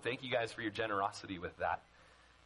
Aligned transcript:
awesome. 0.00 0.10
Thank 0.10 0.22
you 0.22 0.30
guys 0.30 0.52
for 0.52 0.62
your 0.62 0.70
generosity 0.70 1.38
with 1.38 1.56
that. 1.58 1.82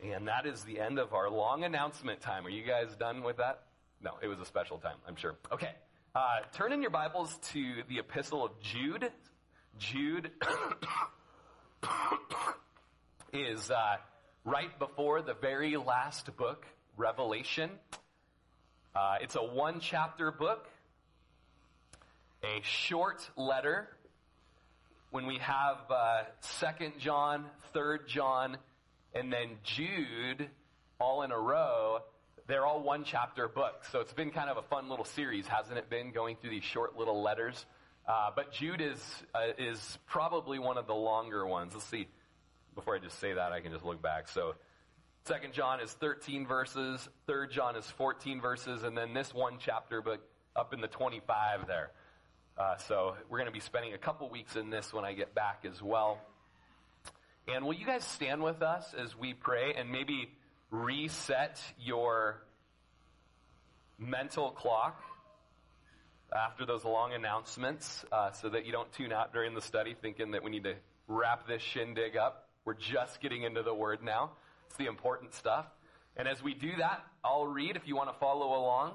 And 0.02 0.28
that 0.28 0.46
is 0.46 0.62
the 0.64 0.80
end 0.80 0.98
of 0.98 1.14
our 1.14 1.30
long 1.30 1.64
announcement 1.64 2.20
time. 2.20 2.46
Are 2.46 2.50
you 2.50 2.64
guys 2.64 2.94
done 2.98 3.22
with 3.22 3.38
that? 3.38 3.62
No, 4.02 4.12
it 4.22 4.28
was 4.28 4.40
a 4.40 4.44
special 4.44 4.78
time, 4.78 4.96
I'm 5.08 5.16
sure. 5.16 5.36
Okay. 5.52 5.70
Uh, 6.14 6.40
turn 6.52 6.72
in 6.72 6.82
your 6.82 6.90
Bibles 6.90 7.36
to 7.52 7.82
the 7.88 7.98
Epistle 7.98 8.44
of 8.44 8.60
Jude. 8.60 9.10
Jude 9.78 10.30
is 13.32 13.70
uh, 13.70 13.96
right 14.44 14.78
before 14.78 15.22
the 15.22 15.34
very 15.34 15.76
last 15.76 16.36
book, 16.36 16.66
Revelation. 16.96 17.70
Uh, 18.94 19.16
it's 19.20 19.36
a 19.36 19.42
one 19.42 19.80
chapter 19.80 20.30
book, 20.30 20.66
a 22.44 22.60
short 22.62 23.28
letter. 23.36 23.88
When 25.14 25.26
we 25.26 25.38
have 25.38 25.76
uh, 25.90 26.22
Second 26.40 26.94
John, 26.98 27.44
Third 27.72 28.08
John, 28.08 28.56
and 29.14 29.32
then 29.32 29.50
Jude 29.62 30.50
all 30.98 31.22
in 31.22 31.30
a 31.30 31.38
row, 31.38 32.00
they're 32.48 32.66
all 32.66 32.82
one 32.82 33.04
chapter 33.04 33.46
books. 33.46 33.92
So 33.92 34.00
it's 34.00 34.12
been 34.12 34.32
kind 34.32 34.50
of 34.50 34.56
a 34.56 34.62
fun 34.62 34.88
little 34.88 35.04
series, 35.04 35.46
hasn't 35.46 35.78
it 35.78 35.88
been, 35.88 36.10
going 36.10 36.34
through 36.40 36.50
these 36.50 36.64
short 36.64 36.98
little 36.98 37.22
letters? 37.22 37.64
Uh, 38.08 38.30
but 38.34 38.50
Jude 38.50 38.80
is 38.80 38.98
uh, 39.36 39.52
is 39.56 39.98
probably 40.06 40.58
one 40.58 40.78
of 40.78 40.88
the 40.88 40.96
longer 40.96 41.46
ones. 41.46 41.74
Let's 41.74 41.86
see. 41.86 42.08
Before 42.74 42.96
I 42.96 42.98
just 42.98 43.20
say 43.20 43.34
that, 43.34 43.52
I 43.52 43.60
can 43.60 43.70
just 43.70 43.84
look 43.84 44.02
back. 44.02 44.26
So, 44.26 44.56
Second 45.26 45.52
John 45.52 45.78
is 45.78 45.92
13 45.92 46.44
verses. 46.44 47.08
Third 47.28 47.52
John 47.52 47.76
is 47.76 47.86
14 47.86 48.40
verses, 48.40 48.82
and 48.82 48.98
then 48.98 49.14
this 49.14 49.32
one 49.32 49.58
chapter, 49.60 50.02
but 50.02 50.28
up 50.56 50.74
in 50.74 50.80
the 50.80 50.88
25 50.88 51.68
there. 51.68 51.92
Uh, 52.56 52.76
so 52.76 53.16
we're 53.28 53.38
going 53.38 53.50
to 53.50 53.52
be 53.52 53.60
spending 53.60 53.94
a 53.94 53.98
couple 53.98 54.28
weeks 54.30 54.54
in 54.54 54.70
this 54.70 54.92
when 54.92 55.04
I 55.04 55.12
get 55.12 55.34
back 55.34 55.64
as 55.68 55.82
well. 55.82 56.20
And 57.48 57.64
will 57.64 57.74
you 57.74 57.84
guys 57.84 58.04
stand 58.04 58.42
with 58.42 58.62
us 58.62 58.94
as 58.96 59.18
we 59.18 59.34
pray 59.34 59.74
and 59.76 59.90
maybe 59.90 60.28
reset 60.70 61.60
your 61.80 62.40
mental 63.98 64.50
clock 64.50 65.02
after 66.32 66.64
those 66.64 66.84
long 66.84 67.12
announcements 67.12 68.04
uh, 68.12 68.30
so 68.30 68.48
that 68.48 68.66
you 68.66 68.72
don't 68.72 68.90
tune 68.92 69.12
out 69.12 69.32
during 69.32 69.54
the 69.54 69.60
study 69.60 69.94
thinking 70.00 70.30
that 70.30 70.44
we 70.44 70.50
need 70.50 70.64
to 70.64 70.74
wrap 71.08 71.48
this 71.48 71.60
shindig 71.60 72.16
up. 72.16 72.48
We're 72.64 72.74
just 72.74 73.20
getting 73.20 73.42
into 73.42 73.62
the 73.62 73.74
Word 73.74 74.02
now. 74.02 74.30
It's 74.66 74.76
the 74.76 74.86
important 74.86 75.34
stuff. 75.34 75.66
And 76.16 76.28
as 76.28 76.42
we 76.42 76.54
do 76.54 76.70
that, 76.78 77.04
I'll 77.24 77.46
read 77.46 77.74
if 77.76 77.86
you 77.86 77.96
want 77.96 78.12
to 78.12 78.18
follow 78.18 78.46
along. 78.46 78.92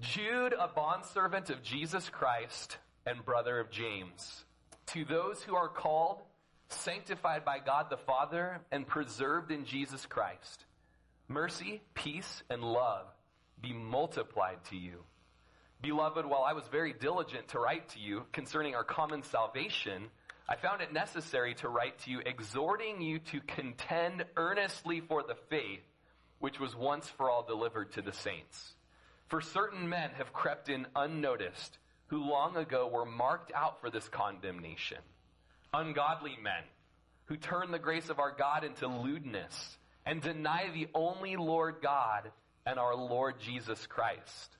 Jude, 0.00 0.54
a 0.58 0.66
bondservant 0.66 1.50
of 1.50 1.62
Jesus 1.62 2.08
Christ 2.08 2.78
and 3.04 3.22
brother 3.22 3.60
of 3.60 3.70
James, 3.70 4.44
to 4.86 5.04
those 5.04 5.42
who 5.42 5.54
are 5.54 5.68
called, 5.68 6.22
sanctified 6.68 7.44
by 7.44 7.58
God 7.58 7.88
the 7.90 7.98
Father, 7.98 8.62
and 8.72 8.86
preserved 8.86 9.50
in 9.50 9.66
Jesus 9.66 10.06
Christ, 10.06 10.64
mercy, 11.28 11.82
peace, 11.92 12.42
and 12.48 12.62
love 12.62 13.06
be 13.60 13.74
multiplied 13.74 14.64
to 14.70 14.76
you. 14.76 15.04
Beloved, 15.82 16.24
while 16.24 16.44
I 16.44 16.54
was 16.54 16.64
very 16.68 16.94
diligent 16.94 17.48
to 17.48 17.58
write 17.58 17.90
to 17.90 17.98
you 17.98 18.24
concerning 18.32 18.74
our 18.74 18.84
common 18.84 19.22
salvation, 19.22 20.04
I 20.48 20.56
found 20.56 20.80
it 20.80 20.94
necessary 20.94 21.54
to 21.56 21.68
write 21.68 21.98
to 22.00 22.10
you, 22.10 22.22
exhorting 22.24 23.02
you 23.02 23.18
to 23.18 23.40
contend 23.40 24.24
earnestly 24.36 25.00
for 25.00 25.22
the 25.22 25.36
faith 25.50 25.84
which 26.38 26.58
was 26.58 26.74
once 26.74 27.06
for 27.06 27.28
all 27.28 27.42
delivered 27.42 27.92
to 27.92 28.02
the 28.02 28.14
saints. 28.14 28.74
For 29.30 29.40
certain 29.40 29.88
men 29.88 30.10
have 30.18 30.32
crept 30.32 30.68
in 30.68 30.86
unnoticed, 30.94 31.78
who 32.08 32.22
long 32.22 32.56
ago 32.56 32.86
were 32.86 33.06
marked 33.06 33.50
out 33.54 33.80
for 33.80 33.90
this 33.90 34.08
condemnation. 34.08 34.98
Ungodly 35.72 36.36
men, 36.42 36.62
who 37.24 37.36
turn 37.36 37.70
the 37.70 37.78
grace 37.78 38.10
of 38.10 38.18
our 38.18 38.34
God 38.36 38.62
into 38.62 38.86
lewdness, 38.86 39.78
and 40.04 40.20
deny 40.20 40.70
the 40.74 40.88
only 40.94 41.36
Lord 41.36 41.76
God 41.82 42.30
and 42.66 42.78
our 42.78 42.94
Lord 42.94 43.40
Jesus 43.40 43.86
Christ 43.86 44.56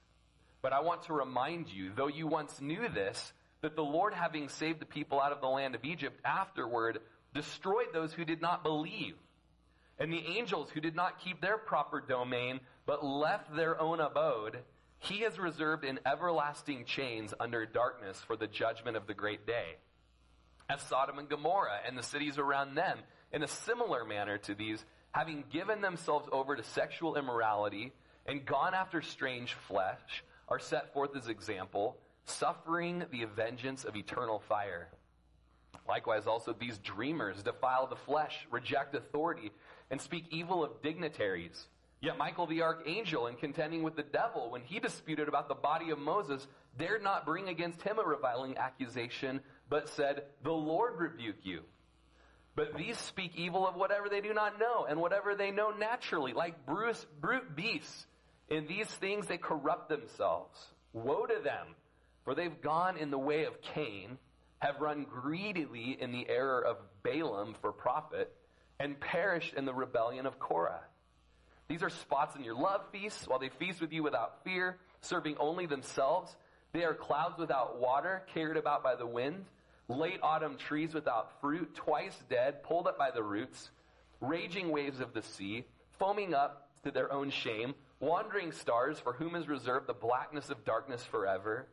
but 0.62 0.72
I 0.72 0.80
want 0.80 1.04
to 1.04 1.12
remind 1.12 1.68
you, 1.68 1.92
though 1.94 2.08
you 2.08 2.26
once 2.26 2.60
knew 2.60 2.88
this, 2.88 3.32
that 3.62 3.76
the 3.76 3.84
Lord, 3.84 4.14
having 4.14 4.48
saved 4.48 4.80
the 4.80 4.86
people 4.86 5.20
out 5.20 5.32
of 5.32 5.40
the 5.40 5.48
land 5.48 5.74
of 5.74 5.84
Egypt, 5.84 6.20
afterward 6.24 6.98
destroyed 7.34 7.88
those 7.92 8.12
who 8.12 8.24
did 8.24 8.42
not 8.42 8.62
believe. 8.62 9.14
And 9.98 10.12
the 10.12 10.26
angels 10.38 10.70
who 10.70 10.80
did 10.80 10.96
not 10.96 11.20
keep 11.20 11.40
their 11.40 11.58
proper 11.58 12.00
domain, 12.00 12.60
but 12.90 13.06
left 13.06 13.54
their 13.54 13.80
own 13.80 14.00
abode, 14.00 14.58
he 14.98 15.20
has 15.20 15.38
reserved 15.38 15.84
in 15.84 16.00
everlasting 16.04 16.84
chains 16.84 17.32
under 17.38 17.64
darkness 17.64 18.20
for 18.26 18.36
the 18.36 18.48
judgment 18.48 18.96
of 18.96 19.06
the 19.06 19.14
great 19.14 19.46
day. 19.46 19.76
As 20.68 20.82
Sodom 20.82 21.20
and 21.20 21.28
Gomorrah 21.28 21.78
and 21.86 21.96
the 21.96 22.02
cities 22.02 22.36
around 22.36 22.74
them, 22.74 22.98
in 23.32 23.44
a 23.44 23.46
similar 23.46 24.04
manner 24.04 24.38
to 24.38 24.56
these, 24.56 24.84
having 25.12 25.44
given 25.52 25.80
themselves 25.80 26.28
over 26.32 26.56
to 26.56 26.64
sexual 26.64 27.14
immorality 27.14 27.92
and 28.26 28.44
gone 28.44 28.74
after 28.74 29.02
strange 29.02 29.54
flesh, 29.68 30.24
are 30.48 30.58
set 30.58 30.92
forth 30.92 31.14
as 31.14 31.28
example, 31.28 31.96
suffering 32.24 33.04
the 33.12 33.24
vengeance 33.36 33.84
of 33.84 33.94
eternal 33.94 34.40
fire. 34.48 34.88
Likewise, 35.88 36.26
also 36.26 36.52
these 36.58 36.78
dreamers 36.78 37.40
defile 37.44 37.86
the 37.86 37.94
flesh, 37.94 38.48
reject 38.50 38.96
authority, 38.96 39.52
and 39.92 40.00
speak 40.00 40.24
evil 40.30 40.64
of 40.64 40.82
dignitaries. 40.82 41.68
Yet 42.00 42.16
Michael 42.16 42.46
the 42.46 42.62
archangel, 42.62 43.26
in 43.26 43.36
contending 43.36 43.82
with 43.82 43.94
the 43.94 44.02
devil 44.02 44.50
when 44.50 44.62
he 44.62 44.78
disputed 44.80 45.28
about 45.28 45.48
the 45.48 45.54
body 45.54 45.90
of 45.90 45.98
Moses, 45.98 46.46
dared 46.78 47.02
not 47.02 47.26
bring 47.26 47.48
against 47.48 47.82
him 47.82 47.98
a 47.98 48.02
reviling 48.02 48.56
accusation, 48.56 49.40
but 49.68 49.88
said, 49.90 50.22
The 50.42 50.52
Lord 50.52 50.98
rebuke 50.98 51.40
you. 51.42 51.60
But 52.56 52.76
these 52.76 52.98
speak 52.98 53.32
evil 53.36 53.66
of 53.66 53.76
whatever 53.76 54.08
they 54.08 54.22
do 54.22 54.32
not 54.32 54.58
know, 54.58 54.86
and 54.88 55.00
whatever 55.00 55.34
they 55.34 55.50
know 55.50 55.70
naturally, 55.70 56.32
like 56.32 56.66
brute 56.66 57.54
beasts 57.54 58.06
in 58.48 58.66
these 58.66 58.88
things 58.88 59.26
they 59.26 59.38
corrupt 59.38 59.88
themselves. 59.88 60.58
Woe 60.92 61.26
to 61.26 61.40
them, 61.42 61.68
for 62.24 62.34
they've 62.34 62.60
gone 62.60 62.96
in 62.96 63.10
the 63.10 63.18
way 63.18 63.44
of 63.44 63.60
Cain, 63.60 64.18
have 64.58 64.80
run 64.80 65.04
greedily 65.04 65.96
in 66.00 66.12
the 66.12 66.28
error 66.28 66.64
of 66.64 66.78
Balaam 67.02 67.54
for 67.60 67.72
profit, 67.72 68.34
and 68.78 68.98
perished 68.98 69.54
in 69.54 69.66
the 69.66 69.74
rebellion 69.74 70.26
of 70.26 70.38
Korah. 70.38 70.80
These 71.70 71.84
are 71.84 71.88
spots 71.88 72.34
in 72.34 72.42
your 72.42 72.56
love 72.56 72.80
feasts, 72.90 73.28
while 73.28 73.38
they 73.38 73.48
feast 73.48 73.80
with 73.80 73.92
you 73.92 74.02
without 74.02 74.42
fear, 74.42 74.78
serving 75.02 75.36
only 75.38 75.66
themselves. 75.66 76.34
They 76.72 76.82
are 76.82 76.94
clouds 76.94 77.38
without 77.38 77.78
water, 77.78 78.24
carried 78.34 78.56
about 78.56 78.82
by 78.82 78.96
the 78.96 79.06
wind, 79.06 79.44
late 79.86 80.18
autumn 80.20 80.56
trees 80.56 80.92
without 80.92 81.40
fruit, 81.40 81.72
twice 81.76 82.18
dead, 82.28 82.64
pulled 82.64 82.88
up 82.88 82.98
by 82.98 83.12
the 83.12 83.22
roots, 83.22 83.70
raging 84.20 84.72
waves 84.72 84.98
of 84.98 85.14
the 85.14 85.22
sea, 85.22 85.64
foaming 86.00 86.34
up 86.34 86.70
to 86.82 86.90
their 86.90 87.12
own 87.12 87.30
shame, 87.30 87.76
wandering 88.00 88.50
stars 88.50 88.98
for 88.98 89.12
whom 89.12 89.36
is 89.36 89.46
reserved 89.46 89.86
the 89.86 89.94
blackness 89.94 90.50
of 90.50 90.64
darkness 90.64 91.04
forever. 91.04 91.68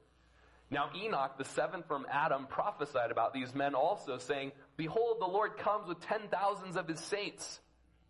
Now 0.70 0.92
Enoch, 0.96 1.40
the 1.40 1.46
seventh 1.46 1.88
from 1.88 2.06
Adam, 2.12 2.46
prophesied 2.46 3.10
about 3.10 3.34
these 3.34 3.56
men 3.56 3.74
also, 3.74 4.20
saying, 4.20 4.52
Behold, 4.76 5.18
the 5.20 5.26
Lord 5.26 5.58
comes 5.58 5.88
with 5.88 6.02
ten 6.02 6.28
thousands 6.30 6.78
of 6.78 6.88
his 6.88 7.00
saints 7.00 7.62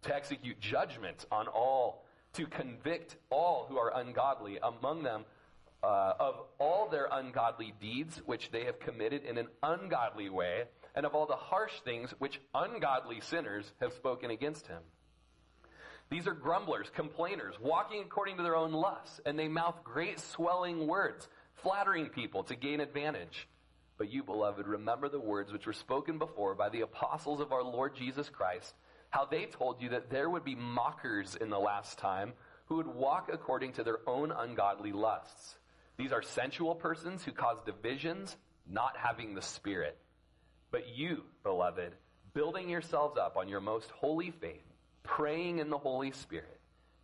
to 0.03 0.15
execute 0.15 0.59
judgment 0.59 1.25
on 1.31 1.47
all, 1.47 2.05
to 2.33 2.45
convict 2.45 3.15
all 3.29 3.65
who 3.69 3.77
are 3.77 3.91
ungodly, 3.95 4.59
among 4.61 5.03
them 5.03 5.25
uh, 5.83 6.13
of 6.19 6.35
all 6.59 6.89
their 6.89 7.07
ungodly 7.11 7.73
deeds 7.79 8.21
which 8.25 8.51
they 8.51 8.65
have 8.65 8.79
committed 8.79 9.23
in 9.23 9.37
an 9.37 9.47
ungodly 9.63 10.29
way, 10.29 10.63
and 10.95 11.05
of 11.05 11.13
all 11.13 11.25
the 11.25 11.35
harsh 11.35 11.73
things 11.85 12.13
which 12.19 12.39
ungodly 12.55 13.21
sinners 13.21 13.71
have 13.79 13.93
spoken 13.93 14.31
against 14.31 14.67
him. 14.67 14.81
These 16.09 16.27
are 16.27 16.33
grumblers, 16.33 16.89
complainers, 16.95 17.55
walking 17.59 18.01
according 18.01 18.37
to 18.37 18.43
their 18.43 18.55
own 18.55 18.71
lusts, 18.71 19.19
and 19.25 19.37
they 19.37 19.47
mouth 19.47 19.83
great 19.83 20.19
swelling 20.19 20.87
words, 20.87 21.27
flattering 21.55 22.07
people 22.07 22.43
to 22.45 22.55
gain 22.55 22.79
advantage. 22.79 23.47
But 23.97 24.11
you, 24.11 24.23
beloved, 24.23 24.67
remember 24.67 25.09
the 25.09 25.19
words 25.19 25.51
which 25.51 25.65
were 25.65 25.73
spoken 25.73 26.17
before 26.17 26.55
by 26.55 26.69
the 26.69 26.81
apostles 26.81 27.41
of 27.41 27.51
our 27.51 27.63
Lord 27.63 27.95
Jesus 27.95 28.29
Christ, 28.29 28.73
how 29.17 29.25
they 29.25 29.45
told 29.45 29.81
you 29.81 29.89
that 29.89 30.11
there 30.11 30.29
would 30.29 30.45
be 30.45 30.53
mockers 30.53 31.35
in 31.41 31.49
the 31.49 31.57
last 31.57 31.97
time 31.97 32.33
who 32.65 32.75
would 32.75 32.85
walk 32.85 33.31
according 33.33 33.73
to 33.73 33.83
their 33.83 33.97
own 34.05 34.31
ungodly 34.31 34.91
lusts. 34.91 35.55
These 35.97 36.11
are 36.11 36.21
sensual 36.21 36.75
persons 36.75 37.23
who 37.23 37.31
cause 37.31 37.57
divisions, 37.65 38.37
not 38.69 38.95
having 38.95 39.33
the 39.33 39.41
Spirit. 39.41 39.97
But 40.69 40.95
you, 40.95 41.23
beloved, 41.41 41.93
building 42.35 42.69
yourselves 42.69 43.17
up 43.17 43.37
on 43.37 43.49
your 43.49 43.59
most 43.59 43.89
holy 43.89 44.29
faith, 44.29 44.61
praying 45.01 45.57
in 45.57 45.71
the 45.71 45.79
Holy 45.79 46.11
Spirit. 46.11 46.59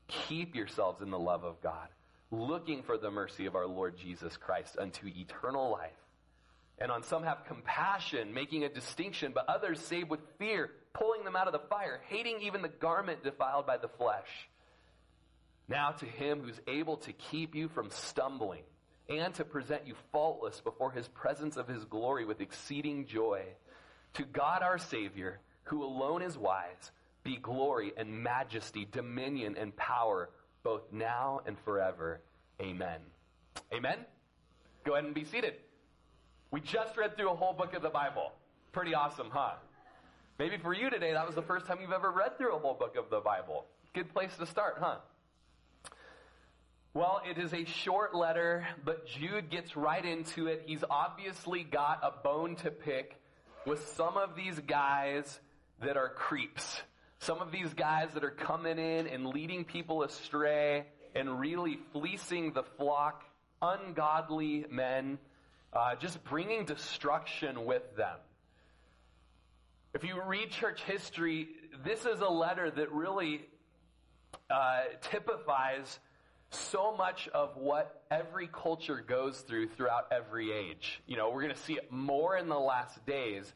Keep 0.07 0.53
yourselves 0.53 1.01
in 1.01 1.09
the 1.09 1.17
love 1.17 1.43
of 1.43 1.63
God, 1.63 1.87
looking 2.29 2.83
for 2.83 2.99
the 2.99 3.09
mercy 3.09 3.47
of 3.47 3.55
our 3.55 3.65
Lord 3.65 3.97
Jesus 3.97 4.37
Christ 4.37 4.77
unto 4.77 5.07
eternal 5.07 5.71
life. 5.71 6.02
And 6.83 6.91
on 6.91 7.01
some 7.01 7.23
have 7.23 7.45
compassion, 7.45 8.33
making 8.33 8.65
a 8.65 8.69
distinction, 8.69 9.31
but 9.33 9.47
others 9.47 9.79
save 9.79 10.09
with 10.09 10.19
fear, 10.37 10.69
pulling 10.93 11.23
them 11.23 11.33
out 11.33 11.47
of 11.47 11.53
the 11.53 11.67
fire, 11.69 12.01
hating 12.09 12.41
even 12.41 12.61
the 12.61 12.67
garment 12.67 13.23
defiled 13.23 13.65
by 13.65 13.77
the 13.77 13.87
flesh. 13.87 14.27
Now 15.69 15.91
to 15.91 16.05
him 16.05 16.41
who's 16.41 16.59
able 16.67 16.97
to 16.97 17.13
keep 17.13 17.55
you 17.55 17.69
from 17.69 17.89
stumbling 17.89 18.63
and 19.07 19.33
to 19.35 19.45
present 19.45 19.87
you 19.87 19.95
faultless 20.11 20.59
before 20.59 20.91
his 20.91 21.07
presence 21.07 21.55
of 21.55 21.69
his 21.69 21.85
glory 21.85 22.25
with 22.25 22.41
exceeding 22.41 23.05
joy. 23.05 23.43
To 24.15 24.25
God 24.25 24.61
our 24.61 24.77
Savior, 24.77 25.39
who 25.63 25.85
alone 25.85 26.21
is 26.21 26.37
wise, 26.37 26.91
be 27.23 27.37
glory 27.37 27.93
and 27.95 28.11
majesty, 28.11 28.85
dominion 28.91 29.55
and 29.57 29.73
power, 29.77 30.31
both 30.63 30.81
now 30.91 31.39
and 31.45 31.57
forever. 31.59 32.19
Amen. 32.61 32.99
Amen? 33.73 33.99
Go 34.83 34.95
ahead 34.95 35.05
and 35.05 35.15
be 35.15 35.23
seated. 35.23 35.53
We 36.53 36.61
just 36.61 36.95
read 36.97 37.17
through 37.17 37.31
a 37.31 37.35
whole 37.35 37.53
book 37.53 37.73
of 37.73 37.81
the 37.81 37.89
Bible. 37.89 38.31
Pretty 38.73 38.93
awesome, 38.93 39.31
huh? 39.31 39.53
Maybe 40.37 40.57
for 40.57 40.71
you 40.71 40.91
today, 40.91 41.13
that 41.13 41.25
was 41.25 41.33
the 41.33 41.41
first 41.41 41.65
time 41.65 41.79
you've 41.81 41.91
ever 41.91 42.11
read 42.11 42.37
through 42.37 42.55
a 42.55 42.59
whole 42.59 42.75
book 42.75 42.95
of 42.95 43.09
the 43.09 43.21
Bible. 43.21 43.65
Good 43.95 44.13
place 44.13 44.29
to 44.37 44.45
start, 44.45 44.75
huh? 44.79 44.97
Well, 46.93 47.23
it 47.27 47.39
is 47.39 47.55
a 47.55 47.65
short 47.65 48.13
letter, 48.13 48.67
but 48.85 49.07
Jude 49.07 49.49
gets 49.49 49.75
right 49.75 50.05
into 50.05 50.45
it. 50.45 50.65
He's 50.67 50.83
obviously 50.87 51.63
got 51.63 52.01
a 52.03 52.11
bone 52.23 52.55
to 52.57 52.69
pick 52.69 53.19
with 53.65 53.87
some 53.95 54.15
of 54.15 54.35
these 54.35 54.59
guys 54.59 55.39
that 55.81 55.97
are 55.97 56.09
creeps. 56.09 56.83
Some 57.17 57.41
of 57.41 57.51
these 57.51 57.73
guys 57.73 58.09
that 58.13 58.23
are 58.23 58.29
coming 58.29 58.77
in 58.77 59.07
and 59.07 59.25
leading 59.25 59.65
people 59.65 60.03
astray 60.03 60.85
and 61.15 61.39
really 61.39 61.79
fleecing 61.93 62.53
the 62.53 62.63
flock, 62.77 63.23
ungodly 63.59 64.67
men, 64.69 65.17
uh, 65.75 65.95
just 65.95 66.23
bringing 66.25 66.65
destruction 66.65 67.65
with 67.65 67.95
them. 67.95 68.17
If 69.93 70.03
you 70.03 70.21
read 70.23 70.49
church 70.51 70.81
history, 70.83 71.49
this 71.85 72.05
is 72.05 72.19
a 72.19 72.29
letter 72.29 72.71
that 72.71 72.91
really 72.91 73.45
uh, 74.49 74.81
typifies 75.01 75.99
so 76.49 76.95
much 76.95 77.27
of 77.29 77.55
what 77.57 78.03
every 78.11 78.47
culture 78.47 79.03
goes 79.07 79.39
through 79.41 79.69
throughout 79.69 80.07
every 80.11 80.51
age. 80.51 81.01
You 81.07 81.17
know, 81.17 81.29
we're 81.29 81.41
going 81.41 81.55
to 81.55 81.61
see 81.61 81.73
it 81.73 81.91
more 81.91 82.37
in 82.37 82.47
the 82.47 82.59
last 82.59 83.05
days, 83.05 83.51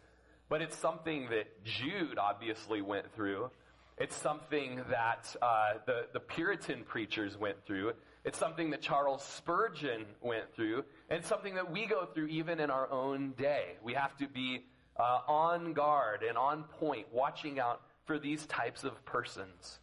but 0.50 0.62
it's 0.62 0.78
something 0.78 1.30
that 1.30 1.64
Jude 1.64 2.18
obviously 2.18 2.82
went 2.82 3.14
through. 3.16 3.50
It's 3.98 4.16
something 4.16 4.82
that 4.90 5.36
uh, 5.42 5.74
the, 5.86 6.08
the 6.14 6.20
Puritan 6.20 6.84
preachers 6.84 7.38
went 7.38 7.66
through. 7.66 7.94
It's 8.28 8.38
something 8.38 8.72
that 8.72 8.82
Charles 8.82 9.24
Spurgeon 9.24 10.06
went 10.22 10.54
through. 10.54 10.84
And 11.10 11.24
something 11.24 11.56
that 11.56 11.72
we 11.72 11.86
go 11.86 12.06
through 12.06 12.28
even 12.28 12.60
in 12.60 12.70
our 12.70 12.92
own 12.92 13.32
day. 13.38 13.78
We 13.82 13.94
have 13.94 14.18
to 14.18 14.28
be 14.28 14.66
uh, 15.00 15.20
on 15.30 15.72
guard 15.72 16.24
and 16.28 16.38
on 16.38 16.64
point, 16.64 17.08
watching 17.14 17.58
out 17.58 17.84
for 18.04 18.20
these 18.20 18.46
types 18.48 18.84
of 18.84 19.06
persons. 19.06 19.80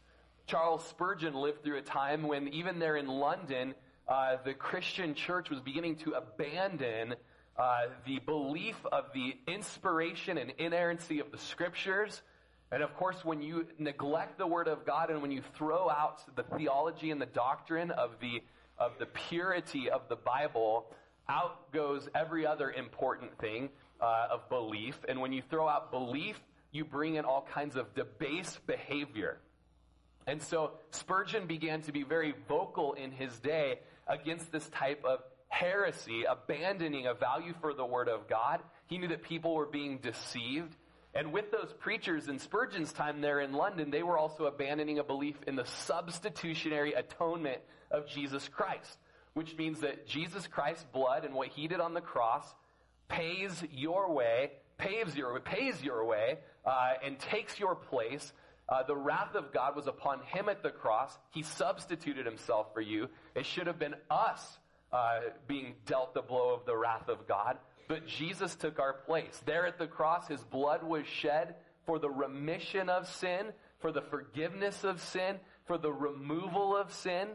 Charles 0.47 0.85
Spurgeon 0.85 1.33
lived 1.33 1.65
through 1.65 1.79
a 1.79 1.83
time 1.83 2.25
when, 2.25 2.49
even 2.49 2.79
there 2.79 2.99
in 2.99 3.07
London, 3.07 3.75
uh, 4.09 4.37
the 4.45 4.53
Christian 4.53 5.15
church 5.15 5.49
was 5.49 5.61
beginning 5.61 5.97
to 5.97 6.13
abandon 6.13 7.15
uh, 7.57 7.87
the 8.05 8.19
belief 8.27 8.77
of 8.93 9.07
the 9.15 9.39
inspiration 9.49 10.37
and 10.37 10.53
inerrancy 10.59 11.19
of 11.19 11.33
the 11.33 11.39
scriptures. 11.39 12.21
And 12.75 12.83
of 12.83 12.93
course, 12.97 13.25
when 13.25 13.41
you 13.41 13.69
neglect 13.79 14.37
the 14.37 14.49
Word 14.49 14.67
of 14.67 14.85
God 14.85 15.09
and 15.09 15.23
when 15.23 15.31
you 15.31 15.43
throw 15.57 15.89
out 15.89 16.23
the 16.35 16.43
theology 16.43 17.13
and 17.13 17.23
the 17.23 17.27
doctrine 17.27 17.93
of 17.93 18.17
the, 18.21 18.43
of 18.81 18.99
the 18.99 19.07
purity 19.07 19.89
of 19.89 20.09
the 20.09 20.17
Bible, 20.17 20.87
out 21.29 21.71
goes 21.71 22.09
every 22.17 22.45
other 22.45 22.73
important 22.73 23.39
thing 23.39 23.71
uh, 24.01 24.27
of 24.33 24.49
belief. 24.49 24.99
And 25.09 25.21
when 25.21 25.33
you 25.33 25.41
throw 25.49 25.69
out 25.69 25.93
belief, 25.93 26.37
you 26.73 26.85
bring 26.85 27.15
in 27.15 27.25
all 27.25 27.47
kinds 27.55 27.77
of 27.77 27.95
debased 27.95 28.67
behavior. 28.67 29.39
And 30.27 30.43
so 30.43 30.73
Spurgeon 30.91 31.47
began 31.47 31.83
to 31.83 31.93
be 31.93 32.03
very 32.03 32.35
vocal 32.49 32.95
in 32.95 33.13
his 33.13 33.39
day 33.39 33.79
against 34.09 34.51
this 34.51 34.69
type 34.71 35.05
of 35.05 35.21
heresy, 35.47 36.25
abandoning 36.29 37.07
a 37.07 37.15
value 37.15 37.55
for 37.61 37.73
the 37.73 37.87
Word 37.87 38.09
of 38.09 38.29
God. 38.29 38.59
He 38.89 38.99
knew 38.99 39.07
that 39.09 39.23
people 39.23 39.55
were 39.55 39.67
being 39.67 39.99
deceived. 39.99 40.75
And 41.15 41.33
with 41.33 41.51
those 41.53 41.73
preachers 41.79 42.29
in 42.29 42.39
Spurgeon's 42.39 42.93
time 42.93 43.21
there 43.21 43.41
in 43.41 43.53
London, 43.53 43.91
they 43.91 44.03
were 44.03 44.19
also 44.19 44.47
abandoning 44.47 44.99
a 44.99 45.05
belief 45.05 45.37
in 45.47 45.55
the 45.57 45.65
substitutionary 45.65 46.95
atonement 46.95 47.61
of 47.91 48.09
Jesus 48.09 48.49
Christ, 48.49 48.99
which 49.35 49.57
means 49.57 49.81
that 49.81 50.07
Jesus 50.07 50.47
Christ's 50.47 50.85
blood 50.93 51.25
and 51.25 51.35
what 51.35 51.49
he 51.49 51.69
did 51.69 51.81
on 51.81 51.95
the 51.95 52.01
cross 52.01 52.45
pays 53.09 53.63
your 53.71 54.13
way, 54.13 54.51
paves 54.77 55.15
your, 55.15 55.39
pays 55.41 55.83
your 55.83 56.05
way, 56.05 56.39
uh, 56.67 56.95
and 57.05 57.19
takes 57.19 57.61
your 57.61 57.77
place 57.77 58.33
uh, 58.69 58.83
the 58.83 58.97
wrath 58.97 59.35
of 59.35 59.53
God 59.53 59.77
was 59.77 59.87
upon 59.87 60.21
him 60.23 60.49
at 60.49 60.63
the 60.63 60.71
cross. 60.71 61.17
He 61.31 61.43
substituted 61.43 62.25
himself 62.25 62.73
for 62.73 62.81
you. 62.81 63.09
It 63.35 63.45
should 63.45 63.67
have 63.67 63.79
been 63.79 63.95
us 64.11 64.59
uh, 64.93 65.21
being 65.47 65.75
dealt 65.87 66.15
the 66.15 66.23
blow 66.23 66.55
of 66.55 66.65
the 66.65 66.77
wrath 66.77 67.09
of 67.09 67.27
God, 67.29 67.59
but 67.89 68.07
Jesus 68.07 68.55
took 68.55 68.79
our 68.79 68.93
place. 68.93 69.41
There 69.45 69.67
at 69.67 69.79
the 69.79 69.87
cross, 69.87 70.29
his 70.29 70.43
blood 70.43 70.83
was 70.83 71.07
shed 71.07 71.55
for 71.87 71.99
the 71.99 72.11
remission 72.11 72.89
of 72.89 73.09
sin, 73.09 73.47
for 73.79 73.93
the 73.93 74.03
forgiveness 74.03 74.85
of 74.85 75.01
sin, 75.01 75.37
for 75.67 75.79
the 75.79 75.93
removal 75.93 76.77
of 76.77 76.93
sin. 76.93 77.29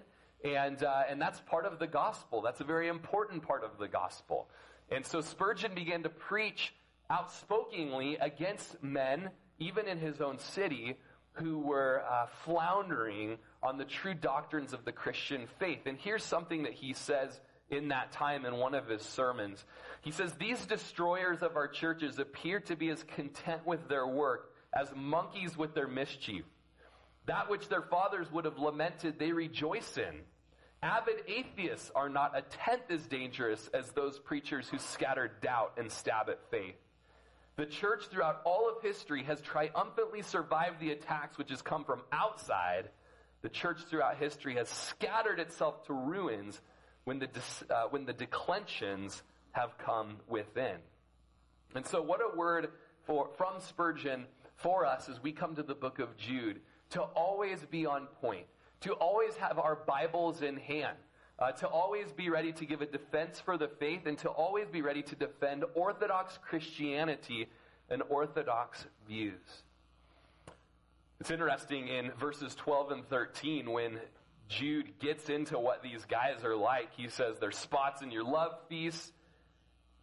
And, 0.44 0.84
uh, 0.84 1.04
and 1.10 1.22
that's 1.22 1.40
part 1.42 1.66
of 1.66 1.80
the 1.80 1.88
gospel. 1.88 2.42
That's 2.42 2.62
a 2.62 2.66
very 2.66 2.88
important 2.88 3.44
part 3.44 3.64
of 3.64 3.78
the 3.78 3.88
gospel. 3.88 4.48
And 4.92 5.06
so 5.06 5.22
Spurgeon 5.22 5.76
began 5.76 6.04
to 6.04 6.10
preach 6.10 6.74
outspokenly 7.10 8.18
against 8.18 8.82
men, 8.84 9.30
even 9.60 9.88
in 9.88 10.00
his 10.00 10.22
own 10.22 10.40
city, 10.40 10.96
who 11.34 11.60
were 11.60 12.04
uh, 12.10 12.28
floundering 12.44 13.38
on 13.62 13.78
the 13.78 13.86
true 13.86 14.14
doctrines 14.14 14.74
of 14.74 14.86
the 14.86 14.92
Christian 14.92 15.48
faith. 15.60 15.86
And 15.86 15.98
here's 15.98 16.24
something 16.24 16.64
that 16.64 16.74
he 16.74 16.94
says 16.94 17.40
in 17.70 17.90
that 17.90 18.12
time 18.12 18.46
in 18.46 18.56
one 18.56 18.74
of 18.74 18.88
his 18.88 19.02
sermons. 19.02 19.64
He 20.02 20.12
says, 20.12 20.34
These 20.34 20.66
destroyers 20.66 21.42
of 21.42 21.56
our 21.56 21.68
churches 21.68 22.20
appear 22.20 22.60
to 22.62 22.76
be 22.76 22.90
as 22.90 23.04
content 23.04 23.66
with 23.66 23.88
their 23.88 24.08
work 24.08 24.52
as 24.74 24.90
monkeys 24.96 25.58
with 25.58 25.74
their 25.74 25.88
mischief. 25.88 26.46
That 27.26 27.50
which 27.50 27.68
their 27.70 27.82
fathers 27.82 28.32
would 28.32 28.46
have 28.46 28.58
lamented, 28.58 29.20
they 29.20 29.32
rejoice 29.32 29.98
in. 29.98 30.22
Avid 30.82 31.24
atheists 31.28 31.92
are 31.94 32.08
not 32.08 32.38
a 32.38 32.42
tenth 32.42 32.90
as 32.90 33.06
dangerous 33.06 33.70
as 33.74 33.92
those 33.92 34.18
preachers 34.18 34.70
who 34.70 34.78
scatter 34.78 35.30
doubt 35.42 35.74
and 35.78 35.92
stab 35.92 36.30
at 36.30 36.40
faith. 36.50 36.76
The 37.58 37.66
church 37.66 38.06
throughout 38.06 38.42
all 38.46 38.70
of 38.70 38.82
history 38.82 39.24
has 39.24 39.42
triumphantly 39.42 40.22
survived 40.22 40.80
the 40.80 40.92
attacks 40.92 41.38
which 41.38 41.50
has 41.50 41.62
come 41.62 41.84
from 41.84 42.02
outside. 42.14 42.90
The 43.42 43.50
church 43.50 43.82
throughout 43.90 44.18
history 44.18 44.56
has 44.56 44.70
scattered 44.70 45.42
itself 45.42 45.86
to 45.88 45.94
ruins 45.94 46.62
when 47.04 47.20
the, 47.20 47.28
uh, 47.70 47.88
when 47.90 48.06
the 48.06 48.14
declensions 48.14 49.22
have 49.52 49.78
come 49.78 50.18
within. 50.28 50.78
And 51.76 51.86
so 51.86 52.02
what 52.02 52.20
a 52.22 52.36
word 52.36 52.70
for, 53.06 53.30
from 53.38 53.60
Spurgeon 53.60 54.26
for 54.56 54.86
us 54.86 55.10
as 55.10 55.22
we 55.22 55.32
come 55.32 55.56
to 55.56 55.64
the 55.64 55.76
book 55.76 56.00
of 56.00 56.18
Jude 56.18 56.60
to 56.92 57.02
always 57.02 57.60
be 57.70 57.86
on 57.86 58.08
point, 58.22 58.46
to 58.82 58.94
always 58.94 59.36
have 59.36 59.60
our 59.60 59.76
Bibles 59.86 60.42
in 60.42 60.58
hand 60.58 60.98
uh, 61.40 61.52
to 61.54 61.68
always 61.68 62.12
be 62.12 62.30
ready 62.30 62.52
to 62.52 62.66
give 62.66 62.82
a 62.82 62.86
defense 62.86 63.40
for 63.40 63.58
the 63.58 63.68
faith 63.80 64.06
and 64.06 64.18
to 64.20 64.30
always 64.30 64.68
be 64.68 64.82
ready 64.82 65.02
to 65.02 65.16
defend 65.16 65.64
Orthodox 65.74 66.38
Christianity 66.42 67.48
and 67.90 68.04
Orthodox 68.10 68.86
views. 69.08 69.64
It's 71.20 71.32
interesting 71.32 71.88
in 71.88 72.12
verses 72.12 72.56
12 72.56 72.92
and 72.92 73.10
13 73.10 73.72
when 73.72 74.00
Jude 74.48 75.00
gets 75.00 75.30
into 75.30 75.58
what 75.60 75.82
these 75.82 76.06
guys 76.06 76.44
are 76.44 76.56
like. 76.56 76.90
He 76.96 77.08
says, 77.08 77.38
There's 77.40 77.58
spots 77.58 78.02
in 78.02 78.12
your 78.12 78.24
love 78.24 78.54
feasts. 78.68 79.12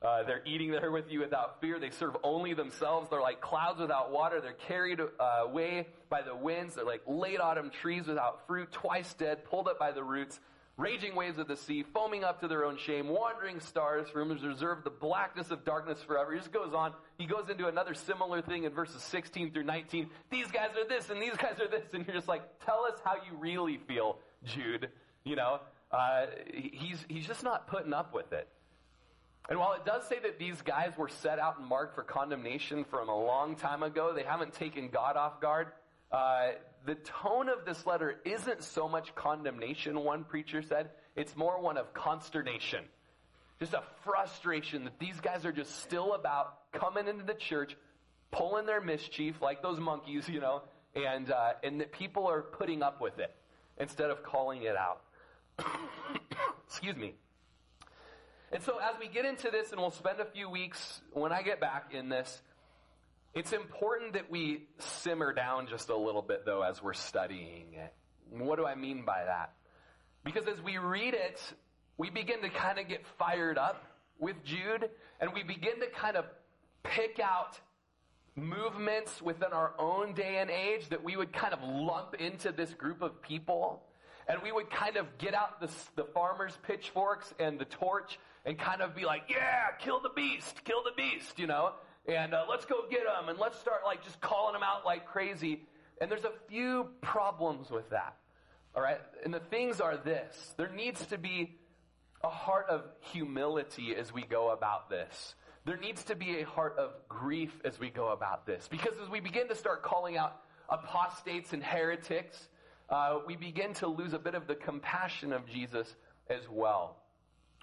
Uh, 0.03 0.23
they're 0.25 0.43
eating 0.45 0.71
there 0.71 0.91
with 0.91 1.11
you 1.11 1.21
without 1.21 1.61
fear. 1.61 1.79
They 1.79 1.91
serve 1.91 2.17
only 2.23 2.55
themselves. 2.55 3.09
They're 3.11 3.21
like 3.21 3.41
clouds 3.41 3.81
without 3.81 4.13
water. 4.13 4.41
They're 4.41 4.53
carried 4.53 5.01
uh, 5.01 5.25
away 5.43 5.87
by 6.11 6.23
the 6.23 6.35
winds. 6.35 6.75
They're 6.75 6.85
like 6.85 7.03
late 7.07 7.41
autumn 7.41 7.71
trees 7.71 8.07
without 8.07 8.47
fruit, 8.47 8.71
twice 8.73 9.15
dead, 9.15 9.45
pulled 9.45 9.69
up 9.69 9.79
by 9.79 9.93
the 9.93 10.05
roots 10.05 10.39
raging 10.77 11.15
waves 11.15 11.39
of 11.39 11.49
the 11.49 11.57
sea, 11.57 11.85
foaming 11.95 12.25
up 12.25 12.41
to 12.41 12.49
their 12.49 12.65
own 12.65 12.77
shame, 12.79 13.09
wandering 13.09 13.61
stars 13.61 14.09
for 14.11 14.23
whom 14.23 14.37
is 14.37 14.45
reserved 14.45 14.85
the 14.85 14.91
blackness 14.91 15.51
of 15.51 15.65
darkness 15.65 16.03
forever. 16.03 16.33
He 16.33 16.39
just 16.39 16.53
goes 16.53 16.75
on. 16.75 16.93
He 17.19 17.27
goes 17.27 17.49
into 17.51 17.67
another 17.67 17.95
similar 17.95 18.43
thing 18.43 18.65
in 18.65 18.73
verses 18.73 19.03
16 19.03 19.53
through 19.53 19.65
19. 19.65 20.11
These 20.31 20.51
guys 20.51 20.71
are 20.77 20.87
this 20.89 21.09
and 21.11 21.21
these 21.21 21.37
guys 21.37 21.59
are 21.61 21.69
this. 21.69 21.85
And 21.93 22.07
you're 22.07 22.17
just 22.17 22.29
like, 22.29 22.43
tell 22.65 22.85
us 22.85 22.99
how 23.05 23.15
you 23.15 23.37
really 23.39 23.79
feel, 23.89 24.19
Jude. 24.45 24.91
You 25.25 25.37
know, 25.37 25.61
uh, 25.91 26.27
he's, 26.53 27.05
he's 27.09 27.27
just 27.27 27.43
not 27.43 27.67
putting 27.67 27.93
up 27.93 28.15
with 28.15 28.33
it. 28.33 28.49
And 29.49 29.59
while 29.59 29.75
it 29.75 29.85
does 29.85 30.07
say 30.09 30.19
that 30.21 30.39
these 30.39 30.61
guys 30.63 30.93
were 30.97 31.09
set 31.09 31.39
out 31.39 31.59
and 31.59 31.69
marked 31.69 31.95
for 31.95 32.03
condemnation 32.03 32.85
from 32.85 33.09
a 33.09 33.17
long 33.17 33.55
time 33.55 33.83
ago, 33.83 34.13
they 34.15 34.25
haven't 34.25 34.55
taken 34.55 34.89
God 34.89 35.17
off 35.17 35.41
guard. 35.41 35.69
Uh, 36.11 36.53
the 36.85 36.97
tone 36.97 37.49
of 37.49 37.65
this 37.65 37.87
letter 37.87 38.17
isn't 38.25 38.63
so 38.63 38.89
much 38.89 39.15
condemnation, 39.15 40.01
one 40.01 40.25
preacher 40.25 40.63
said. 40.63 40.91
It's 41.15 41.37
more 41.37 41.61
one 41.61 41.77
of 41.77 41.95
consternation. 41.95 42.85
Just 43.61 43.73
a 43.73 43.83
frustration 44.05 44.85
that 44.85 44.99
these 44.99 45.19
guys 45.21 45.45
are 45.47 45.53
just 45.53 45.81
still 45.81 46.15
about 46.15 46.73
coming 46.73 47.09
into 47.09 47.25
the 47.25 47.35
church, 47.35 47.77
pulling 48.31 48.67
their 48.67 48.81
mischief 48.81 49.41
like 49.41 49.63
those 49.63 49.79
monkeys, 49.79 50.29
you 50.29 50.41
know, 50.41 50.63
and, 50.95 51.31
uh, 51.31 51.53
and 51.63 51.81
that 51.81 51.93
people 51.93 52.27
are 52.27 52.43
putting 52.43 52.83
up 52.83 53.01
with 53.01 53.19
it 53.19 53.35
instead 53.79 54.11
of 54.11 54.23
calling 54.23 54.63
it 54.63 54.77
out. 54.77 55.03
Excuse 56.67 56.97
me. 56.97 57.15
And 58.53 58.63
so 58.63 58.79
as 58.79 58.99
we 58.99 59.09
get 59.09 59.25
into 59.25 59.51
this, 59.51 59.73
and 59.73 59.81
we'll 59.81 59.91
spend 59.91 60.21
a 60.21 60.25
few 60.25 60.49
weeks 60.49 61.01
when 61.13 61.33
I 61.33 61.43
get 61.43 61.61
back 61.61 61.93
in 61.93 62.09
this, 62.09 62.43
It's 63.37 63.53
important 63.53 64.15
that 64.15 64.31
we 64.31 64.63
simmer 64.79 65.35
down 65.35 65.67
just 65.67 65.91
a 65.91 65.95
little 65.95 66.23
bit, 66.23 66.47
though, 66.47 66.63
as 66.63 66.83
we're 66.83 66.95
studying 66.95 67.75
it. 67.75 67.93
What 68.31 68.57
do 68.57 68.65
I 68.65 68.75
mean 68.75 69.05
by 69.05 69.25
that? 69.27 69.53
Because 70.25 70.49
as 70.49 70.59
we 70.63 70.79
read 70.79 71.13
it, 71.13 71.39
we 71.99 72.09
begin 72.09 72.41
to 72.41 72.49
kind 72.49 72.79
of 72.79 72.89
get 72.89 73.05
fired 73.19 73.59
up 73.59 73.85
with 74.19 74.43
Jude, 74.43 74.89
and 75.21 75.35
we 75.35 75.43
begin 75.43 75.81
to 75.81 75.87
kind 75.89 76.17
of 76.17 76.25
pick 76.83 77.21
out 77.23 77.61
movements 78.37 79.21
within 79.21 79.53
our 79.53 79.75
own 79.79 80.15
day 80.15 80.39
and 80.39 80.49
age 80.49 80.89
that 80.89 81.05
we 81.05 81.19
would 81.19 81.35
kind 81.35 81.53
of 81.53 81.63
lump 81.63 82.15
into 82.15 82.53
this 82.53 82.73
group 82.73 83.03
of 83.03 83.21
people. 83.21 83.83
And 84.29 84.41
we 84.43 84.51
would 84.51 84.71
kind 84.71 84.97
of 84.97 85.19
get 85.19 85.35
out 85.35 85.61
the, 85.61 85.69
the 85.95 86.05
farmer's 86.05 86.57
pitchforks 86.67 87.35
and 87.39 87.59
the 87.59 87.67
torch 87.67 88.19
and 88.47 88.57
kind 88.57 88.81
of 88.81 88.95
be 88.95 89.05
like, 89.05 89.25
yeah, 89.29 89.73
kill 89.81 90.01
the 90.01 90.11
beast, 90.15 90.65
kill 90.65 90.83
the 90.85 90.93
beast, 90.97 91.39
you 91.39 91.49
know? 91.49 91.73
And 92.07 92.33
uh, 92.33 92.45
let's 92.49 92.65
go 92.65 92.85
get 92.89 93.05
them 93.05 93.29
and 93.29 93.39
let's 93.39 93.59
start 93.59 93.81
like 93.85 94.05
just 94.05 94.21
calling 94.21 94.53
them 94.53 94.63
out 94.63 94.87
like 94.87 95.07
crazy. 95.07 95.65
And 96.01 96.11
there's 96.11 96.25
a 96.25 96.33
few 96.49 96.89
problems 97.01 97.71
with 97.71 97.91
that. 97.91 98.15
All 98.75 98.83
right? 98.83 99.01
And 99.25 99.35
the 99.35 99.41
things 99.41 99.81
are 99.81 99.97
this 99.97 100.55
there 100.57 100.71
needs 100.71 101.05
to 101.07 101.19
be 101.19 101.57
a 102.23 102.29
heart 102.29 102.67
of 102.71 102.85
humility 103.13 103.95
as 103.97 104.13
we 104.13 104.23
go 104.23 104.51
about 104.51 104.89
this. 104.89 105.35
There 105.65 105.77
needs 105.77 106.05
to 106.05 106.15
be 106.15 106.39
a 106.41 106.45
heart 106.45 106.77
of 106.79 106.93
grief 107.09 107.61
as 107.65 107.81
we 107.81 107.91
go 107.91 108.11
about 108.13 108.47
this. 108.47 108.69
Because 108.69 108.95
as 109.03 109.11
we 109.11 109.19
begin 109.19 109.49
to 109.49 109.57
start 109.57 109.83
calling 109.83 110.17
out 110.17 110.37
apostates 110.69 111.53
and 111.53 111.63
heretics, 111.63 112.49
uh, 112.89 113.19
we 113.27 113.35
begin 113.35 113.75
to 113.75 113.89
lose 113.89 114.13
a 114.13 114.19
bit 114.19 114.37
of 114.37 114.47
the 114.47 114.55
compassion 114.55 115.33
of 115.33 115.45
Jesus 115.49 115.93
as 116.31 116.43
well. 116.49 116.97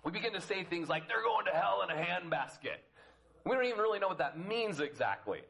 We 0.03 0.11
begin 0.11 0.33
to 0.33 0.41
say 0.41 0.63
things 0.63 0.89
like, 0.89 1.07
they're 1.07 1.23
going 1.23 1.45
to 1.45 1.51
hell 1.51 1.81
in 1.83 1.89
a 1.89 1.99
handbasket. 1.99 2.77
We 3.45 3.55
don't 3.55 3.65
even 3.65 3.79
really 3.79 3.99
know 3.99 4.07
what 4.07 4.17
that 4.17 4.37
means 4.37 4.79
exactly. 4.79 5.41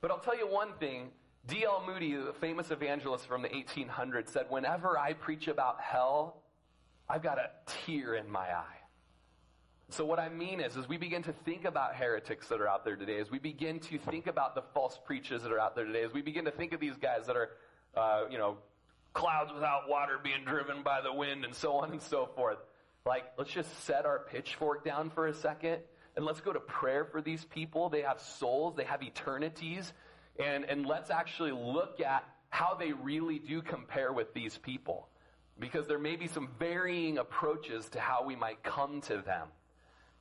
But 0.00 0.10
I'll 0.10 0.18
tell 0.18 0.36
you 0.36 0.46
one 0.46 0.72
thing. 0.78 1.10
D.L. 1.46 1.82
Moody, 1.86 2.14
the 2.14 2.34
famous 2.34 2.70
evangelist 2.70 3.26
from 3.26 3.42
the 3.42 3.48
1800s, 3.48 4.28
said, 4.28 4.46
Whenever 4.50 4.98
I 4.98 5.14
preach 5.14 5.48
about 5.48 5.80
hell, 5.80 6.42
I've 7.08 7.22
got 7.22 7.38
a 7.38 7.50
tear 7.66 8.14
in 8.14 8.30
my 8.30 8.52
eye. 8.52 8.78
So 9.90 10.04
what 10.04 10.18
I 10.18 10.28
mean 10.28 10.60
is, 10.60 10.76
as 10.76 10.86
we 10.86 10.98
begin 10.98 11.22
to 11.22 11.32
think 11.32 11.64
about 11.64 11.94
heretics 11.94 12.48
that 12.48 12.60
are 12.60 12.68
out 12.68 12.84
there 12.84 12.96
today, 12.96 13.18
as 13.18 13.30
we 13.30 13.38
begin 13.38 13.80
to 13.80 13.98
think 13.98 14.26
about 14.26 14.54
the 14.54 14.62
false 14.74 14.98
preachers 15.02 15.42
that 15.42 15.50
are 15.50 15.58
out 15.58 15.74
there 15.74 15.86
today, 15.86 16.02
as 16.02 16.12
we 16.12 16.20
begin 16.20 16.44
to 16.44 16.50
think 16.50 16.74
of 16.74 16.80
these 16.80 16.96
guys 16.98 17.26
that 17.26 17.36
are, 17.36 17.50
uh, 17.96 18.24
you 18.30 18.36
know, 18.36 18.58
clouds 19.14 19.50
without 19.54 19.88
water 19.88 20.18
being 20.22 20.44
driven 20.44 20.82
by 20.82 21.00
the 21.00 21.12
wind 21.12 21.46
and 21.46 21.54
so 21.54 21.72
on 21.72 21.90
and 21.92 22.02
so 22.02 22.28
forth, 22.36 22.58
like, 23.08 23.24
let's 23.36 23.50
just 23.50 23.84
set 23.84 24.06
our 24.06 24.20
pitchfork 24.20 24.84
down 24.84 25.10
for 25.10 25.26
a 25.26 25.34
second 25.34 25.78
and 26.16 26.24
let's 26.24 26.40
go 26.40 26.52
to 26.52 26.60
prayer 26.60 27.04
for 27.04 27.20
these 27.20 27.44
people. 27.44 27.88
They 27.88 28.02
have 28.02 28.20
souls, 28.20 28.76
they 28.76 28.84
have 28.84 29.02
eternities, 29.02 29.92
and, 30.38 30.64
and 30.64 30.86
let's 30.86 31.10
actually 31.10 31.52
look 31.52 32.00
at 32.00 32.24
how 32.50 32.76
they 32.78 32.92
really 32.92 33.40
do 33.40 33.62
compare 33.62 34.12
with 34.12 34.32
these 34.32 34.56
people. 34.58 35.08
Because 35.58 35.88
there 35.88 35.98
may 35.98 36.14
be 36.14 36.28
some 36.28 36.50
varying 36.60 37.18
approaches 37.18 37.88
to 37.90 38.00
how 38.00 38.24
we 38.24 38.36
might 38.36 38.62
come 38.62 39.00
to 39.02 39.16
them 39.16 39.48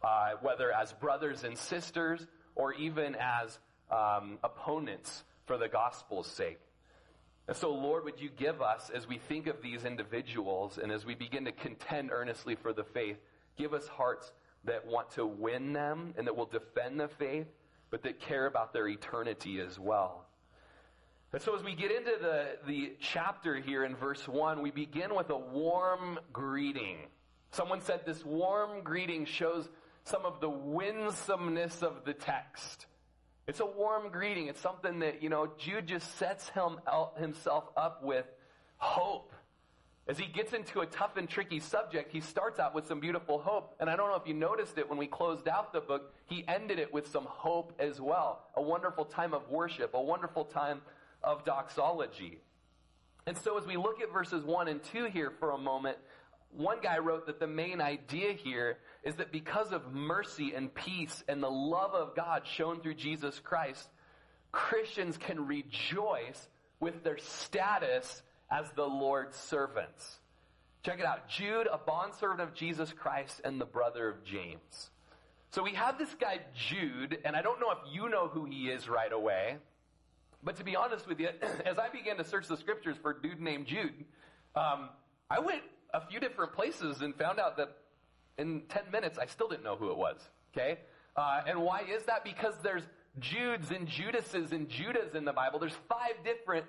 uh, 0.03 0.31
whether 0.41 0.71
as 0.71 0.93
brothers 0.93 1.43
and 1.43 1.57
sisters 1.57 2.25
or 2.55 2.73
even 2.73 3.15
as 3.15 3.57
um, 3.91 4.37
opponents 4.43 5.23
for 5.45 5.57
the 5.57 5.67
gospel's 5.67 6.27
sake. 6.27 6.59
And 7.47 7.55
so, 7.55 7.71
Lord, 7.71 8.03
would 8.03 8.19
you 8.19 8.29
give 8.29 8.61
us, 8.61 8.91
as 8.93 9.07
we 9.07 9.17
think 9.17 9.47
of 9.47 9.61
these 9.61 9.85
individuals 9.85 10.77
and 10.81 10.91
as 10.91 11.05
we 11.05 11.15
begin 11.15 11.45
to 11.45 11.53
contend 11.53 12.11
earnestly 12.11 12.55
for 12.55 12.73
the 12.73 12.83
faith, 12.83 13.17
give 13.57 13.73
us 13.73 13.87
hearts 13.87 14.33
that 14.65 14.85
want 14.85 15.11
to 15.11 15.25
win 15.25 15.71
them 15.71 16.13
and 16.17 16.27
that 16.27 16.35
will 16.35 16.45
defend 16.45 16.99
the 16.99 17.07
faith, 17.07 17.47
but 17.89 18.03
that 18.03 18.19
care 18.19 18.47
about 18.47 18.73
their 18.73 18.87
eternity 18.89 19.61
as 19.61 19.79
well. 19.79 20.25
And 21.33 21.41
so, 21.41 21.55
as 21.55 21.63
we 21.63 21.75
get 21.75 21.91
into 21.91 22.13
the, 22.21 22.57
the 22.65 22.93
chapter 22.99 23.55
here 23.55 23.83
in 23.83 23.95
verse 23.95 24.27
1, 24.27 24.61
we 24.61 24.71
begin 24.71 25.15
with 25.15 25.29
a 25.29 25.37
warm 25.37 26.19
greeting. 26.31 26.97
Someone 27.51 27.81
said 27.81 28.05
this 28.05 28.25
warm 28.25 28.81
greeting 28.81 29.25
shows 29.25 29.67
some 30.03 30.25
of 30.25 30.39
the 30.39 30.49
winsomeness 30.49 31.81
of 31.81 32.05
the 32.05 32.13
text. 32.13 32.87
It's 33.47 33.61
a 33.61 33.65
warm 33.65 34.09
greeting. 34.11 34.47
It's 34.47 34.59
something 34.59 34.99
that, 34.99 35.23
you 35.23 35.29
know, 35.29 35.49
Jude 35.57 35.87
just 35.87 36.17
sets 36.17 36.49
him 36.49 36.81
out, 36.85 37.17
himself 37.17 37.63
up 37.77 38.03
with 38.03 38.25
hope. 38.75 39.31
As 40.09 40.17
he 40.17 40.25
gets 40.25 40.53
into 40.53 40.81
a 40.81 40.85
tough 40.85 41.17
and 41.17 41.29
tricky 41.29 41.59
subject, 41.59 42.11
he 42.11 42.19
starts 42.21 42.59
out 42.59 42.75
with 42.75 42.87
some 42.87 42.99
beautiful 42.99 43.39
hope. 43.39 43.75
And 43.79 43.89
I 43.89 43.95
don't 43.95 44.09
know 44.09 44.15
if 44.15 44.27
you 44.27 44.33
noticed 44.33 44.77
it 44.77 44.89
when 44.89 44.97
we 44.97 45.07
closed 45.07 45.47
out 45.47 45.71
the 45.71 45.81
book, 45.81 46.13
he 46.25 46.45
ended 46.47 46.79
it 46.79 46.93
with 46.93 47.07
some 47.07 47.25
hope 47.25 47.73
as 47.79 48.01
well. 48.01 48.43
A 48.55 48.61
wonderful 48.61 49.05
time 49.05 49.33
of 49.33 49.49
worship, 49.49 49.93
a 49.93 50.01
wonderful 50.01 50.45
time 50.45 50.81
of 51.23 51.45
doxology. 51.45 52.39
And 53.25 53.37
so 53.37 53.57
as 53.57 53.65
we 53.65 53.75
look 53.75 54.01
at 54.01 54.11
verses 54.11 54.43
1 54.43 54.67
and 54.67 54.83
2 54.83 55.05
here 55.05 55.31
for 55.39 55.51
a 55.51 55.57
moment, 55.57 55.97
one 56.51 56.77
guy 56.81 56.97
wrote 56.97 57.25
that 57.27 57.39
the 57.39 57.47
main 57.47 57.81
idea 57.81 58.33
here 58.33 58.77
is 59.07 59.15
that 59.15 59.31
because 59.31 59.71
of 59.71 59.93
mercy 59.93 60.51
and 60.53 60.73
peace 60.73 61.23
and 61.29 61.41
the 61.41 61.49
love 61.49 61.93
of 61.93 62.13
God 62.13 62.45
shown 62.45 62.81
through 62.81 62.95
Jesus 62.95 63.39
Christ, 63.39 63.87
Christians 64.51 65.15
can 65.15 65.47
rejoice 65.47 66.49
with 66.81 67.05
their 67.05 67.17
status 67.17 68.21
as 68.51 68.69
the 68.75 68.83
Lord's 68.83 69.37
servants. 69.37 70.17
Check 70.83 70.99
it 70.99 71.05
out. 71.05 71.29
Jude, 71.29 71.69
a 71.71 71.77
bondservant 71.77 72.41
of 72.41 72.53
Jesus 72.53 72.91
Christ 72.91 73.39
and 73.45 73.61
the 73.61 73.65
brother 73.65 74.09
of 74.09 74.25
James. 74.25 74.89
So 75.51 75.63
we 75.63 75.71
have 75.75 75.97
this 75.97 76.13
guy 76.19 76.39
Jude, 76.53 77.17
and 77.23 77.33
I 77.33 77.41
don't 77.41 77.61
know 77.61 77.71
if 77.71 77.77
you 77.89 78.09
know 78.09 78.27
who 78.27 78.43
he 78.43 78.67
is 78.67 78.89
right 78.89 79.11
away. 79.11 79.55
But 80.43 80.57
to 80.57 80.65
be 80.65 80.75
honest 80.75 81.07
with 81.07 81.21
you, 81.21 81.29
as 81.65 81.79
I 81.79 81.87
began 81.87 82.17
to 82.17 82.25
search 82.25 82.49
the 82.49 82.57
scriptures 82.57 82.97
for 83.01 83.11
a 83.11 83.21
dude 83.21 83.39
named 83.39 83.67
Jude, 83.67 84.03
um, 84.53 84.89
I 85.29 85.39
went 85.39 85.61
a 85.93 86.05
few 86.05 86.19
different 86.19 86.51
places 86.51 87.01
and 87.01 87.15
found 87.15 87.39
out 87.39 87.55
that 87.55 87.69
in 88.37 88.61
10 88.69 88.83
minutes 88.91 89.17
I 89.17 89.25
still 89.25 89.47
didn't 89.47 89.63
know 89.63 89.75
who 89.75 89.91
it 89.91 89.97
was. 89.97 90.17
Okay? 90.55 90.79
Uh, 91.15 91.41
and 91.47 91.61
why 91.61 91.81
is 91.81 92.03
that? 92.03 92.23
Because 92.23 92.53
there's 92.63 92.83
Judes 93.19 93.71
and 93.71 93.87
Judases 93.87 94.51
and 94.51 94.69
Judas 94.69 95.15
in 95.15 95.25
the 95.25 95.33
Bible. 95.33 95.59
There's 95.59 95.77
five 95.89 96.23
different 96.23 96.65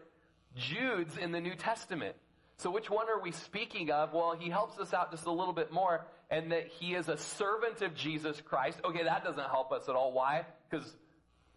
Judes 0.57 1.19
in 1.19 1.33
the 1.33 1.41
New 1.41 1.55
Testament. 1.55 2.17
So 2.57 2.71
which 2.71 2.91
one 2.91 3.09
are 3.09 3.21
we 3.21 3.31
speaking 3.31 3.91
of? 3.91 4.13
Well, 4.13 4.35
he 4.39 4.51
helps 4.51 4.79
us 4.79 4.93
out 4.93 5.13
just 5.13 5.27
a 5.27 5.31
little 5.31 5.53
bit 5.53 5.71
more, 5.71 6.07
and 6.31 6.51
that 6.51 6.67
he 6.67 6.95
is 6.95 7.09
a 7.09 7.17
servant 7.17 7.83
of 7.83 7.95
Jesus 7.95 8.41
Christ. 8.41 8.81
Okay, 8.85 9.05
that 9.05 9.23
doesn't 9.23 9.49
help 9.49 9.71
us 9.71 9.89
at 9.89 9.95
all. 9.95 10.13
Why? 10.13 10.45
Because 10.69 10.97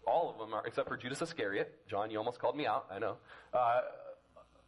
all 0.05 0.29
of 0.29 0.37
them 0.37 0.53
are, 0.53 0.65
except 0.65 0.87
for 0.87 0.97
Judas 0.97 1.21
Iscariot. 1.21 1.73
John, 1.89 2.11
you 2.11 2.17
almost 2.17 2.39
called 2.39 2.55
me 2.55 2.67
out. 2.67 2.85
I 2.91 2.99
know. 2.99 3.15
Uh, 3.53 3.81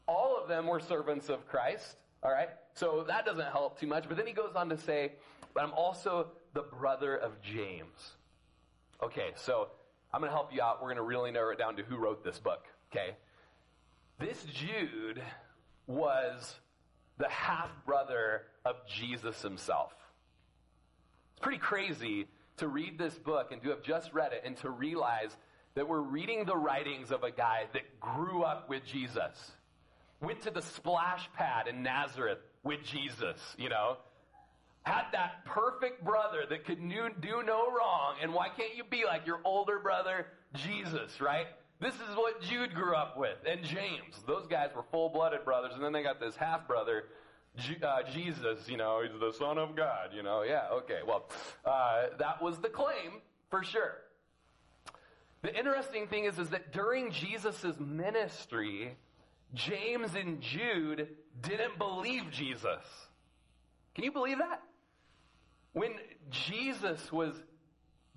all 0.07 0.39
of 0.41 0.47
them 0.47 0.65
were 0.65 0.79
servants 0.79 1.29
of 1.29 1.47
Christ. 1.47 1.97
All 2.23 2.31
right? 2.31 2.49
So 2.73 3.03
that 3.07 3.25
doesn't 3.25 3.51
help 3.51 3.79
too 3.79 3.87
much. 3.87 4.05
But 4.07 4.17
then 4.17 4.25
he 4.25 4.33
goes 4.33 4.55
on 4.55 4.69
to 4.69 4.77
say, 4.77 5.11
but 5.53 5.63
I'm 5.63 5.73
also 5.73 6.27
the 6.53 6.61
brother 6.61 7.15
of 7.15 7.41
James. 7.41 8.15
Okay, 9.01 9.31
so 9.35 9.69
I'm 10.13 10.21
going 10.21 10.29
to 10.29 10.35
help 10.35 10.53
you 10.53 10.61
out. 10.61 10.81
We're 10.81 10.87
going 10.87 10.97
to 10.97 11.03
really 11.03 11.31
narrow 11.31 11.51
it 11.51 11.57
down 11.57 11.75
to 11.77 11.83
who 11.83 11.97
wrote 11.97 12.23
this 12.23 12.39
book. 12.39 12.65
Okay? 12.91 13.15
This 14.19 14.43
Jude 14.45 15.21
was 15.87 16.55
the 17.17 17.29
half 17.29 17.69
brother 17.85 18.43
of 18.65 18.75
Jesus 18.87 19.41
himself. 19.41 19.93
It's 21.31 21.41
pretty 21.41 21.59
crazy 21.59 22.27
to 22.57 22.67
read 22.67 22.97
this 22.97 23.15
book 23.15 23.51
and 23.51 23.61
to 23.63 23.69
have 23.69 23.83
just 23.83 24.13
read 24.13 24.31
it 24.33 24.43
and 24.45 24.55
to 24.57 24.69
realize 24.69 25.35
that 25.75 25.87
we're 25.87 26.01
reading 26.01 26.45
the 26.45 26.55
writings 26.55 27.11
of 27.11 27.23
a 27.23 27.31
guy 27.31 27.65
that 27.73 27.99
grew 27.99 28.43
up 28.43 28.69
with 28.69 28.85
Jesus 28.85 29.51
went 30.23 30.41
to 30.41 30.51
the 30.51 30.61
splash 30.61 31.29
pad 31.33 31.67
in 31.67 31.83
Nazareth 31.83 32.39
with 32.63 32.83
Jesus, 32.83 33.39
you 33.57 33.69
know, 33.69 33.97
had 34.83 35.05
that 35.13 35.45
perfect 35.45 36.03
brother 36.03 36.43
that 36.49 36.65
could 36.65 36.79
do 37.21 37.43
no 37.45 37.71
wrong. 37.71 38.15
And 38.21 38.33
why 38.33 38.49
can't 38.49 38.75
you 38.75 38.83
be 38.83 39.05
like 39.05 39.25
your 39.25 39.39
older 39.43 39.79
brother, 39.79 40.27
Jesus, 40.53 41.21
right? 41.21 41.47
This 41.79 41.95
is 41.95 42.15
what 42.15 42.41
Jude 42.41 42.73
grew 42.73 42.95
up 42.95 43.17
with, 43.17 43.37
and 43.45 43.63
James. 43.63 44.23
Those 44.25 44.47
guys 44.47 44.69
were 44.75 44.83
full 44.91 45.09
blooded 45.09 45.43
brothers, 45.43 45.71
and 45.75 45.83
then 45.83 45.91
they 45.91 46.03
got 46.03 46.19
this 46.19 46.35
half 46.35 46.67
brother, 46.67 47.05
uh, 47.83 48.03
Jesus, 48.11 48.67
you 48.67 48.77
know, 48.77 49.01
he's 49.01 49.19
the 49.19 49.33
Son 49.33 49.57
of 49.57 49.75
God, 49.75 50.09
you 50.13 50.23
know. 50.23 50.43
Yeah, 50.43 50.67
okay. 50.71 50.99
Well, 51.05 51.29
uh, 51.65 52.07
that 52.19 52.41
was 52.41 52.59
the 52.59 52.69
claim 52.69 53.21
for 53.49 53.63
sure. 53.63 53.97
The 55.41 55.57
interesting 55.57 56.07
thing 56.07 56.25
is, 56.25 56.39
is 56.39 56.49
that 56.49 56.71
during 56.71 57.11
Jesus' 57.11 57.79
ministry, 57.79 58.95
James 59.53 60.15
and 60.15 60.41
Jude 60.41 61.09
didn't 61.41 61.77
believe 61.77 62.31
Jesus. 62.31 62.83
Can 63.93 64.05
you 64.05 64.11
believe 64.11 64.37
that? 64.37 64.61
When 65.73 65.93
Jesus 66.29 67.11
was 67.11 67.33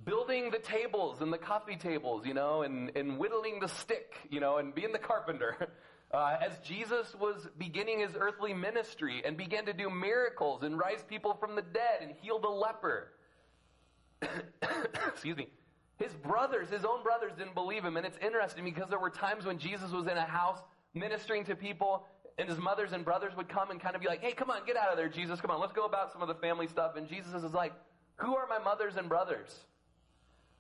building 0.05 0.51
the 0.51 0.59
tables 0.59 1.21
and 1.21 1.33
the 1.33 1.39
coffee 1.39 1.77
tables, 1.77 2.27
you 2.27 2.35
know, 2.35 2.63
and, 2.63 2.93
and 2.97 3.19
whittling 3.19 3.61
the 3.61 3.69
stick, 3.69 4.15
you 4.31 4.41
know, 4.41 4.59
and 4.59 4.75
being 4.75 4.93
the 4.93 4.99
carpenter, 4.99 5.57
uh, 6.13 6.37
as 6.41 6.59
Jesus 6.61 7.15
was 7.19 7.49
beginning 7.59 8.01
his 8.01 8.17
earthly 8.19 8.55
ministry 8.55 9.23
and 9.25 9.37
began 9.37 9.67
to 9.67 9.73
do 9.73 9.91
miracles 9.91 10.63
and 10.63 10.79
rise 10.79 11.03
people 11.09 11.35
from 11.35 11.57
the 11.57 11.63
dead 11.63 12.03
and 12.03 12.13
heal 12.21 12.39
the 12.39 12.49
leper. 12.49 13.13
Excuse 15.09 15.37
me. 15.37 15.49
His 15.99 16.13
brothers, 16.13 16.69
his 16.69 16.85
own 16.85 17.03
brothers, 17.03 17.33
didn't 17.39 17.55
believe 17.55 17.83
him. 17.83 17.97
And 17.97 18.07
it's 18.07 18.19
interesting 18.19 18.65
because 18.65 18.91
there 18.91 18.99
were 18.99 19.11
times 19.11 19.47
when 19.47 19.59
Jesus 19.59 19.91
was 19.91 20.07
in 20.07 20.17
a 20.17 20.27
house 20.27 20.59
ministering 20.93 21.45
to 21.45 21.57
people, 21.57 22.07
and 22.39 22.49
his 22.49 22.59
mothers 22.59 22.93
and 22.93 23.05
brothers 23.05 23.35
would 23.37 23.49
come 23.49 23.71
and 23.71 23.81
kind 23.81 23.95
of 23.95 24.03
be 24.03 24.09
like, 24.09 24.23
hey, 24.23 24.33
come 24.33 24.51
on, 24.51 24.61
get 24.67 24.77
out 24.77 24.89
of 24.91 24.97
there, 24.97 25.09
Jesus. 25.09 25.41
Come 25.41 25.51
on, 25.51 25.61
let's 25.61 25.73
go 25.73 25.85
about 25.87 26.13
some 26.13 26.23
of 26.23 26.29
the 26.29 26.35
family 26.35 26.67
stuff. 26.67 26.97
And 26.97 27.09
Jesus 27.09 27.43
is 27.43 27.53
like, 27.53 27.73
who 28.17 28.37
are 28.37 28.47
my 28.47 28.59
mothers 28.59 28.97
and 28.97 29.09
brothers? 29.09 29.65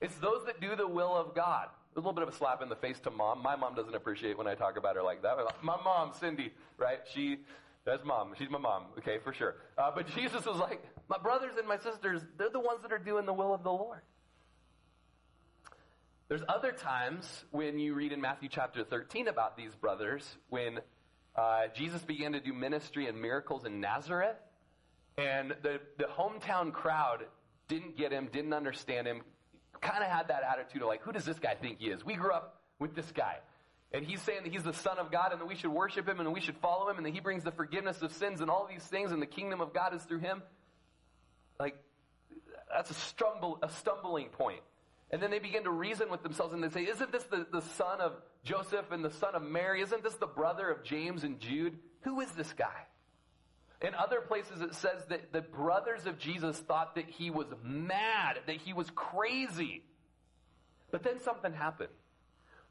It's 0.00 0.16
those 0.16 0.44
that 0.46 0.60
do 0.60 0.76
the 0.76 0.88
will 0.88 1.14
of 1.14 1.34
God. 1.34 1.68
A 1.94 1.98
little 1.98 2.12
bit 2.12 2.22
of 2.22 2.28
a 2.28 2.32
slap 2.32 2.62
in 2.62 2.68
the 2.68 2.76
face 2.76 3.00
to 3.00 3.10
mom. 3.10 3.42
My 3.42 3.56
mom 3.56 3.74
doesn't 3.74 3.94
appreciate 3.94 4.36
when 4.36 4.46
I 4.46 4.54
talk 4.54 4.76
about 4.76 4.96
her 4.96 5.02
like 5.02 5.22
that. 5.22 5.36
My 5.62 5.76
mom, 5.82 6.12
Cindy, 6.18 6.52
right? 6.76 6.98
She, 7.14 7.38
that's 7.86 8.04
mom. 8.04 8.34
She's 8.38 8.50
my 8.50 8.58
mom. 8.58 8.84
Okay, 8.98 9.18
for 9.24 9.32
sure. 9.32 9.56
Uh, 9.78 9.90
but 9.94 10.06
Jesus 10.14 10.44
was 10.44 10.58
like, 10.58 10.82
my 11.08 11.16
brothers 11.16 11.52
and 11.58 11.66
my 11.66 11.78
sisters, 11.78 12.20
they're 12.36 12.50
the 12.50 12.60
ones 12.60 12.82
that 12.82 12.92
are 12.92 12.98
doing 12.98 13.24
the 13.24 13.32
will 13.32 13.54
of 13.54 13.62
the 13.62 13.72
Lord. 13.72 14.00
There's 16.28 16.42
other 16.48 16.72
times 16.72 17.44
when 17.50 17.78
you 17.78 17.94
read 17.94 18.12
in 18.12 18.20
Matthew 18.20 18.48
chapter 18.50 18.82
13 18.82 19.28
about 19.28 19.56
these 19.56 19.74
brothers, 19.76 20.36
when 20.48 20.80
uh, 21.36 21.68
Jesus 21.74 22.02
began 22.02 22.32
to 22.32 22.40
do 22.40 22.52
ministry 22.52 23.06
and 23.06 23.20
miracles 23.20 23.64
in 23.64 23.80
Nazareth, 23.80 24.36
and 25.18 25.54
the, 25.62 25.80
the 25.98 26.04
hometown 26.04 26.72
crowd 26.72 27.24
didn't 27.68 27.96
get 27.96 28.12
him, 28.12 28.28
didn't 28.32 28.52
understand 28.52 29.06
him, 29.06 29.22
kind 29.80 30.02
of 30.02 30.10
had 30.10 30.28
that 30.28 30.42
attitude 30.42 30.82
of 30.82 30.88
like, 30.88 31.02
who 31.02 31.12
does 31.12 31.24
this 31.24 31.38
guy 31.38 31.54
think 31.54 31.78
he 31.78 31.86
is? 31.86 32.04
We 32.04 32.14
grew 32.14 32.32
up 32.32 32.60
with 32.78 32.94
this 32.94 33.10
guy. 33.12 33.36
And 33.92 34.04
he's 34.04 34.20
saying 34.22 34.40
that 34.42 34.52
he's 34.52 34.64
the 34.64 34.72
Son 34.72 34.98
of 34.98 35.12
God 35.12 35.32
and 35.32 35.40
that 35.40 35.46
we 35.46 35.54
should 35.54 35.70
worship 35.70 36.08
him 36.08 36.20
and 36.20 36.32
we 36.32 36.40
should 36.40 36.56
follow 36.58 36.88
him 36.90 36.96
and 36.96 37.06
that 37.06 37.14
he 37.14 37.20
brings 37.20 37.44
the 37.44 37.52
forgiveness 37.52 38.02
of 38.02 38.12
sins 38.12 38.40
and 38.40 38.50
all 38.50 38.66
these 38.68 38.82
things 38.82 39.12
and 39.12 39.22
the 39.22 39.26
kingdom 39.26 39.60
of 39.60 39.72
God 39.72 39.94
is 39.94 40.02
through 40.02 40.18
him. 40.18 40.42
Like, 41.58 41.76
that's 42.72 42.90
a, 42.90 42.94
stumble, 42.94 43.58
a 43.62 43.70
stumbling 43.70 44.28
point. 44.28 44.60
And 45.10 45.22
then 45.22 45.30
they 45.30 45.38
begin 45.38 45.64
to 45.64 45.70
reason 45.70 46.10
with 46.10 46.22
themselves 46.22 46.52
and 46.52 46.62
they 46.62 46.68
say, 46.68 46.82
Isn't 46.82 47.12
this 47.12 47.24
the, 47.24 47.46
the 47.52 47.62
son 47.62 48.00
of 48.00 48.14
Joseph 48.44 48.90
and 48.90 49.04
the 49.04 49.10
son 49.10 49.34
of 49.34 49.42
Mary? 49.42 49.80
Isn't 49.82 50.02
this 50.02 50.14
the 50.14 50.26
brother 50.26 50.68
of 50.68 50.82
James 50.82 51.22
and 51.22 51.38
Jude? 51.38 51.78
Who 52.02 52.20
is 52.20 52.32
this 52.32 52.52
guy? 52.52 52.86
In 53.82 53.94
other 53.94 54.20
places, 54.20 54.62
it 54.62 54.74
says 54.74 55.04
that 55.10 55.32
the 55.32 55.42
brothers 55.42 56.06
of 56.06 56.18
Jesus 56.18 56.58
thought 56.58 56.94
that 56.94 57.08
he 57.08 57.30
was 57.30 57.46
mad, 57.62 58.38
that 58.46 58.56
he 58.56 58.72
was 58.72 58.90
crazy. 58.94 59.84
But 60.90 61.02
then 61.02 61.20
something 61.20 61.52
happened. 61.52 61.90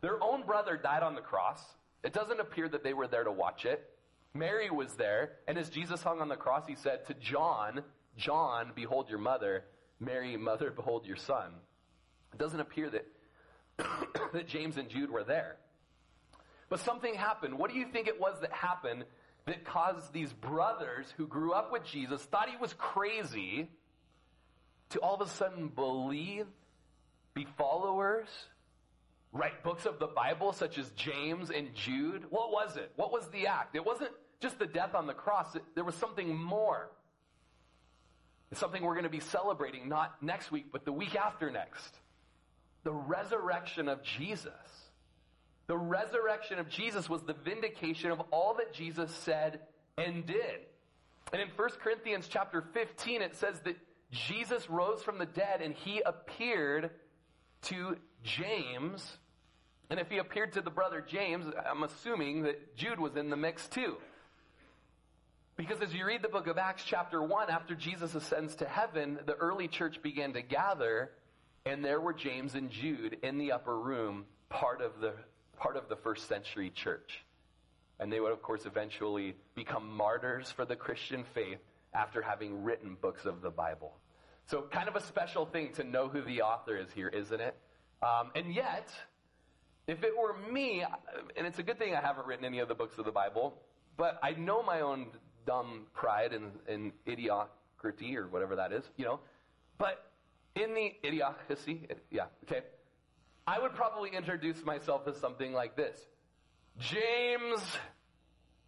Their 0.02 0.22
own 0.22 0.46
brother 0.46 0.78
died 0.78 1.04
on 1.04 1.16
the 1.16 1.22
cross. 1.22 1.62
It 2.04 2.12
doesn't 2.12 2.40
appear 2.40 2.68
that 2.70 2.84
they 2.84 2.94
were 2.94 3.08
there 3.08 3.24
to 3.24 3.32
watch 3.32 3.66
it. 3.66 3.88
Mary 4.34 4.70
was 4.70 4.94
there, 4.96 5.34
and 5.48 5.58
as 5.58 5.70
Jesus 5.70 6.02
hung 6.04 6.20
on 6.20 6.28
the 6.28 6.36
cross, 6.36 6.68
he 6.68 6.76
said 6.76 7.06
to 7.06 7.14
John, 7.14 7.82
John, 8.18 8.72
behold 8.76 9.10
your 9.10 9.20
mother. 9.20 9.64
Mary, 10.00 10.36
mother, 10.36 10.72
behold 10.72 11.06
your 11.06 11.16
son. 11.16 11.52
It 12.36 12.40
doesn't 12.40 12.60
appear 12.60 12.90
that, 12.90 13.08
that 14.34 14.46
James 14.46 14.76
and 14.76 14.90
Jude 14.90 15.10
were 15.10 15.24
there. 15.24 15.56
But 16.68 16.82
something 16.82 17.14
happened. 17.14 17.58
What 17.58 17.72
do 17.72 17.80
you 17.80 17.86
think 17.86 18.10
it 18.10 18.20
was 18.20 18.42
that 18.42 18.52
happened 18.52 19.06
that 19.46 19.64
caused 19.64 20.12
these 20.12 20.34
brothers 20.34 21.06
who 21.16 21.28
grew 21.28 21.54
up 21.54 21.72
with 21.72 21.86
Jesus, 21.86 22.22
thought 22.24 22.50
he 22.50 22.58
was 22.58 22.74
crazy, 22.74 23.70
to 24.90 25.00
all 25.00 25.16
of 25.16 25.22
a 25.22 25.30
sudden 25.30 25.70
believe, 25.70 26.46
be 27.34 27.48
followers, 27.58 28.28
write 29.32 29.64
books 29.64 29.86
of 29.86 29.98
the 29.98 30.08
Bible 30.08 30.52
such 30.52 30.78
as 30.78 30.90
James 30.92 31.52
and 31.52 31.74
Jude? 31.74 32.26
What 32.32 32.52
was 32.52 32.76
it? 32.76 32.92
What 32.98 33.14
was 33.14 33.30
the 33.30 33.48
act? 33.48 33.78
It 33.78 33.86
wasn't 33.86 34.12
just 34.42 34.60
the 34.60 34.66
death 34.66 34.94
on 34.94 35.08
the 35.08 35.14
cross, 35.14 35.56
it, 35.56 35.64
there 35.74 35.86
was 35.86 35.96
something 35.96 36.36
more. 36.36 36.90
It's 38.52 38.60
something 38.60 38.84
we're 38.84 38.94
going 38.94 39.04
to 39.04 39.10
be 39.10 39.22
celebrating 39.22 39.88
not 39.88 40.22
next 40.22 40.52
week, 40.52 40.66
but 40.74 40.84
the 40.84 40.92
week 40.92 41.16
after 41.16 41.50
next 41.50 41.96
the 42.86 42.94
resurrection 42.94 43.90
of 43.90 44.02
Jesus. 44.04 44.54
The 45.68 45.76
resurrection 45.76 46.60
of 46.60 46.70
Jesus 46.70 47.10
was 47.10 47.24
the 47.24 47.34
vindication 47.34 48.12
of 48.12 48.22
all 48.32 48.54
that 48.60 48.72
Jesus 48.72 49.12
said 49.12 49.60
and 49.98 50.26
did. 50.26 50.62
And 51.34 51.42
in 51.42 51.48
1 51.56 51.70
Corinthians 51.84 52.28
chapter 52.30 52.64
15, 52.74 53.24
it 53.24 53.36
says 53.36 53.60
that 53.62 53.76
Jesus 54.12 54.70
rose 54.70 55.02
from 55.02 55.18
the 55.18 55.26
dead 55.26 55.62
and 55.62 55.74
he 55.74 56.02
appeared 56.06 56.92
to 57.64 57.98
James. 58.24 59.18
And 59.90 60.00
if 60.00 60.12
he 60.12 60.20
appeared 60.20 60.54
to 60.54 60.62
the 60.62 60.70
brother 60.70 61.04
James, 61.06 61.52
I'm 61.68 61.82
assuming 61.82 62.44
that 62.44 62.78
Jude 62.78 63.00
was 63.00 63.16
in 63.16 63.32
the 63.32 63.36
mix 63.36 63.68
too. 63.68 63.96
Because 65.58 65.82
as 65.82 65.92
you 65.92 66.06
read 66.06 66.22
the 66.22 66.30
book 66.30 66.46
of 66.46 66.60
Acts, 66.60 66.84
chapter 66.86 67.24
1, 67.24 67.50
after 67.50 67.74
Jesus 67.74 68.14
ascends 68.14 68.56
to 68.58 68.66
heaven, 68.66 69.18
the 69.26 69.34
early 69.34 69.68
church 69.68 70.04
began 70.04 70.34
to 70.34 70.44
gather 70.44 71.10
and 71.66 71.84
there 71.84 72.00
were 72.00 72.14
James 72.14 72.56
and 72.56 72.70
Jude 72.70 73.18
in 73.24 73.38
the 73.38 73.52
upper 73.52 73.80
room, 73.80 74.26
part 74.50 74.82
of 74.82 75.00
the, 75.02 75.14
part 75.58 75.78
of 75.78 75.90
the 75.90 75.96
first 75.96 76.28
century 76.28 76.70
church. 76.70 77.24
And 78.00 78.12
they 78.12 78.20
would, 78.20 78.32
of 78.32 78.42
course, 78.42 78.66
eventually 78.66 79.36
become 79.56 79.90
martyrs 79.90 80.52
for 80.52 80.66
the 80.66 80.76
Christian 80.76 81.24
faith 81.34 81.60
after 81.94 82.22
having 82.22 82.64
written 82.64 82.98
books 83.02 83.26
of 83.26 83.42
the 83.42 83.50
Bible. 83.50 83.94
So, 84.48 84.64
kind 84.72 84.88
of 84.88 84.96
a 84.96 85.02
special 85.02 85.46
thing 85.46 85.72
to 85.74 85.84
know 85.84 86.08
who 86.08 86.22
the 86.22 86.44
author 86.44 86.78
is 86.78 86.92
here, 86.94 87.08
isn't 87.08 87.42
it? 87.42 87.56
Um, 88.04 88.32
and 88.36 88.54
yet, 88.54 88.90
if 89.88 90.04
it 90.04 90.16
were 90.16 90.36
me, 90.52 90.84
and 91.36 91.48
it's 91.48 91.58
a 91.58 91.64
good 91.64 91.80
thing 91.80 91.96
I 91.96 92.02
haven't 92.02 92.28
written 92.28 92.46
any 92.46 92.60
of 92.60 92.68
the 92.68 92.76
books 92.76 93.00
of 93.00 93.06
the 93.06 93.12
Bible, 93.12 93.56
but 93.98 94.20
I 94.22 94.32
know 94.32 94.62
my 94.62 94.82
own 94.82 95.08
dumb 95.48 95.88
pride 95.94 96.34
and, 96.34 96.52
and 96.68 96.92
idiocracy 97.08 98.16
or 98.16 98.28
whatever 98.28 98.56
that 98.58 98.72
is, 98.72 98.84
you 98.98 99.06
know. 99.06 99.20
But 99.80 100.12
in 100.56 100.74
the 100.74 100.94
idiocracy, 101.04 101.88
yeah, 102.10 102.26
okay, 102.44 102.62
I 103.48 103.60
would 103.60 103.74
probably 103.74 104.12
introduce 104.16 104.64
myself 104.64 105.08
as 105.08 105.18
something 105.18 105.54
like 105.54 105.76
this 105.76 106.00
James, 106.80 107.62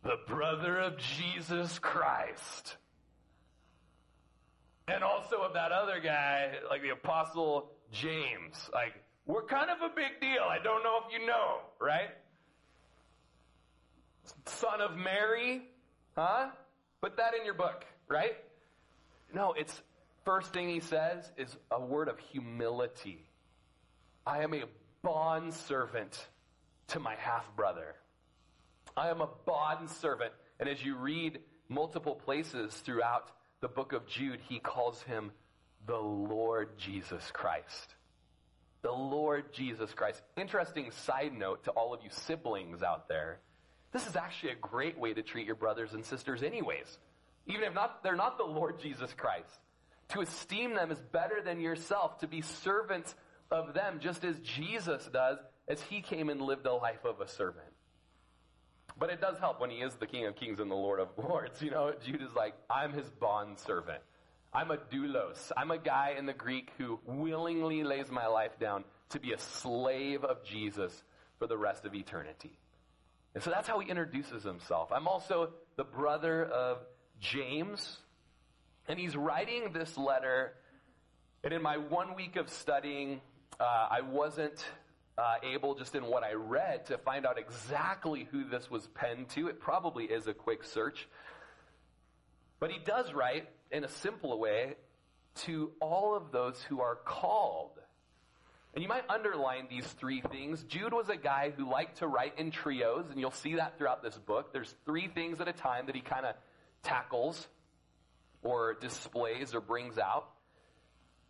the 0.03 0.17
brother 0.27 0.79
of 0.79 0.97
Jesus 0.97 1.79
Christ. 1.79 2.77
And 4.89 5.03
also 5.03 5.37
of 5.41 5.53
that 5.53 5.73
other 5.73 5.99
guy, 5.99 6.53
like 6.69 6.81
the 6.81 6.89
apostle 6.89 7.71
James. 7.91 8.69
Like, 8.73 8.93
we're 9.25 9.43
kind 9.43 9.69
of 9.69 9.81
a 9.81 9.93
big 9.93 10.21
deal. 10.21 10.43
I 10.49 10.59
don't 10.63 10.81
know 10.83 10.99
if 11.05 11.11
you 11.11 11.27
know, 11.27 11.57
right? 11.79 12.09
Son 14.45 14.79
of 14.79 14.95
Mary, 14.95 15.63
huh? 16.15 16.47
Put 17.01 17.17
that 17.17 17.33
in 17.37 17.43
your 17.43 17.53
book, 17.53 17.85
right? 18.07 18.37
No, 19.33 19.53
it's 19.57 19.81
First 20.27 20.51
thing 20.51 20.67
he 20.67 20.81
says 20.81 21.31
is 21.37 21.55
a 21.71 21.79
word 21.79 22.09
of 22.09 22.19
humility. 22.19 23.23
I 24.25 24.43
am 24.43 24.53
a 24.53 24.65
bond 25.01 25.53
servant 25.53 26.27
to 26.87 26.99
my 26.99 27.15
half 27.15 27.49
brother. 27.55 27.95
I 28.97 29.07
am 29.07 29.21
a 29.21 29.29
bond 29.45 29.89
servant. 29.89 30.33
And 30.59 30.67
as 30.67 30.83
you 30.83 30.97
read 30.97 31.39
multiple 31.69 32.13
places 32.13 32.73
throughout 32.73 33.31
the 33.61 33.69
book 33.69 33.93
of 33.93 34.05
Jude, 34.05 34.41
he 34.49 34.59
calls 34.59 35.01
him 35.03 35.31
the 35.85 35.95
Lord 35.95 36.77
Jesus 36.77 37.31
Christ. 37.31 37.95
The 38.81 38.91
Lord 38.91 39.53
Jesus 39.53 39.93
Christ. 39.93 40.21
Interesting 40.35 40.91
side 40.91 41.31
note 41.31 41.63
to 41.63 41.71
all 41.71 41.93
of 41.93 42.01
you 42.03 42.09
siblings 42.11 42.83
out 42.83 43.07
there. 43.07 43.39
This 43.93 44.05
is 44.07 44.17
actually 44.17 44.51
a 44.51 44.55
great 44.55 44.99
way 44.99 45.13
to 45.13 45.23
treat 45.23 45.45
your 45.45 45.55
brothers 45.55 45.93
and 45.93 46.03
sisters, 46.03 46.43
anyways. 46.43 46.97
Even 47.45 47.63
if 47.63 47.73
not, 47.73 48.03
they're 48.03 48.17
not 48.17 48.37
the 48.37 48.43
Lord 48.43 48.77
Jesus 48.81 49.13
Christ. 49.13 49.57
To 50.09 50.21
esteem 50.21 50.73
them 50.73 50.91
is 50.91 51.01
better 51.11 51.41
than 51.43 51.59
yourself, 51.59 52.19
to 52.19 52.27
be 52.27 52.41
servants 52.41 53.13
of 53.51 53.73
them, 53.73 53.99
just 53.99 54.23
as 54.23 54.37
Jesus 54.39 55.07
does, 55.11 55.37
as 55.67 55.81
he 55.81 56.01
came 56.01 56.29
and 56.29 56.41
lived 56.41 56.63
the 56.63 56.71
life 56.71 57.03
of 57.03 57.19
a 57.21 57.27
servant. 57.27 57.67
But 58.99 59.09
it 59.09 59.21
does 59.21 59.37
help 59.37 59.59
when 59.59 59.69
he 59.69 59.77
is 59.77 59.93
the 59.95 60.07
King 60.07 60.25
of 60.25 60.35
Kings 60.35 60.59
and 60.59 60.71
the 60.71 60.75
Lord 60.75 60.99
of 60.99 61.09
Lords. 61.17 61.61
You 61.67 61.71
know, 61.71 61.93
Jude 62.03 62.21
is 62.21 62.33
like, 62.35 62.53
I'm 62.69 62.93
his 62.93 63.09
bond 63.09 63.59
servant. 63.59 64.01
I'm 64.53 64.71
a 64.71 64.77
doulos. 64.77 65.51
I'm 65.55 65.71
a 65.71 65.77
guy 65.77 66.15
in 66.17 66.25
the 66.25 66.33
Greek 66.33 66.71
who 66.77 66.99
willingly 67.05 67.83
lays 67.83 68.09
my 68.09 68.27
life 68.27 68.57
down 68.59 68.85
to 69.09 69.19
be 69.19 69.33
a 69.33 69.37
slave 69.37 70.23
of 70.23 70.43
Jesus 70.43 71.03
for 71.37 71.47
the 71.47 71.57
rest 71.57 71.85
of 71.85 71.93
eternity. 71.93 72.57
And 73.35 73.43
so 73.43 73.51
that's 73.51 73.67
how 73.67 73.79
he 73.79 73.89
introduces 73.89 74.43
himself. 74.43 74.91
I'm 74.91 75.07
also 75.07 75.51
the 75.75 75.83
brother 75.83 76.45
of 76.45 76.79
James, 77.19 77.97
and 78.87 78.97
he's 78.99 79.15
writing 79.15 79.71
this 79.73 79.97
letter, 79.97 80.53
and 81.43 81.53
in 81.53 81.61
my 81.61 81.77
one 81.77 82.15
week 82.15 82.35
of 82.35 82.49
studying, 82.49 83.21
uh, 83.59 83.87
I 83.91 84.01
wasn't 84.01 84.65
uh, 85.17 85.35
able, 85.43 85.75
just 85.75 85.95
in 85.95 86.05
what 86.05 86.23
I 86.23 86.33
read, 86.33 86.85
to 86.87 86.97
find 86.97 87.25
out 87.25 87.37
exactly 87.37 88.27
who 88.31 88.43
this 88.43 88.69
was 88.69 88.87
penned 88.87 89.29
to. 89.29 89.47
It 89.47 89.59
probably 89.59 90.05
is 90.05 90.27
a 90.27 90.33
quick 90.33 90.63
search. 90.63 91.07
But 92.59 92.71
he 92.71 92.79
does 92.79 93.13
write, 93.13 93.47
in 93.71 93.83
a 93.83 93.89
simple 93.89 94.37
way, 94.39 94.75
to 95.45 95.71
all 95.79 96.15
of 96.15 96.31
those 96.31 96.61
who 96.63 96.81
are 96.81 96.95
called. 96.95 97.71
And 98.73 98.83
you 98.83 98.87
might 98.87 99.09
underline 99.09 99.67
these 99.69 99.85
three 99.85 100.21
things. 100.21 100.63
Jude 100.63 100.93
was 100.93 101.09
a 101.09 101.15
guy 101.15 101.51
who 101.55 101.69
liked 101.69 101.97
to 101.97 102.07
write 102.07 102.37
in 102.37 102.51
trios, 102.51 103.05
and 103.09 103.19
you'll 103.19 103.31
see 103.31 103.55
that 103.55 103.77
throughout 103.77 104.03
this 104.03 104.15
book. 104.15 104.53
There's 104.53 104.73
three 104.85 105.07
things 105.07 105.41
at 105.41 105.47
a 105.47 105.53
time 105.53 105.87
that 105.87 105.95
he 105.95 106.01
kind 106.01 106.25
of 106.25 106.35
tackles 106.83 107.47
or 108.43 108.75
displays 108.75 109.53
or 109.53 109.61
brings 109.61 109.97
out. 109.97 110.29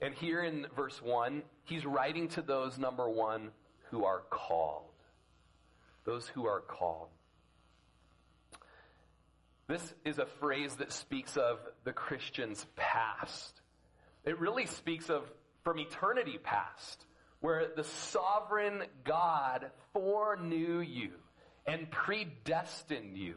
And 0.01 0.13
here 0.13 0.43
in 0.43 0.67
verse 0.75 1.01
1, 1.01 1.41
he's 1.63 1.85
writing 1.85 2.27
to 2.29 2.41
those, 2.41 2.77
number 2.77 3.09
one, 3.09 3.49
who 3.89 4.05
are 4.05 4.21
called. 4.29 4.91
Those 6.05 6.27
who 6.27 6.45
are 6.45 6.61
called. 6.61 7.09
This 9.67 9.93
is 10.05 10.17
a 10.17 10.25
phrase 10.25 10.75
that 10.75 10.93
speaks 10.93 11.35
of 11.35 11.59
the 11.83 11.91
Christian's 11.91 12.65
past. 12.75 13.61
It 14.23 14.39
really 14.39 14.65
speaks 14.65 15.09
of 15.09 15.23
from 15.63 15.79
eternity 15.79 16.37
past, 16.41 17.05
where 17.41 17.67
the 17.75 17.83
sovereign 17.83 18.83
God 19.03 19.69
foreknew 19.91 20.79
you 20.79 21.11
and 21.65 21.91
predestined 21.91 23.17
you, 23.17 23.35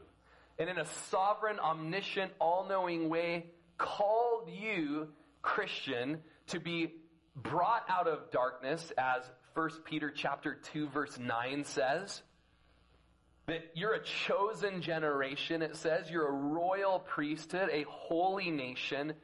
and 0.58 0.70
in 0.70 0.78
a 0.78 0.86
sovereign, 1.10 1.58
omniscient, 1.58 2.30
all 2.38 2.66
knowing 2.68 3.08
way 3.08 3.46
called 3.80 4.50
you, 4.50 5.08
Christian, 5.40 6.18
to 6.48 6.60
be 6.60 6.94
brought 7.34 7.84
out 7.88 8.06
of 8.06 8.30
darkness, 8.30 8.92
as 8.98 9.22
1 9.54 9.70
Peter 9.84 10.12
chapter 10.14 10.54
2 10.54 10.88
verse 10.88 11.18
9 11.18 11.64
says. 11.64 12.22
That 13.46 13.70
you're 13.74 13.94
a 13.94 14.04
chosen 14.04 14.82
generation, 14.82 15.62
it 15.62 15.74
says. 15.76 16.10
You're 16.10 16.28
a 16.28 16.32
royal 16.32 17.00
priesthood, 17.00 17.70
a 17.72 17.84
holy 17.88 18.50
nation, 18.50 19.14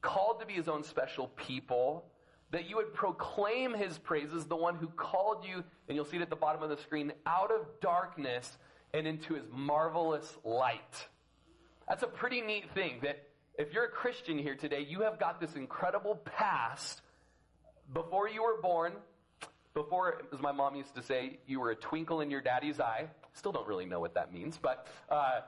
called 0.00 0.40
to 0.40 0.46
be 0.46 0.54
his 0.54 0.68
own 0.68 0.84
special 0.84 1.28
people. 1.28 2.06
That 2.52 2.70
you 2.70 2.76
would 2.76 2.94
proclaim 2.94 3.74
his 3.74 3.98
praises, 3.98 4.46
the 4.46 4.56
one 4.56 4.76
who 4.76 4.86
called 4.86 5.44
you, 5.44 5.64
and 5.88 5.96
you'll 5.96 6.04
see 6.04 6.16
it 6.16 6.22
at 6.22 6.30
the 6.30 6.36
bottom 6.36 6.62
of 6.62 6.70
the 6.70 6.76
screen, 6.76 7.12
out 7.26 7.50
of 7.50 7.66
darkness 7.80 8.56
and 8.94 9.06
into 9.06 9.34
his 9.34 9.44
marvelous 9.52 10.36
light. 10.44 11.08
That's 11.88 12.04
a 12.04 12.08
pretty 12.08 12.40
neat 12.40 12.72
thing 12.72 13.00
that 13.02 13.26
if 13.58 13.72
you're 13.72 13.84
a 13.84 13.90
Christian 13.90 14.38
here 14.38 14.54
today, 14.54 14.86
you 14.88 15.00
have 15.02 15.18
got 15.18 15.40
this 15.40 15.54
incredible 15.54 16.16
past 16.16 17.00
before 17.92 18.28
you 18.28 18.42
were 18.42 18.60
born, 18.60 18.92
before, 19.74 20.22
as 20.32 20.40
my 20.40 20.52
mom 20.52 20.74
used 20.74 20.94
to 20.94 21.02
say, 21.02 21.38
you 21.46 21.60
were 21.60 21.70
a 21.70 21.76
twinkle 21.76 22.20
in 22.20 22.30
your 22.30 22.40
daddy's 22.40 22.80
eye. 22.80 23.06
Still 23.34 23.52
don't 23.52 23.66
really 23.66 23.86
know 23.86 24.00
what 24.00 24.14
that 24.14 24.32
means, 24.32 24.58
but 24.60 24.86
uh, 25.10 25.40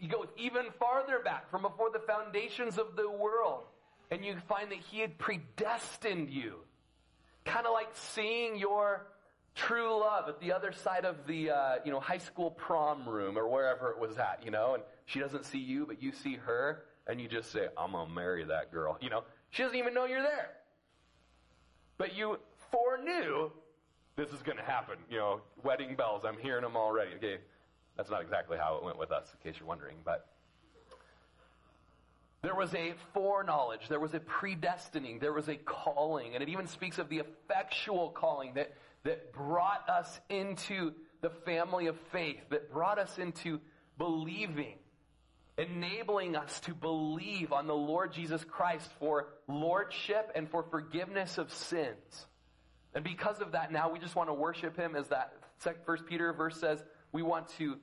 you 0.00 0.08
go 0.08 0.26
even 0.36 0.66
farther 0.78 1.20
back 1.24 1.50
from 1.50 1.62
before 1.62 1.90
the 1.90 2.00
foundations 2.00 2.78
of 2.78 2.96
the 2.96 3.10
world, 3.10 3.64
and 4.10 4.24
you 4.24 4.36
find 4.48 4.70
that 4.70 4.78
He 4.78 5.00
had 5.00 5.18
predestined 5.18 6.30
you. 6.30 6.56
Kind 7.44 7.66
of 7.66 7.72
like 7.72 7.88
seeing 7.92 8.56
your 8.56 9.06
true 9.54 10.00
love 10.00 10.28
at 10.28 10.40
the 10.40 10.52
other 10.52 10.72
side 10.72 11.04
of 11.04 11.26
the 11.26 11.50
uh, 11.50 11.74
you 11.84 11.92
know 11.92 12.00
high 12.00 12.18
school 12.18 12.50
prom 12.50 13.08
room 13.08 13.36
or 13.36 13.48
wherever 13.48 13.90
it 13.90 13.98
was 13.98 14.18
at, 14.18 14.42
you 14.44 14.50
know, 14.50 14.74
and 14.74 14.82
she 15.06 15.18
doesn't 15.20 15.44
see 15.44 15.58
you, 15.58 15.86
but 15.86 16.02
you 16.02 16.12
see 16.12 16.34
her, 16.34 16.84
and 17.06 17.20
you 17.20 17.28
just 17.28 17.50
say, 17.50 17.68
"I'm 17.76 17.92
gonna 17.92 18.10
marry 18.10 18.44
that 18.44 18.70
girl," 18.72 18.98
you 19.00 19.10
know. 19.10 19.24
She 19.50 19.62
doesn't 19.62 19.78
even 19.78 19.92
know 19.92 20.06
you're 20.06 20.22
there, 20.22 20.50
but 21.98 22.14
you 22.14 22.38
foreknew 22.70 23.50
this 24.16 24.30
is 24.30 24.42
going 24.42 24.58
to 24.58 24.64
happen. 24.64 24.96
You 25.10 25.18
know, 25.18 25.40
wedding 25.62 25.94
bells, 25.96 26.24
I'm 26.24 26.38
hearing 26.38 26.62
them 26.62 26.76
already. 26.76 27.14
Okay, 27.16 27.38
that's 27.96 28.10
not 28.10 28.22
exactly 28.22 28.58
how 28.58 28.76
it 28.76 28.82
went 28.82 28.98
with 28.98 29.10
us, 29.12 29.32
in 29.32 29.50
case 29.50 29.58
you're 29.58 29.68
wondering, 29.68 29.96
but 30.04 30.28
there 32.42 32.54
was 32.56 32.74
a 32.74 32.94
foreknowledge, 33.14 33.88
there 33.88 34.00
was 34.00 34.14
a 34.14 34.20
predestining, 34.20 35.20
there 35.20 35.32
was 35.32 35.48
a 35.48 35.56
calling, 35.56 36.34
and 36.34 36.42
it 36.42 36.48
even 36.48 36.66
speaks 36.66 36.98
of 36.98 37.08
the 37.08 37.18
effectual 37.18 38.10
calling 38.10 38.52
that, 38.54 38.72
that 39.04 39.32
brought 39.32 39.88
us 39.88 40.20
into 40.28 40.92
the 41.20 41.30
family 41.30 41.86
of 41.86 41.96
faith, 42.10 42.40
that 42.50 42.72
brought 42.72 42.98
us 42.98 43.18
into 43.18 43.60
believing, 43.96 44.74
enabling 45.58 46.36
us 46.36 46.60
to 46.60 46.74
believe 46.74 47.52
on 47.52 47.66
the 47.66 47.74
Lord 47.74 48.12
Jesus 48.12 48.42
Christ 48.44 48.88
for 48.98 49.28
lordship 49.48 50.30
and 50.34 50.50
for 50.50 50.62
forgiveness 50.62 51.38
of 51.38 51.52
sins. 51.52 52.26
And 52.94 53.04
because 53.04 53.40
of 53.40 53.52
that, 53.52 53.72
now 53.72 53.90
we 53.90 53.98
just 53.98 54.16
want 54.16 54.28
to 54.28 54.34
worship 54.34 54.76
him 54.76 54.96
as 54.96 55.08
that 55.08 55.32
First 55.86 56.06
Peter 56.06 56.32
verse 56.32 56.58
says, 56.58 56.82
we 57.12 57.22
want 57.22 57.48
to 57.58 57.76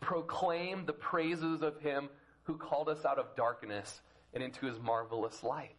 proclaim 0.00 0.84
the 0.86 0.92
praises 0.92 1.62
of 1.62 1.80
him 1.80 2.08
who 2.42 2.56
called 2.56 2.88
us 2.88 3.04
out 3.04 3.18
of 3.18 3.34
darkness 3.36 4.00
and 4.34 4.42
into 4.42 4.66
his 4.66 4.78
marvelous 4.80 5.42
light. 5.42 5.76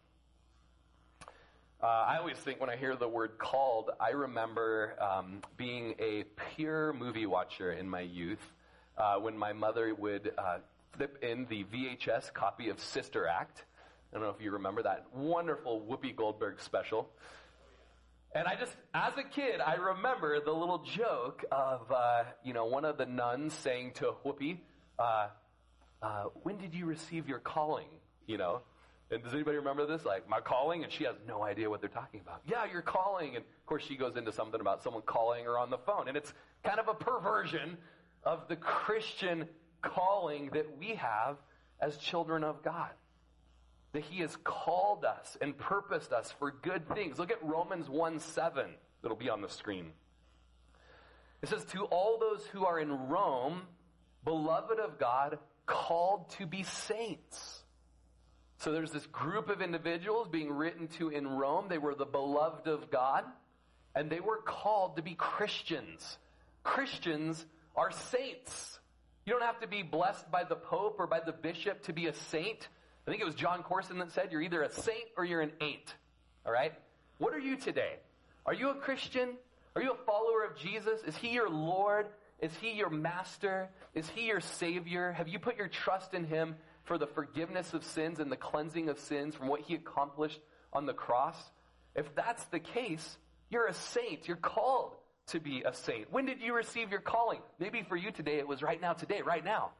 Uh, 1.82 1.86
I 1.86 2.18
always 2.18 2.36
think 2.36 2.60
when 2.60 2.70
I 2.70 2.76
hear 2.76 2.94
the 2.94 3.08
word 3.08 3.38
called, 3.38 3.90
I 4.00 4.10
remember 4.10 4.94
um, 5.00 5.40
being 5.56 5.94
a 5.98 6.24
pure 6.54 6.92
movie 6.92 7.26
watcher 7.26 7.72
in 7.72 7.88
my 7.88 8.00
youth 8.00 8.52
uh, 8.96 9.16
when 9.16 9.36
my 9.36 9.52
mother 9.52 9.92
would 9.94 10.32
uh, 10.38 10.58
flip 10.96 11.18
in 11.22 11.46
the 11.46 11.64
VHS 11.64 12.32
copy 12.32 12.68
of 12.68 12.80
Sister 12.80 13.26
Act. 13.26 13.64
I 14.12 14.16
don't 14.16 14.24
know 14.24 14.34
if 14.34 14.42
you 14.42 14.50
remember 14.52 14.82
that 14.82 15.06
wonderful 15.14 15.80
Whoopi 15.88 16.14
Goldberg 16.14 16.60
special. 16.60 17.08
And 18.34 18.46
I 18.46 18.56
just, 18.56 18.72
as 18.94 19.12
a 19.16 19.22
kid, 19.22 19.60
I 19.60 19.74
remember 19.74 20.40
the 20.40 20.52
little 20.52 20.78
joke 20.78 21.44
of, 21.50 21.90
uh, 21.90 22.24
you 22.42 22.52
know, 22.52 22.64
one 22.64 22.84
of 22.84 22.96
the 22.96 23.06
nuns 23.06 23.52
saying 23.54 23.92
to 23.96 24.14
Whoopi, 24.24 24.58
uh, 24.98 25.28
uh, 26.02 26.24
when 26.42 26.58
did 26.58 26.74
you 26.74 26.86
receive 26.86 27.28
your 27.28 27.38
calling? 27.38 27.88
You 28.26 28.38
know? 28.38 28.60
And 29.10 29.22
does 29.22 29.34
anybody 29.34 29.58
remember 29.58 29.86
this? 29.86 30.04
Like, 30.06 30.28
my 30.28 30.40
calling? 30.40 30.82
And 30.82 30.92
she 30.92 31.04
has 31.04 31.16
no 31.28 31.42
idea 31.42 31.68
what 31.68 31.80
they're 31.80 31.90
talking 31.90 32.20
about. 32.20 32.40
Yeah, 32.46 32.64
your 32.70 32.80
calling. 32.80 33.36
And 33.36 33.44
of 33.44 33.66
course, 33.66 33.82
she 33.82 33.96
goes 33.96 34.16
into 34.16 34.32
something 34.32 34.60
about 34.60 34.82
someone 34.82 35.02
calling 35.02 35.44
her 35.44 35.58
on 35.58 35.68
the 35.68 35.78
phone. 35.78 36.08
And 36.08 36.16
it's 36.16 36.32
kind 36.64 36.80
of 36.80 36.88
a 36.88 36.94
perversion 36.94 37.76
of 38.24 38.48
the 38.48 38.56
Christian 38.56 39.46
calling 39.82 40.50
that 40.54 40.78
we 40.78 40.94
have 40.94 41.36
as 41.80 41.96
children 41.96 42.44
of 42.44 42.62
God 42.62 42.90
that 43.92 44.04
he 44.04 44.20
has 44.20 44.36
called 44.42 45.04
us 45.04 45.36
and 45.40 45.56
purposed 45.56 46.12
us 46.12 46.34
for 46.38 46.50
good 46.50 46.88
things. 46.94 47.18
Look 47.18 47.30
at 47.30 47.42
Romans 47.44 47.88
1 47.88 48.20
7. 48.20 48.66
It'll 49.04 49.16
be 49.16 49.30
on 49.30 49.42
the 49.42 49.48
screen. 49.48 49.92
It 51.42 51.48
says, 51.48 51.64
To 51.66 51.84
all 51.84 52.18
those 52.18 52.44
who 52.46 52.64
are 52.64 52.78
in 52.78 53.08
Rome, 53.08 53.62
beloved 54.24 54.78
of 54.78 54.98
God, 54.98 55.38
called 55.66 56.30
to 56.38 56.46
be 56.46 56.62
saints. 56.62 57.62
So 58.58 58.72
there's 58.72 58.92
this 58.92 59.06
group 59.06 59.48
of 59.48 59.60
individuals 59.60 60.28
being 60.28 60.50
written 60.50 60.86
to 60.98 61.08
in 61.08 61.26
Rome. 61.26 61.66
They 61.68 61.78
were 61.78 61.94
the 61.94 62.06
beloved 62.06 62.68
of 62.68 62.90
God, 62.90 63.24
and 63.94 64.08
they 64.08 64.20
were 64.20 64.38
called 64.38 64.96
to 64.96 65.02
be 65.02 65.14
Christians. 65.14 66.16
Christians 66.62 67.44
are 67.76 67.90
saints. 67.90 68.71
You 69.24 69.32
don't 69.32 69.42
have 69.42 69.60
to 69.60 69.68
be 69.68 69.82
blessed 69.82 70.30
by 70.30 70.44
the 70.44 70.56
Pope 70.56 70.96
or 70.98 71.06
by 71.06 71.20
the 71.20 71.32
bishop 71.32 71.82
to 71.84 71.92
be 71.92 72.06
a 72.06 72.14
saint. 72.14 72.68
I 73.06 73.10
think 73.10 73.22
it 73.22 73.24
was 73.24 73.34
Jon 73.34 73.62
Courson 73.62 73.98
that 73.98 74.12
said 74.12 74.28
you're 74.30 74.42
either 74.42 74.62
a 74.62 74.70
saint 74.70 75.08
or 75.16 75.24
you're 75.24 75.40
an 75.40 75.52
ain't. 75.60 75.94
All 76.44 76.52
right? 76.52 76.72
What 77.18 77.32
are 77.32 77.38
you 77.38 77.56
today? 77.56 77.94
Are 78.46 78.54
you 78.54 78.70
a 78.70 78.74
Christian? 78.74 79.30
Are 79.76 79.82
you 79.82 79.92
a 79.92 80.04
follower 80.04 80.44
of 80.44 80.56
Jesus? 80.56 81.00
Is 81.06 81.16
he 81.16 81.30
your 81.30 81.48
Lord? 81.48 82.06
Is 82.40 82.52
he 82.60 82.72
your 82.72 82.90
master? 82.90 83.68
Is 83.94 84.08
he 84.08 84.26
your 84.26 84.40
savior? 84.40 85.12
Have 85.12 85.28
you 85.28 85.38
put 85.38 85.56
your 85.56 85.68
trust 85.68 86.14
in 86.14 86.24
him 86.24 86.56
for 86.84 86.98
the 86.98 87.06
forgiveness 87.06 87.72
of 87.74 87.84
sins 87.84 88.18
and 88.18 88.30
the 88.30 88.36
cleansing 88.36 88.88
of 88.88 88.98
sins 88.98 89.36
from 89.36 89.46
what 89.46 89.60
he 89.60 89.74
accomplished 89.76 90.40
on 90.72 90.86
the 90.86 90.92
cross? 90.92 91.36
If 91.94 92.12
that's 92.16 92.44
the 92.46 92.58
case, 92.58 93.16
you're 93.50 93.66
a 93.66 93.74
saint. 93.74 94.26
You're 94.26 94.36
called 94.36 94.96
to 95.28 95.40
be 95.40 95.62
a 95.62 95.72
saint. 95.72 96.12
When 96.12 96.26
did 96.26 96.40
you 96.40 96.54
receive 96.54 96.90
your 96.90 97.00
calling? 97.00 97.40
Maybe 97.58 97.82
for 97.82 97.96
you 97.96 98.10
today 98.10 98.38
it 98.38 98.48
was 98.48 98.62
right 98.62 98.80
now, 98.80 98.92
today, 98.92 99.22
right 99.22 99.44
now. 99.44 99.70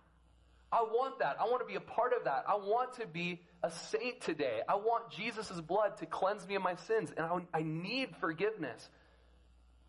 I 0.72 0.82
want 0.82 1.18
that. 1.18 1.36
I 1.38 1.44
want 1.44 1.60
to 1.60 1.66
be 1.66 1.74
a 1.74 1.80
part 1.80 2.14
of 2.14 2.24
that. 2.24 2.44
I 2.48 2.54
want 2.54 2.94
to 2.94 3.06
be 3.06 3.42
a 3.62 3.70
saint 3.70 4.22
today. 4.22 4.60
I 4.66 4.76
want 4.76 5.10
Jesus' 5.10 5.60
blood 5.60 5.98
to 5.98 6.06
cleanse 6.06 6.48
me 6.48 6.54
of 6.54 6.62
my 6.62 6.76
sins, 6.76 7.12
and 7.14 7.26
I, 7.26 7.58
I 7.58 7.62
need 7.62 8.16
forgiveness. 8.20 8.88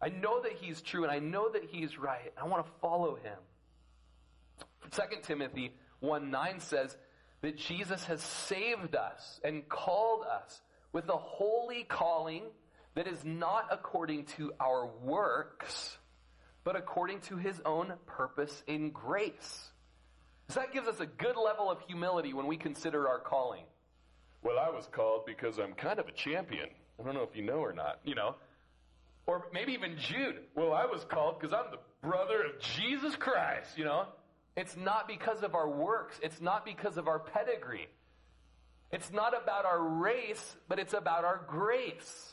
I 0.01 0.09
know 0.09 0.41
that 0.41 0.51
He's 0.59 0.81
true, 0.81 1.03
and 1.03 1.11
I 1.11 1.19
know 1.19 1.49
that 1.49 1.63
He's 1.63 1.97
right. 1.97 2.33
I 2.37 2.45
want 2.47 2.65
to 2.65 2.71
follow 2.81 3.15
Him. 3.15 3.37
2 4.91 5.01
Timothy 5.21 5.71
1 6.01 6.29
9 6.29 6.59
says 6.59 6.97
that 7.41 7.57
Jesus 7.57 8.03
has 8.05 8.21
saved 8.21 8.95
us 8.95 9.39
and 9.43 9.67
called 9.69 10.25
us 10.25 10.61
with 10.91 11.07
a 11.07 11.17
holy 11.17 11.83
calling 11.83 12.43
that 12.95 13.07
is 13.07 13.23
not 13.23 13.67
according 13.71 14.25
to 14.37 14.53
our 14.59 14.87
works, 15.01 15.97
but 16.63 16.75
according 16.75 17.21
to 17.21 17.37
His 17.37 17.59
own 17.65 17.93
purpose 18.05 18.63
in 18.67 18.91
grace. 18.91 19.69
So 20.49 20.59
that 20.59 20.73
gives 20.73 20.87
us 20.87 20.99
a 20.99 21.05
good 21.05 21.35
level 21.35 21.71
of 21.71 21.79
humility 21.87 22.33
when 22.33 22.47
we 22.47 22.57
consider 22.57 23.07
our 23.07 23.19
calling. 23.19 23.63
Well, 24.43 24.59
I 24.59 24.69
was 24.69 24.87
called 24.91 25.25
because 25.25 25.57
I'm 25.57 25.73
kind 25.73 25.99
of 25.99 26.07
a 26.07 26.11
champion. 26.11 26.67
I 26.99 27.03
don't 27.03 27.15
know 27.15 27.23
if 27.23 27.35
you 27.35 27.43
know 27.43 27.59
or 27.59 27.73
not, 27.73 27.99
you 28.03 28.13
know. 28.13 28.35
Or 29.25 29.47
maybe 29.53 29.71
even 29.73 29.97
Jude. 29.97 30.41
Well, 30.53 30.73
I 30.73 30.85
was 30.85 31.05
called 31.05 31.39
because 31.39 31.53
I'm 31.53 31.71
the 31.71 31.79
brother 32.07 32.43
of 32.43 32.59
Jesus 32.59 33.15
Christ, 33.15 33.77
you 33.77 33.85
know. 33.85 34.07
It's 34.55 34.75
not 34.75 35.07
because 35.07 35.41
of 35.41 35.55
our 35.55 35.69
works. 35.69 36.19
It's 36.21 36.41
not 36.41 36.65
because 36.65 36.97
of 36.97 37.07
our 37.07 37.19
pedigree. 37.19 37.87
It's 38.91 39.11
not 39.11 39.33
about 39.41 39.65
our 39.65 39.81
race, 39.81 40.55
but 40.67 40.77
it's 40.77 40.93
about 40.93 41.23
our 41.23 41.41
grace. 41.47 42.32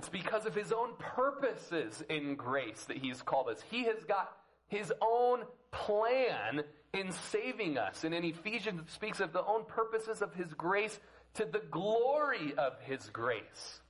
It's 0.00 0.08
because 0.08 0.46
of 0.46 0.54
his 0.54 0.72
own 0.72 0.94
purposes 0.98 2.02
in 2.08 2.34
grace 2.34 2.84
that 2.84 2.96
he's 2.96 3.20
called 3.20 3.50
us. 3.50 3.62
He 3.70 3.84
has 3.84 4.02
got 4.04 4.34
his 4.66 4.90
own 5.02 5.42
plan 5.72 6.62
in 6.94 7.12
saving 7.30 7.76
us. 7.76 8.02
And 8.04 8.14
in 8.14 8.24
Ephesians, 8.24 8.80
it 8.80 8.90
speaks 8.90 9.20
of 9.20 9.34
the 9.34 9.44
own 9.44 9.66
purposes 9.66 10.22
of 10.22 10.32
his 10.32 10.54
grace 10.54 10.98
to 11.34 11.44
the 11.44 11.60
glory 11.70 12.54
of 12.56 12.80
his 12.80 13.10
grace. 13.10 13.80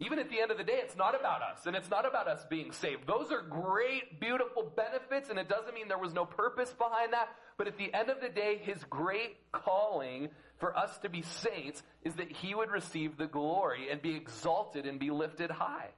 Even 0.00 0.18
at 0.18 0.28
the 0.28 0.40
end 0.40 0.50
of 0.50 0.58
the 0.58 0.64
day, 0.64 0.80
it's 0.82 0.96
not 0.96 1.14
about 1.14 1.42
us, 1.42 1.66
and 1.66 1.76
it's 1.76 1.88
not 1.88 2.04
about 2.04 2.26
us 2.26 2.44
being 2.50 2.72
saved. 2.72 3.06
Those 3.06 3.30
are 3.30 3.42
great, 3.42 4.18
beautiful 4.18 4.64
benefits, 4.64 5.30
and 5.30 5.38
it 5.38 5.48
doesn't 5.48 5.74
mean 5.74 5.86
there 5.86 5.96
was 5.96 6.12
no 6.12 6.24
purpose 6.24 6.72
behind 6.76 7.12
that. 7.12 7.28
But 7.56 7.68
at 7.68 7.78
the 7.78 7.94
end 7.94 8.10
of 8.10 8.20
the 8.20 8.28
day, 8.28 8.60
his 8.60 8.82
great 8.90 9.36
calling 9.52 10.30
for 10.62 10.78
us 10.78 10.96
to 10.98 11.08
be 11.08 11.22
saints 11.22 11.82
is 12.04 12.14
that 12.14 12.30
he 12.30 12.54
would 12.54 12.70
receive 12.70 13.16
the 13.16 13.26
glory 13.26 13.90
and 13.90 14.00
be 14.00 14.14
exalted 14.14 14.86
and 14.86 15.00
be 15.00 15.10
lifted 15.10 15.50
high. 15.50 15.88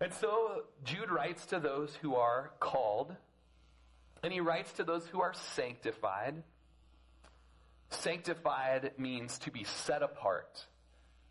And 0.00 0.12
so 0.14 0.64
Jude 0.82 1.08
writes 1.08 1.46
to 1.46 1.60
those 1.60 1.94
who 2.02 2.16
are 2.16 2.50
called, 2.58 3.14
and 4.24 4.32
he 4.32 4.40
writes 4.40 4.72
to 4.72 4.82
those 4.82 5.06
who 5.06 5.20
are 5.20 5.32
sanctified. 5.32 6.42
Sanctified 7.90 8.90
means 8.98 9.38
to 9.38 9.52
be 9.52 9.62
set 9.62 10.02
apart, 10.02 10.66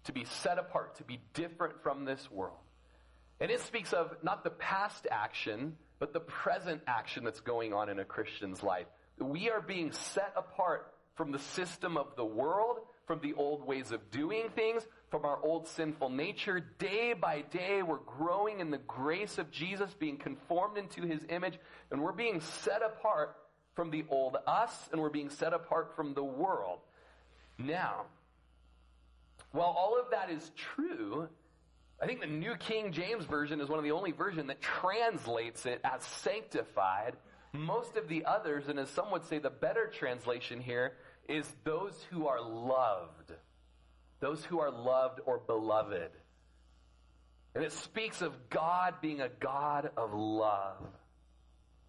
to 0.06 0.14
be 0.14 0.24
set 0.24 0.58
apart, 0.58 0.96
to 1.00 1.04
be 1.04 1.20
different 1.34 1.84
from 1.84 2.06
this 2.06 2.32
world. 2.32 2.56
And 3.42 3.52
it 3.52 3.60
speaks 3.60 3.92
of 3.92 4.16
not 4.24 4.46
the 4.46 4.52
past 4.52 5.06
action, 5.12 5.76
but 6.00 6.14
the 6.14 6.22
present 6.22 6.82
action 6.88 7.26
that's 7.26 7.42
going 7.42 7.74
on 7.74 7.90
in 7.90 8.00
a 8.00 8.06
Christian's 8.06 8.64
life. 8.64 8.88
We 9.20 9.50
are 9.50 9.60
being 9.60 9.92
set 9.92 10.32
apart 10.38 10.94
from 11.18 11.32
the 11.32 11.40
system 11.40 11.98
of 11.98 12.16
the 12.16 12.24
world, 12.24 12.78
from 13.08 13.20
the 13.22 13.34
old 13.34 13.66
ways 13.66 13.92
of 13.92 14.12
doing 14.12 14.50
things, 14.56 14.88
from 15.10 15.26
our 15.26 15.40
old 15.44 15.68
sinful 15.68 16.10
nature. 16.10 16.60
Day 16.78 17.14
by 17.14 17.42
day, 17.42 17.82
we're 17.82 17.98
growing 17.98 18.60
in 18.60 18.70
the 18.70 18.78
grace 18.78 19.38
of 19.38 19.52
Jesus, 19.52 19.94
being 20.00 20.18
conformed 20.18 20.78
into 20.78 21.02
his 21.02 21.22
image, 21.30 21.58
and 21.92 22.02
we're 22.02 22.12
being 22.12 22.40
set 22.40 22.82
apart 22.84 23.36
from 23.76 23.90
the 23.90 24.06
old 24.10 24.38
us, 24.46 24.90
and 24.92 25.02
we're 25.02 25.10
being 25.10 25.30
set 25.30 25.54
apart 25.54 25.96
from 25.96 26.14
the 26.14 26.24
world. 26.24 26.80
Now, 27.58 28.06
while 29.52 29.76
all 29.78 30.00
of 30.00 30.12
that 30.12 30.30
is 30.30 30.52
true, 30.56 31.28
I 32.02 32.06
think 32.06 32.20
the 32.20 32.28
New 32.28 32.56
King 32.56 32.92
James 32.92 33.26
Version 33.26 33.60
is 33.60 33.70
one 33.70 33.80
of 33.80 33.86
the 33.86 33.92
only 33.92 34.12
versions 34.12 34.48
that 34.48 34.62
translates 34.62 35.66
it 35.66 35.82
as 35.84 36.04
sanctified. 36.04 37.16
Most 37.54 37.96
of 37.96 38.08
the 38.08 38.26
others, 38.26 38.68
and 38.68 38.78
as 38.78 38.90
some 38.90 39.10
would 39.12 39.26
say, 39.26 39.40
the 39.40 39.50
better 39.50 39.88
translation 39.88 40.62
here 40.62 40.94
is 41.28 41.46
those 41.64 41.94
who 42.12 42.28
are 42.28 42.42
loved. 42.42 43.34
Those 44.20 44.44
who 44.46 44.60
are 44.60 44.72
loved 44.72 45.20
or 45.26 45.38
beloved. 45.38 46.12
And 47.54 47.64
it 47.64 47.72
speaks 47.72 48.22
of 48.22 48.50
God 48.50 48.96
being 49.02 49.22
a 49.22 49.30
God 49.30 49.90
of 49.98 50.14
love. 50.14 50.78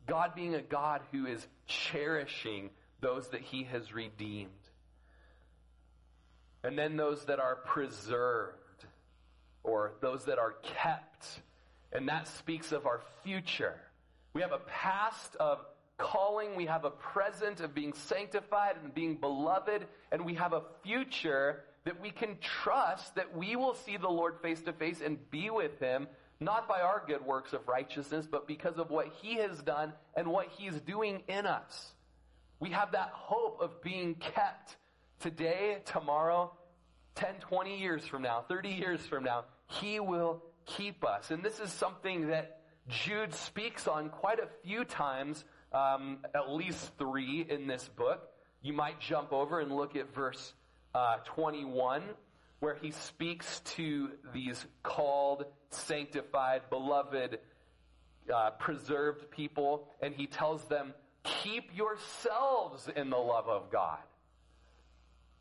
God 0.07 0.35
being 0.35 0.55
a 0.55 0.62
God 0.62 1.03
who 1.12 1.27
is 1.27 1.46
cherishing 1.66 2.70
those 3.01 3.29
that 3.29 3.42
he 3.42 3.64
has 3.64 3.92
redeemed. 3.92 4.51
And 6.64 6.79
then 6.79 6.96
those 6.96 7.24
that 7.27 7.38
are 7.38 7.57
preserved 7.57 8.55
or 9.62 9.92
those 10.01 10.24
that 10.24 10.38
are 10.38 10.55
kept. 10.62 11.40
And 11.92 12.09
that 12.09 12.29
speaks 12.29 12.72
of 12.72 12.87
our 12.87 13.01
future. 13.22 13.79
We 14.33 14.42
have 14.42 14.53
a 14.53 14.59
past 14.59 15.37
of 15.37 15.59
calling, 15.99 16.55
we 16.55 16.67
have 16.67 16.85
a 16.85 16.91
present 16.91 17.61
of 17.61 17.75
being 17.75 17.93
sanctified 17.93 18.77
and 18.83 18.95
being 18.95 19.17
beloved, 19.17 19.87
and 20.11 20.25
we 20.25 20.35
have 20.35 20.53
a 20.53 20.63
future 20.83 21.65
that 21.85 22.01
we 22.01 22.11
can 22.11 22.39
trust 22.41 23.15
that 23.17 23.37
we 23.37 23.57
will 23.57 23.75
see 23.75 23.97
the 23.97 24.09
Lord 24.09 24.37
face 24.41 24.61
to 24.63 24.73
face 24.73 25.01
and 25.05 25.19
be 25.31 25.51
with 25.51 25.79
Him, 25.81 26.07
not 26.41 26.69
by 26.69 26.81
our 26.81 27.03
good 27.07 27.25
works 27.25 27.53
of 27.53 27.67
righteousness, 27.67 28.27
but 28.31 28.47
because 28.47 28.79
of 28.79 28.91
what 28.91 29.09
He 29.21 29.37
has 29.37 29.59
done 29.63 29.93
and 30.15 30.29
what 30.29 30.49
He's 30.57 30.81
doing 30.83 31.23
in 31.29 31.47
us. 31.47 31.93
We 32.61 32.71
have 32.71 32.93
that 32.93 33.11
hope 33.13 33.61
of 33.61 33.83
being 33.83 34.15
kept 34.15 34.77
today, 35.21 35.79
tomorrow, 35.85 36.53
10, 37.17 37.35
20 37.41 37.79
years 37.79 38.05
from 38.05 38.23
now, 38.23 38.45
30 38.49 38.69
years 38.69 39.01
from 39.01 39.25
now. 39.25 39.45
He 39.67 40.01
will 40.01 40.43
keep 40.67 41.05
us. 41.05 41.31
And 41.31 41.43
this 41.43 41.59
is 41.59 41.73
something 41.73 42.29
that 42.29 42.61
Jude 42.89 43.35
speaks 43.35 43.87
on 43.87 44.09
quite 44.09 44.39
a 44.39 44.49
few 44.65 44.85
times 44.85 45.45
um, 45.73 46.19
at 46.35 46.51
least 46.51 46.91
three 46.99 47.47
in 47.49 47.67
this 47.67 47.89
book. 47.97 48.29
You 48.63 48.73
might 48.73 49.01
jump 49.01 49.33
over 49.33 49.61
and 49.61 49.75
look 49.75 49.97
at 49.97 50.15
verse 50.15 50.53
uh, 50.95 51.19
21, 51.25 52.03
where 52.61 52.75
he 52.75 52.91
speaks 52.91 53.61
to 53.77 54.11
these 54.33 54.65
called, 54.83 55.45
sanctified, 55.71 56.63
beloved, 56.71 57.39
uh, 58.35 58.51
preserved 58.59 59.31
people, 59.31 59.89
and 60.03 60.15
he 60.15 60.27
tells 60.27 60.65
them, 60.65 60.95
Keep 61.43 61.77
yourselves 61.77 62.89
in 62.97 63.11
the 63.11 63.17
love 63.17 63.49
of 63.49 63.71
God. 63.71 63.99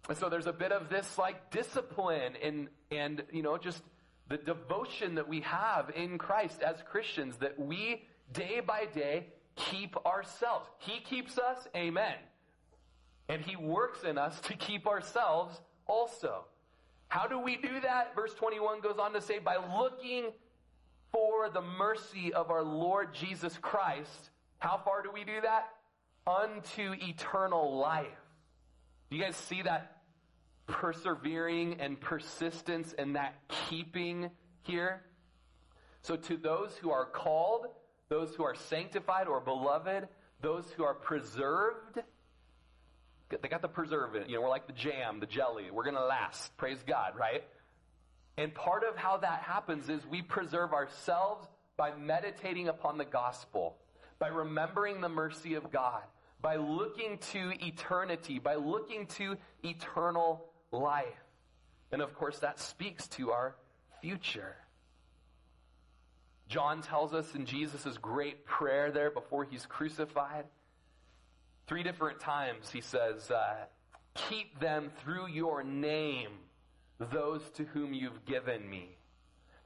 And 0.09 0.17
so 0.17 0.29
there's 0.29 0.47
a 0.47 0.53
bit 0.53 0.71
of 0.71 0.89
this 0.89 1.17
like 1.17 1.51
discipline 1.51 2.33
and, 2.41 2.67
and, 2.91 3.23
you 3.31 3.41
know, 3.41 3.57
just 3.57 3.81
the 4.29 4.37
devotion 4.37 5.15
that 5.15 5.27
we 5.27 5.41
have 5.41 5.91
in 5.95 6.17
Christ 6.17 6.61
as 6.61 6.75
Christians 6.89 7.37
that 7.37 7.59
we 7.59 8.03
day 8.33 8.61
by 8.65 8.85
day 8.85 9.27
keep 9.57 9.97
ourselves. 10.05 10.69
He 10.77 10.99
keeps 11.01 11.37
us, 11.37 11.67
amen. 11.75 12.15
And 13.27 13.41
He 13.41 13.57
works 13.57 14.03
in 14.03 14.17
us 14.17 14.39
to 14.41 14.53
keep 14.53 14.87
ourselves 14.87 15.59
also. 15.85 16.45
How 17.09 17.27
do 17.27 17.39
we 17.39 17.57
do 17.57 17.81
that? 17.81 18.15
Verse 18.15 18.33
21 18.35 18.81
goes 18.81 18.97
on 18.99 19.13
to 19.13 19.21
say, 19.21 19.39
by 19.39 19.57
looking 19.77 20.31
for 21.11 21.49
the 21.49 21.61
mercy 21.61 22.33
of 22.33 22.51
our 22.51 22.63
Lord 22.63 23.13
Jesus 23.13 23.57
Christ. 23.61 24.29
How 24.59 24.77
far 24.83 25.01
do 25.01 25.11
we 25.11 25.23
do 25.23 25.41
that? 25.41 25.69
Unto 26.25 26.93
eternal 27.07 27.77
life. 27.77 28.07
Do 29.09 29.15
you 29.15 29.23
guys 29.23 29.35
see 29.35 29.61
that 29.61 29.97
persevering 30.67 31.79
and 31.79 31.99
persistence 31.99 32.93
and 32.97 33.15
that 33.15 33.35
keeping 33.69 34.29
here? 34.63 35.03
So 36.01 36.17
to 36.17 36.37
those 36.37 36.75
who 36.81 36.91
are 36.91 37.05
called, 37.05 37.67
those 38.09 38.33
who 38.35 38.43
are 38.43 38.55
sanctified 38.55 39.27
or 39.27 39.39
beloved, 39.39 40.07
those 40.41 40.69
who 40.71 40.83
are 40.83 40.93
preserved. 40.93 41.99
They 43.29 43.49
got 43.49 43.61
the 43.61 43.67
preserve 43.67 44.15
it. 44.15 44.29
You 44.29 44.35
know, 44.35 44.41
we're 44.41 44.49
like 44.49 44.67
the 44.67 44.73
jam, 44.73 45.19
the 45.19 45.25
jelly. 45.25 45.65
We're 45.71 45.83
going 45.83 45.95
to 45.95 46.05
last. 46.05 46.55
Praise 46.57 46.81
God, 46.87 47.13
right? 47.17 47.43
And 48.37 48.53
part 48.53 48.83
of 48.83 48.95
how 48.95 49.17
that 49.17 49.41
happens 49.41 49.89
is 49.89 50.05
we 50.05 50.21
preserve 50.21 50.71
ourselves 50.71 51.47
by 51.75 51.93
meditating 51.95 52.69
upon 52.69 52.97
the 52.97 53.05
gospel, 53.05 53.75
by 54.19 54.27
remembering 54.27 55.01
the 55.01 55.09
mercy 55.09 55.55
of 55.55 55.71
God, 55.71 56.03
by 56.41 56.55
looking 56.55 57.17
to 57.31 57.51
eternity, 57.65 58.39
by 58.39 58.55
looking 58.55 59.07
to 59.07 59.37
eternal 59.63 60.45
life. 60.71 61.05
And 61.91 62.01
of 62.01 62.13
course, 62.13 62.39
that 62.39 62.59
speaks 62.59 63.07
to 63.09 63.31
our 63.31 63.55
future. 64.01 64.55
John 66.47 66.81
tells 66.81 67.13
us 67.13 67.35
in 67.35 67.45
Jesus' 67.45 67.97
great 68.01 68.45
prayer 68.45 68.91
there 68.91 69.11
before 69.11 69.43
he's 69.43 69.65
crucified, 69.65 70.45
three 71.67 71.83
different 71.83 72.19
times 72.19 72.69
he 72.71 72.81
says, 72.81 73.29
uh, 73.29 73.65
Keep 74.29 74.59
them 74.59 74.89
through 75.03 75.27
your 75.27 75.63
name, 75.63 76.31
those 77.11 77.41
to 77.51 77.63
whom 77.65 77.93
you've 77.93 78.25
given 78.25 78.67
me. 78.67 78.97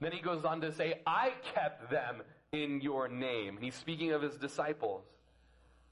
Then 0.01 0.11
he 0.11 0.19
goes 0.19 0.43
on 0.43 0.61
to 0.61 0.73
say, 0.73 1.01
I 1.05 1.33
kept 1.53 1.89
them 1.91 2.23
in 2.51 2.81
your 2.81 3.07
name. 3.07 3.57
He's 3.61 3.75
speaking 3.75 4.11
of 4.11 4.21
his 4.21 4.35
disciples. 4.35 5.03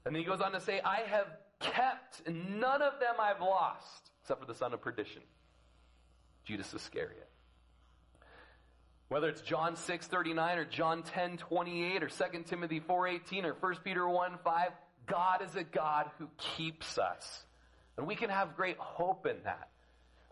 And 0.04 0.14
then 0.14 0.20
he 0.20 0.28
goes 0.28 0.40
on 0.40 0.52
to 0.52 0.60
say, 0.60 0.80
I 0.84 1.02
have 1.08 1.26
kept, 1.60 2.28
none 2.28 2.82
of 2.82 2.94
them 3.00 3.14
I've 3.18 3.40
lost, 3.40 4.10
except 4.20 4.40
for 4.40 4.46
the 4.46 4.54
son 4.54 4.74
of 4.74 4.82
perdition, 4.82 5.22
Judas 6.44 6.74
Iscariot. 6.74 7.29
Whether 9.10 9.28
it's 9.28 9.40
John 9.40 9.74
6:39 9.74 10.56
or 10.56 10.64
John 10.64 11.02
10:28 11.02 12.04
or 12.04 12.08
2 12.08 12.46
Timothy 12.46 12.78
4:18 12.78 13.44
or 13.44 13.54
1 13.54 13.82
Peter 13.82 14.08
1:5, 14.08 14.72
God 15.06 15.42
is 15.42 15.56
a 15.56 15.64
God 15.64 16.12
who 16.18 16.28
keeps 16.38 16.96
us. 16.96 17.44
And 17.96 18.06
we 18.06 18.14
can 18.14 18.30
have 18.30 18.54
great 18.54 18.78
hope 18.78 19.26
in 19.26 19.42
that. 19.42 19.68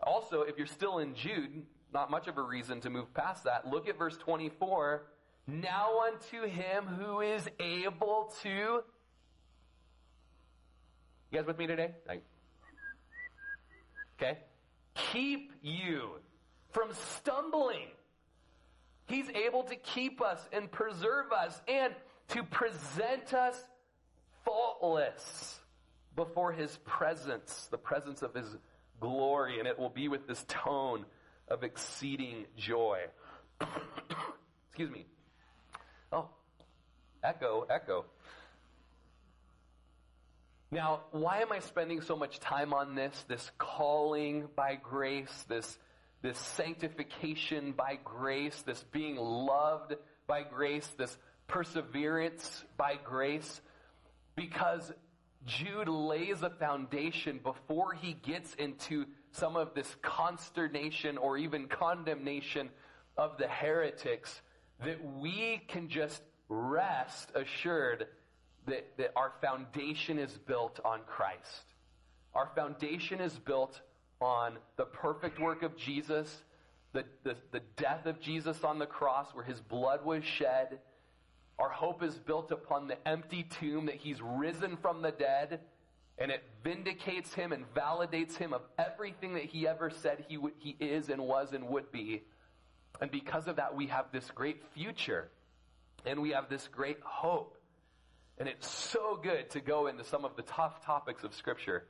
Also, 0.01 0.43
if 0.43 0.57
you're 0.57 0.65
still 0.65 0.99
in 0.99 1.13
Jude, 1.13 1.67
not 1.91 2.09
much 2.09 2.29
of 2.29 2.37
a 2.37 2.41
reason 2.41 2.79
to 2.79 2.89
move 2.89 3.13
past 3.13 3.43
that. 3.43 3.67
Look 3.67 3.89
at 3.89 3.97
verse 3.97 4.17
24. 4.17 5.11
Now 5.45 5.99
unto 5.99 6.43
him 6.43 6.85
who 6.85 7.19
is 7.19 7.49
able 7.59 8.33
to 8.43 8.85
You 11.31 11.37
guys 11.37 11.45
with 11.45 11.57
me 11.57 11.67
today? 11.67 11.93
Okay? 14.15 14.39
Keep 15.11 15.51
you 15.61 16.21
from 16.71 16.93
stumbling 16.93 17.89
He's 19.09 19.29
able 19.29 19.63
to 19.63 19.75
keep 19.75 20.21
us 20.21 20.39
and 20.53 20.71
preserve 20.71 21.31
us 21.31 21.59
and 21.67 21.93
to 22.29 22.43
present 22.43 23.33
us 23.33 23.59
faultless 24.45 25.59
before 26.15 26.51
His 26.51 26.77
presence, 26.85 27.67
the 27.71 27.77
presence 27.77 28.21
of 28.21 28.35
His 28.35 28.45
glory, 28.99 29.59
and 29.59 29.67
it 29.67 29.79
will 29.79 29.89
be 29.89 30.07
with 30.07 30.27
this 30.27 30.45
tone 30.47 31.05
of 31.47 31.63
exceeding 31.63 32.45
joy. 32.55 32.99
Excuse 34.69 34.91
me. 34.91 35.05
Oh, 36.11 36.29
echo, 37.23 37.65
echo. 37.69 38.05
Now, 40.71 41.01
why 41.11 41.41
am 41.41 41.51
I 41.51 41.59
spending 41.59 42.01
so 42.01 42.15
much 42.15 42.39
time 42.39 42.73
on 42.75 42.93
this? 42.93 43.25
This 43.27 43.49
calling 43.57 44.47
by 44.55 44.75
grace, 44.75 45.45
this, 45.47 45.79
this 46.21 46.37
sanctification 46.37 47.71
by 47.71 47.97
grace, 48.03 48.61
this 48.63 48.83
being 48.91 49.15
loved 49.15 49.95
by 50.27 50.43
grace, 50.43 50.87
this 50.97 51.17
perseverance 51.47 52.63
by 52.77 52.95
grace? 53.03 53.61
Because 54.35 54.91
Jude 55.45 55.87
lays 55.87 56.43
a 56.43 56.49
foundation 56.49 57.39
before 57.41 57.93
he 57.93 58.13
gets 58.13 58.53
into 58.55 59.05
some 59.31 59.55
of 59.55 59.73
this 59.73 59.95
consternation 60.01 61.17
or 61.17 61.37
even 61.37 61.67
condemnation 61.67 62.69
of 63.17 63.37
the 63.37 63.47
heretics 63.47 64.41
that 64.83 65.03
we 65.19 65.61
can 65.67 65.89
just 65.89 66.21
rest 66.47 67.31
assured 67.35 68.07
that, 68.67 68.97
that 68.97 69.11
our 69.15 69.33
foundation 69.41 70.19
is 70.19 70.31
built 70.31 70.79
on 70.83 71.01
Christ. 71.05 71.73
Our 72.33 72.49
foundation 72.55 73.19
is 73.19 73.33
built 73.33 73.79
on 74.21 74.57
the 74.75 74.85
perfect 74.85 75.39
work 75.39 75.63
of 75.63 75.75
Jesus, 75.77 76.43
the, 76.93 77.05
the, 77.23 77.35
the 77.51 77.61
death 77.77 78.05
of 78.05 78.19
Jesus 78.19 78.63
on 78.63 78.79
the 78.79 78.85
cross 78.85 79.27
where 79.33 79.45
his 79.45 79.59
blood 79.59 80.03
was 80.03 80.23
shed. 80.23 80.79
Our 81.57 81.69
hope 81.69 82.03
is 82.03 82.15
built 82.15 82.51
upon 82.51 82.87
the 82.87 83.07
empty 83.07 83.43
tomb 83.43 83.85
that 83.87 83.95
he's 83.95 84.21
risen 84.21 84.77
from 84.77 85.01
the 85.01 85.11
dead 85.11 85.59
and 86.17 86.31
it 86.31 86.43
vindicates 86.63 87.33
him 87.33 87.53
and 87.53 87.65
validates 87.73 88.35
him 88.35 88.53
of 88.53 88.61
everything 88.77 89.35
that 89.35 89.45
he 89.45 89.65
ever 89.67 89.89
said 89.89 90.25
he, 90.27 90.35
w- 90.35 90.53
he 90.59 90.75
is 90.79 91.09
and 91.09 91.21
was 91.21 91.53
and 91.53 91.67
would 91.69 91.91
be. 91.93 92.23
And 92.99 93.09
because 93.09 93.47
of 93.47 93.55
that, 93.55 93.75
we 93.75 93.87
have 93.87 94.07
this 94.11 94.29
great 94.31 94.61
future 94.73 95.29
and 96.05 96.21
we 96.21 96.31
have 96.31 96.49
this 96.49 96.67
great 96.67 96.99
hope. 97.03 97.57
And 98.37 98.49
it's 98.49 98.69
so 98.69 99.17
good 99.21 99.49
to 99.51 99.61
go 99.61 99.87
into 99.87 100.03
some 100.03 100.25
of 100.25 100.35
the 100.35 100.41
tough 100.41 100.85
topics 100.85 101.23
of 101.23 101.33
Scripture 101.33 101.85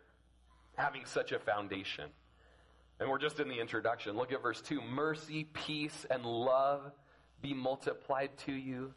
having 0.75 1.05
such 1.05 1.31
a 1.31 1.39
foundation. 1.39 2.05
And 2.99 3.09
we're 3.09 3.19
just 3.19 3.39
in 3.39 3.47
the 3.47 3.59
introduction. 3.59 4.17
Look 4.17 4.31
at 4.31 4.41
verse 4.41 4.61
2 4.61 4.81
Mercy, 4.81 5.45
peace, 5.45 6.05
and 6.09 6.25
love 6.25 6.91
be 7.41 7.53
multiplied 7.53 8.37
to 8.39 8.51
you. 8.51 8.93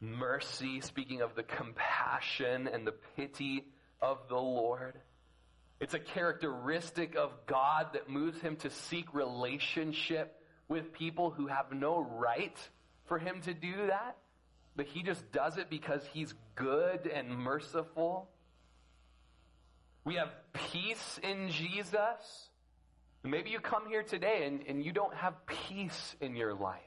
Mercy, 0.00 0.80
speaking 0.80 1.20
of 1.20 1.34
the 1.34 1.42
compassion 1.42 2.68
and 2.68 2.86
the 2.86 2.94
pity 3.16 3.66
of 4.00 4.18
the 4.28 4.36
Lord. 4.36 4.94
It's 5.80 5.94
a 5.94 5.98
characteristic 5.98 7.16
of 7.16 7.32
God 7.46 7.88
that 7.94 8.08
moves 8.08 8.40
him 8.40 8.56
to 8.56 8.70
seek 8.70 9.12
relationship 9.14 10.36
with 10.68 10.92
people 10.92 11.30
who 11.30 11.46
have 11.48 11.72
no 11.72 12.00
right 12.00 12.56
for 13.06 13.18
him 13.18 13.40
to 13.42 13.54
do 13.54 13.88
that, 13.88 14.16
but 14.76 14.86
he 14.86 15.02
just 15.02 15.32
does 15.32 15.56
it 15.56 15.68
because 15.68 16.02
he's 16.12 16.32
good 16.54 17.06
and 17.06 17.36
merciful. 17.36 18.28
We 20.04 20.14
have 20.14 20.30
peace 20.52 21.20
in 21.22 21.50
Jesus. 21.50 22.48
Maybe 23.22 23.50
you 23.50 23.60
come 23.60 23.86
here 23.88 24.02
today 24.02 24.44
and, 24.46 24.60
and 24.66 24.84
you 24.84 24.92
don't 24.92 25.14
have 25.14 25.34
peace 25.46 26.16
in 26.20 26.36
your 26.36 26.54
life. 26.54 26.80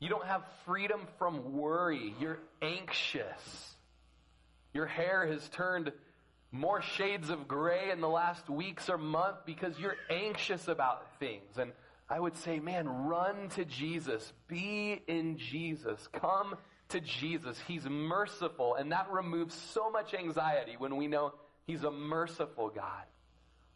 You 0.00 0.08
don't 0.08 0.26
have 0.26 0.42
freedom 0.66 1.00
from 1.18 1.54
worry. 1.54 2.14
You're 2.20 2.38
anxious. 2.62 3.74
Your 4.74 4.86
hair 4.86 5.26
has 5.26 5.48
turned 5.48 5.92
more 6.52 6.82
shades 6.82 7.30
of 7.30 7.48
gray 7.48 7.90
in 7.90 8.00
the 8.00 8.08
last 8.08 8.48
weeks 8.48 8.88
or 8.88 8.98
month 8.98 9.38
because 9.44 9.78
you're 9.78 9.96
anxious 10.10 10.68
about 10.68 11.18
things. 11.18 11.58
And 11.58 11.72
I 12.08 12.20
would 12.20 12.36
say, 12.36 12.60
man, 12.60 12.88
run 12.88 13.48
to 13.50 13.64
Jesus. 13.64 14.32
Be 14.46 15.02
in 15.08 15.36
Jesus. 15.36 16.06
Come 16.12 16.54
to 16.90 17.00
Jesus. 17.00 17.58
He's 17.66 17.84
merciful. 17.84 18.76
And 18.76 18.92
that 18.92 19.10
removes 19.10 19.54
so 19.54 19.90
much 19.90 20.14
anxiety 20.14 20.76
when 20.78 20.96
we 20.96 21.06
know 21.06 21.32
He's 21.68 21.84
a 21.84 21.90
merciful 21.90 22.70
God. 22.74 23.04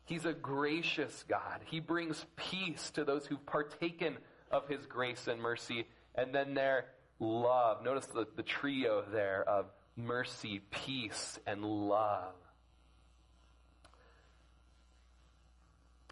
He's 0.07 0.25
a 0.25 0.33
gracious 0.33 1.25
God. 1.29 1.61
He 1.67 1.79
brings 1.79 2.25
peace 2.37 2.91
to 2.93 3.05
those 3.05 3.27
who've 3.27 3.45
partaken 3.47 4.17
of 4.51 4.67
His 4.67 4.85
grace 4.87 5.29
and 5.29 5.41
mercy. 5.41 5.87
And 6.15 6.35
then 6.35 6.55
their 6.55 6.87
love. 7.21 7.85
Notice 7.85 8.07
the, 8.07 8.27
the 8.35 8.43
trio 8.43 9.05
there 9.13 9.47
of 9.47 9.67
mercy, 9.95 10.63
peace, 10.71 11.39
and 11.47 11.65
love. 11.65 12.33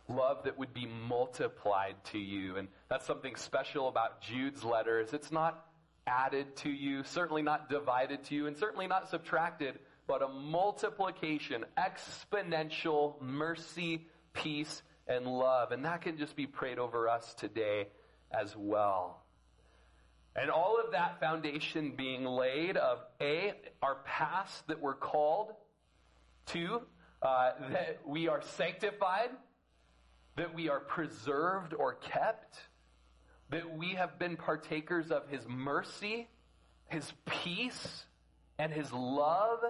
love 0.07 0.45
that 0.45 0.59
would 0.59 0.75
be 0.75 0.87
multiplied 0.87 1.95
to 2.13 2.19
you. 2.19 2.57
And 2.57 2.69
that's 2.91 3.07
something 3.07 3.37
special 3.37 3.89
about 3.89 4.21
Jude's 4.21 4.65
letters. 4.65 5.13
It's 5.13 5.33
not 5.33 5.65
added 6.07 6.57
to 6.57 6.69
you, 6.69 7.05
certainly 7.05 7.43
not 7.43 7.71
divided 7.71 8.25
to 8.25 8.35
you, 8.35 8.47
and 8.47 8.57
certainly 8.57 8.87
not 8.87 9.09
subtracted, 9.09 9.79
but 10.11 10.23
a 10.23 10.29
multiplication, 10.29 11.65
exponential 11.79 13.15
mercy, 13.23 14.09
peace, 14.33 14.83
and 15.07 15.25
love. 15.25 15.71
And 15.71 15.85
that 15.85 16.03
can 16.03 16.19
just 16.19 16.35
be 16.35 16.49
prayed 16.49 16.81
over 16.81 17.09
us 17.09 17.33
today 17.35 17.87
as 18.33 18.57
well. 18.57 19.23
And 20.35 20.51
all 20.51 20.81
of 20.85 20.91
that 20.91 21.21
foundation 21.21 21.95
being 21.97 22.25
laid 22.25 22.77
of 22.77 22.99
A, 23.21 23.53
our 23.85 23.99
past 24.05 24.67
that 24.67 24.81
we're 24.81 24.97
called, 24.97 25.53
two, 26.45 26.83
uh, 27.23 27.53
that 27.71 28.01
we 28.05 28.27
are 28.27 28.43
sanctified, 28.57 29.31
that 30.35 30.53
we 30.53 30.69
are 30.69 30.81
preserved 30.81 31.73
or 31.73 31.95
kept, 31.95 32.59
that 33.51 33.79
we 33.79 33.91
have 33.91 34.19
been 34.19 34.37
partakers 34.37 35.13
of 35.13 35.29
His 35.29 35.47
mercy, 35.47 36.27
His 36.89 37.13
peace, 37.27 38.07
and 38.59 38.73
His 38.73 38.93
love. 38.93 39.61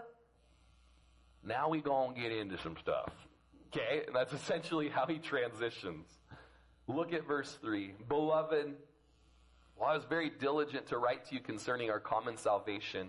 Now 1.44 1.68
we 1.68 1.80
go 1.80 2.06
and 2.06 2.16
get 2.16 2.32
into 2.32 2.58
some 2.58 2.76
stuff. 2.80 3.10
Okay? 3.68 4.02
And 4.06 4.14
that's 4.14 4.32
essentially 4.42 4.88
how 4.88 5.06
he 5.06 5.18
transitions. 5.18 6.06
Look 6.86 7.12
at 7.12 7.26
verse 7.26 7.56
3. 7.60 7.94
Beloved, 8.08 8.74
while 9.76 9.90
I 9.90 9.94
was 9.94 10.04
very 10.04 10.30
diligent 10.30 10.88
to 10.88 10.98
write 10.98 11.26
to 11.26 11.34
you 11.34 11.40
concerning 11.40 11.90
our 11.90 12.00
common 12.00 12.36
salvation, 12.36 13.08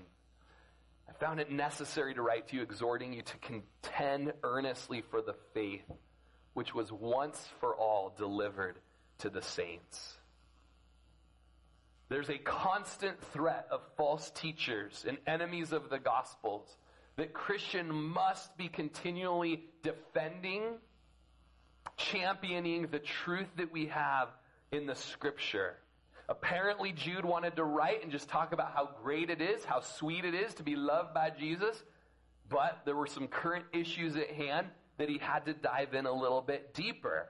I 1.10 1.14
found 1.14 1.40
it 1.40 1.52
necessary 1.52 2.14
to 2.14 2.22
write 2.22 2.48
to 2.50 2.56
you, 2.56 2.62
exhorting 2.62 3.14
you 3.14 3.22
to 3.24 3.38
contend 3.38 4.34
earnestly 4.44 5.02
for 5.02 5.22
the 5.22 5.36
faith 5.54 5.84
which 6.54 6.74
was 6.74 6.92
once 6.92 7.48
for 7.60 7.76
all 7.76 8.14
delivered 8.18 8.78
to 9.20 9.30
the 9.30 9.42
saints. 9.42 10.18
There's 12.10 12.30
a 12.30 12.38
constant 12.38 13.22
threat 13.32 13.68
of 13.72 13.82
false 13.96 14.32
teachers 14.32 15.06
and 15.08 15.18
enemies 15.26 15.72
of 15.72 15.90
the 15.90 16.00
gospels 16.00 16.76
that 17.18 17.34
Christian 17.34 17.92
must 17.92 18.58
be 18.58 18.68
continually 18.68 19.66
defending, 19.84 20.64
championing 21.98 22.88
the 22.88 23.00
truth 23.00 23.48
that 23.58 23.72
we 23.72 23.88
have 23.88 24.30
in 24.72 24.86
the 24.86 24.96
scripture. 24.96 25.76
Apparently, 26.30 26.94
Jude 26.94 27.26
wanted 27.26 27.58
to 27.58 27.64
write 27.64 28.04
and 28.04 28.12
just 28.12 28.30
talk 28.30 28.54
about 28.54 28.72
how 28.74 28.90
great 29.04 29.30
it 29.30 29.42
is, 29.42 29.66
how 29.66 29.82
sweet 29.82 30.24
it 30.24 30.34
is 30.34 30.54
to 30.56 30.64
be 30.64 30.76
loved 30.76 31.14
by 31.14 31.30
Jesus, 31.30 31.84
but 32.50 32.82
there 32.86 32.96
were 32.96 33.08
some 33.08 33.28
current 33.28 33.66
issues 33.74 34.16
at 34.16 34.32
hand 34.32 34.68
that 34.98 35.10
he 35.10 35.18
had 35.18 35.46
to 35.46 35.54
dive 35.54 35.94
in 35.94 36.06
a 36.06 36.12
little 36.12 36.42
bit 36.42 36.74
deeper. 36.74 37.30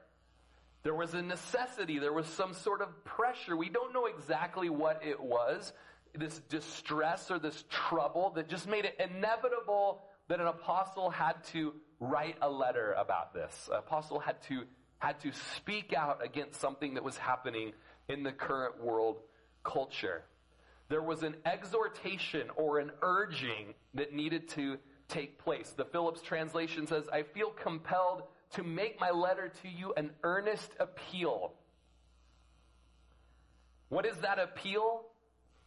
There 0.84 0.96
was 0.96 1.14
a 1.14 1.22
necessity, 1.22 2.00
there 2.00 2.14
was 2.14 2.28
some 2.28 2.54
sort 2.54 2.82
of 2.82 3.06
pressure. 3.06 3.56
We 3.56 3.70
don't 3.70 3.94
know 3.94 4.06
exactly 4.06 4.70
what 4.70 5.02
it 5.06 5.20
was, 5.20 5.74
this 6.16 6.40
distress 6.50 7.32
or 7.32 7.40
this 7.40 7.64
trouble 7.70 8.32
that 8.36 8.50
just 8.50 8.68
made 8.68 8.86
it 8.86 8.96
inevitable 9.00 10.02
that 10.28 10.40
an 10.40 10.48
apostle 10.48 11.10
had 11.10 11.44
to 11.46 11.74
write 12.00 12.36
a 12.42 12.50
letter 12.50 12.94
about 12.94 13.34
this. 13.34 13.70
An 13.72 13.80
apostle 13.80 14.20
had 14.20 14.42
to 14.44 14.64
had 15.00 15.20
to 15.20 15.32
speak 15.56 15.94
out 15.94 16.24
against 16.24 16.60
something 16.62 16.94
that 16.94 17.04
was 17.04 17.18
happening 17.18 17.74
in 18.08 18.22
the 18.22 18.32
current 18.32 18.84
world 18.84 19.18
culture. 19.64 20.24
There 20.90 21.02
was 21.02 21.24
an 21.24 21.36
exhortation 21.46 22.50
or 22.56 22.80
an 22.80 22.92
urging 23.02 23.74
that 23.96 24.14
needed 24.14 24.50
to 24.50 24.78
take 25.08 25.40
place. 25.40 25.74
The 25.76 25.86
Phillips 25.86 26.22
translation 26.22 26.86
says, 26.86 27.06
I 27.12 27.24
feel 27.24 27.50
compelled 27.50 28.24
to 28.54 28.64
make 28.64 29.00
my 29.00 29.10
letter 29.10 29.52
to 29.64 29.70
you 29.70 29.94
an 29.98 30.12
earnest 30.24 30.72
appeal. 30.80 31.54
What 33.90 34.06
is 34.06 34.18
that 34.18 34.38
appeal? 34.38 35.06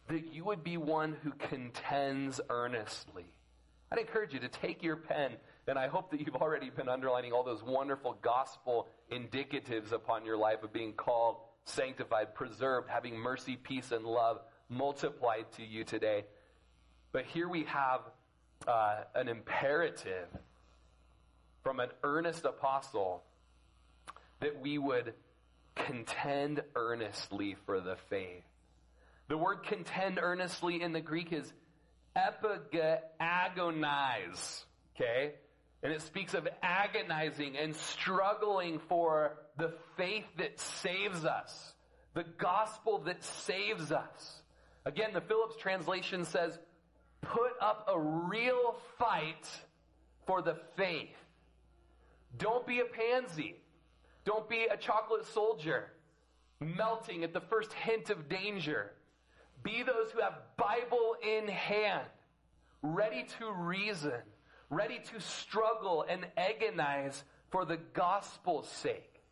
That 0.07 0.33
you 0.33 0.43
would 0.45 0.63
be 0.63 0.77
one 0.77 1.17
who 1.23 1.31
contends 1.31 2.39
earnestly. 2.49 3.25
I'd 3.91 3.99
encourage 3.99 4.33
you 4.33 4.39
to 4.39 4.47
take 4.47 4.83
your 4.83 4.95
pen, 4.95 5.31
and 5.67 5.79
I 5.79 5.87
hope 5.87 6.11
that 6.11 6.19
you've 6.19 6.35
already 6.35 6.69
been 6.69 6.89
underlining 6.89 7.31
all 7.31 7.43
those 7.43 7.63
wonderful 7.63 8.17
gospel 8.21 8.87
indicatives 9.11 9.91
upon 9.91 10.25
your 10.25 10.37
life 10.37 10.63
of 10.63 10.73
being 10.73 10.93
called, 10.93 11.37
sanctified, 11.65 12.35
preserved, 12.35 12.89
having 12.89 13.15
mercy, 13.15 13.55
peace, 13.55 13.91
and 13.91 14.05
love 14.05 14.39
multiplied 14.69 15.51
to 15.53 15.63
you 15.63 15.83
today. 15.83 16.25
But 17.11 17.25
here 17.25 17.47
we 17.47 17.63
have 17.63 18.01
uh, 18.67 19.01
an 19.13 19.27
imperative 19.27 20.27
from 21.63 21.79
an 21.79 21.89
earnest 22.03 22.45
apostle 22.45 23.23
that 24.39 24.59
we 24.61 24.77
would 24.77 25.13
contend 25.75 26.61
earnestly 26.75 27.55
for 27.65 27.79
the 27.79 27.95
faith. 28.09 28.43
The 29.27 29.37
word 29.37 29.63
contend 29.63 30.19
earnestly 30.21 30.81
in 30.81 30.93
the 30.93 31.01
Greek 31.01 31.33
is 31.33 31.51
epigagonize. 32.15 34.65
Okay? 34.95 35.33
And 35.83 35.91
it 35.91 36.01
speaks 36.01 36.33
of 36.33 36.47
agonizing 36.61 37.57
and 37.57 37.75
struggling 37.75 38.79
for 38.87 39.37
the 39.57 39.73
faith 39.97 40.25
that 40.37 40.57
saves 40.59 41.25
us, 41.25 41.73
the 42.13 42.23
gospel 42.37 42.99
that 43.05 43.23
saves 43.23 43.91
us. 43.91 44.41
Again, 44.85 45.09
the 45.13 45.21
Phillips 45.21 45.55
translation 45.57 46.25
says, 46.25 46.57
put 47.21 47.51
up 47.61 47.87
a 47.91 47.99
real 47.99 48.75
fight 48.97 49.47
for 50.27 50.41
the 50.41 50.55
faith. 50.75 51.15
Don't 52.37 52.67
be 52.67 52.79
a 52.79 52.85
pansy. 52.85 53.55
Don't 54.25 54.49
be 54.49 54.67
a 54.71 54.77
chocolate 54.77 55.25
soldier 55.27 55.91
melting 56.59 57.23
at 57.23 57.33
the 57.33 57.41
first 57.41 57.73
hint 57.73 58.09
of 58.09 58.29
danger. 58.29 58.91
Be 59.65 59.81
those 59.81 60.11
who 60.11 60.21
have 60.21 60.35
Bible 60.57 61.15
in 61.27 61.47
hand, 61.47 62.05
ready 62.83 63.25
to 63.39 63.51
reason, 63.51 64.21
ready 64.69 65.01
to 65.11 65.19
struggle 65.19 66.05
and 66.07 66.27
agonize 66.37 67.23
for 67.49 67.65
the 67.65 67.77
gospel's 67.93 68.69
sake. 68.69 69.23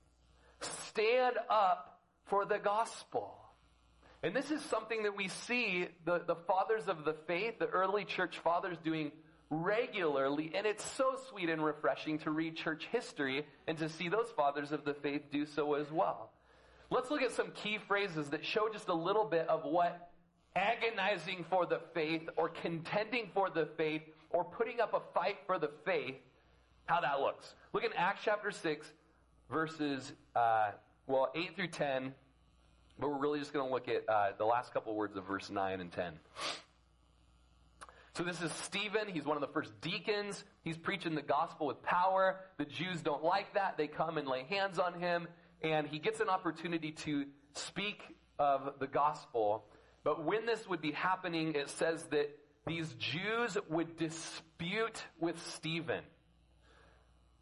Stand 0.60 1.36
up 1.52 2.00
for 2.26 2.46
the 2.46 2.58
gospel. 2.58 3.36
And 4.24 4.36
this 4.36 4.50
is 4.50 4.62
something 4.64 5.04
that 5.04 5.16
we 5.16 5.28
see 5.28 5.88
the, 6.04 6.24
the 6.26 6.36
fathers 6.48 6.88
of 6.88 7.06
the 7.06 7.14
faith, 7.28 7.60
the 7.60 7.68
early 7.68 8.04
church 8.04 8.40
fathers 8.40 8.78
doing 8.84 9.12
regularly. 9.52 10.52
And 10.56 10.66
it's 10.66 10.84
so 10.84 11.16
sweet 11.30 11.50
and 11.50 11.64
refreshing 11.64 12.18
to 12.20 12.32
read 12.32 12.56
church 12.56 12.88
history 12.92 13.46
and 13.68 13.78
to 13.78 13.88
see 13.88 14.10
those 14.10 14.32
fathers 14.36 14.72
of 14.72 14.84
the 14.84 14.96
faith 14.96 15.24
do 15.32 15.46
so 15.46 15.76
as 15.76 15.92
well. 15.92 16.32
Let's 16.90 17.12
look 17.12 17.22
at 17.22 17.32
some 17.34 17.52
key 17.52 17.78
phrases 17.88 18.30
that 18.30 18.44
show 18.44 18.68
just 18.72 18.88
a 18.88 18.94
little 18.96 19.26
bit 19.26 19.48
of 19.48 19.64
what 19.64 20.10
agonizing 20.56 21.46
for 21.50 21.66
the 21.66 21.80
faith 21.94 22.30
or 22.36 22.50
contending 22.50 23.30
for 23.34 23.50
the 23.50 23.68
faith 23.78 24.02
or 24.30 24.44
putting 24.44 24.82
up 24.82 24.94
a 24.94 25.02
fight 25.14 25.38
for 25.46 25.58
the 25.58 25.70
faith, 25.86 26.16
how 26.86 27.02
that 27.02 27.20
looks. 27.20 27.54
Look 27.72 27.84
in 27.84 27.94
Acts 27.94 28.22
chapter 28.24 28.52
6, 28.52 28.88
verses, 29.50 30.14
uh, 30.36 30.72
well, 31.08 31.32
8 31.36 31.56
through 31.56 31.68
10, 31.68 32.14
but 33.00 33.10
we're 33.10 33.20
really 33.20 33.40
just 33.40 33.54
going 33.54 33.68
to 33.68 33.74
look 33.74 33.88
at 33.88 34.08
uh, 34.08 34.32
the 34.38 34.46
last 34.46 34.74
couple 34.74 34.96
words 34.96 35.16
of 35.16 35.26
verse 35.26 35.50
9 35.50 35.82
and 35.82 35.92
10. 35.92 36.14
So 38.16 38.24
this 38.24 38.42
is 38.44 38.52
Stephen. 38.52 39.08
He's 39.12 39.26
one 39.26 39.38
of 39.38 39.42
the 39.42 39.48
first 39.48 39.72
deacons. 39.82 40.44
He's 40.64 40.78
preaching 40.78 41.16
the 41.16 41.24
gospel 41.24 41.66
with 41.66 41.82
power. 41.82 42.42
The 42.58 42.66
Jews 42.66 43.02
don't 43.02 43.24
like 43.24 43.56
that. 43.56 43.76
They 43.76 43.88
come 43.88 44.20
and 44.20 44.28
lay 44.28 44.44
hands 44.44 44.78
on 44.78 45.00
him, 45.00 45.28
and 45.64 45.88
he 45.88 45.98
gets 45.98 46.20
an 46.20 46.30
opportunity 46.30 46.92
to 46.92 47.26
speak 47.56 48.02
of 48.38 48.76
the 48.80 48.86
gospel. 48.86 49.66
But 50.04 50.26
when 50.26 50.46
this 50.46 50.68
would 50.68 50.82
be 50.82 50.92
happening, 50.92 51.56
it 51.56 51.70
says 51.70 52.04
that 52.12 52.30
these 52.68 52.94
Jews 52.94 53.58
would 53.70 53.98
dispute 53.98 55.04
with 55.20 55.42
Stephen. 55.54 56.04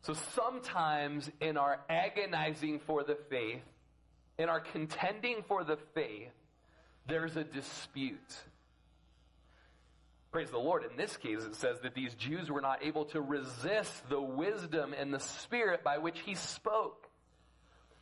So 0.01 0.13
sometimes 0.13 1.29
in 1.39 1.57
our 1.57 1.79
agonizing 1.89 2.79
for 2.79 3.03
the 3.03 3.17
faith, 3.29 3.61
in 4.37 4.49
our 4.49 4.59
contending 4.59 5.43
for 5.47 5.63
the 5.63 5.77
faith, 5.93 6.31
there's 7.07 7.35
a 7.35 7.43
dispute. 7.43 8.19
Praise 10.31 10.49
the 10.49 10.57
Lord. 10.57 10.83
In 10.89 10.97
this 10.97 11.17
case, 11.17 11.43
it 11.43 11.55
says 11.55 11.81
that 11.81 11.93
these 11.93 12.15
Jews 12.15 12.49
were 12.49 12.61
not 12.61 12.83
able 12.83 13.05
to 13.05 13.21
resist 13.21 14.09
the 14.09 14.21
wisdom 14.21 14.93
and 14.97 15.13
the 15.13 15.19
spirit 15.19 15.83
by 15.83 15.97
which 15.97 16.19
he 16.21 16.35
spoke. 16.35 17.07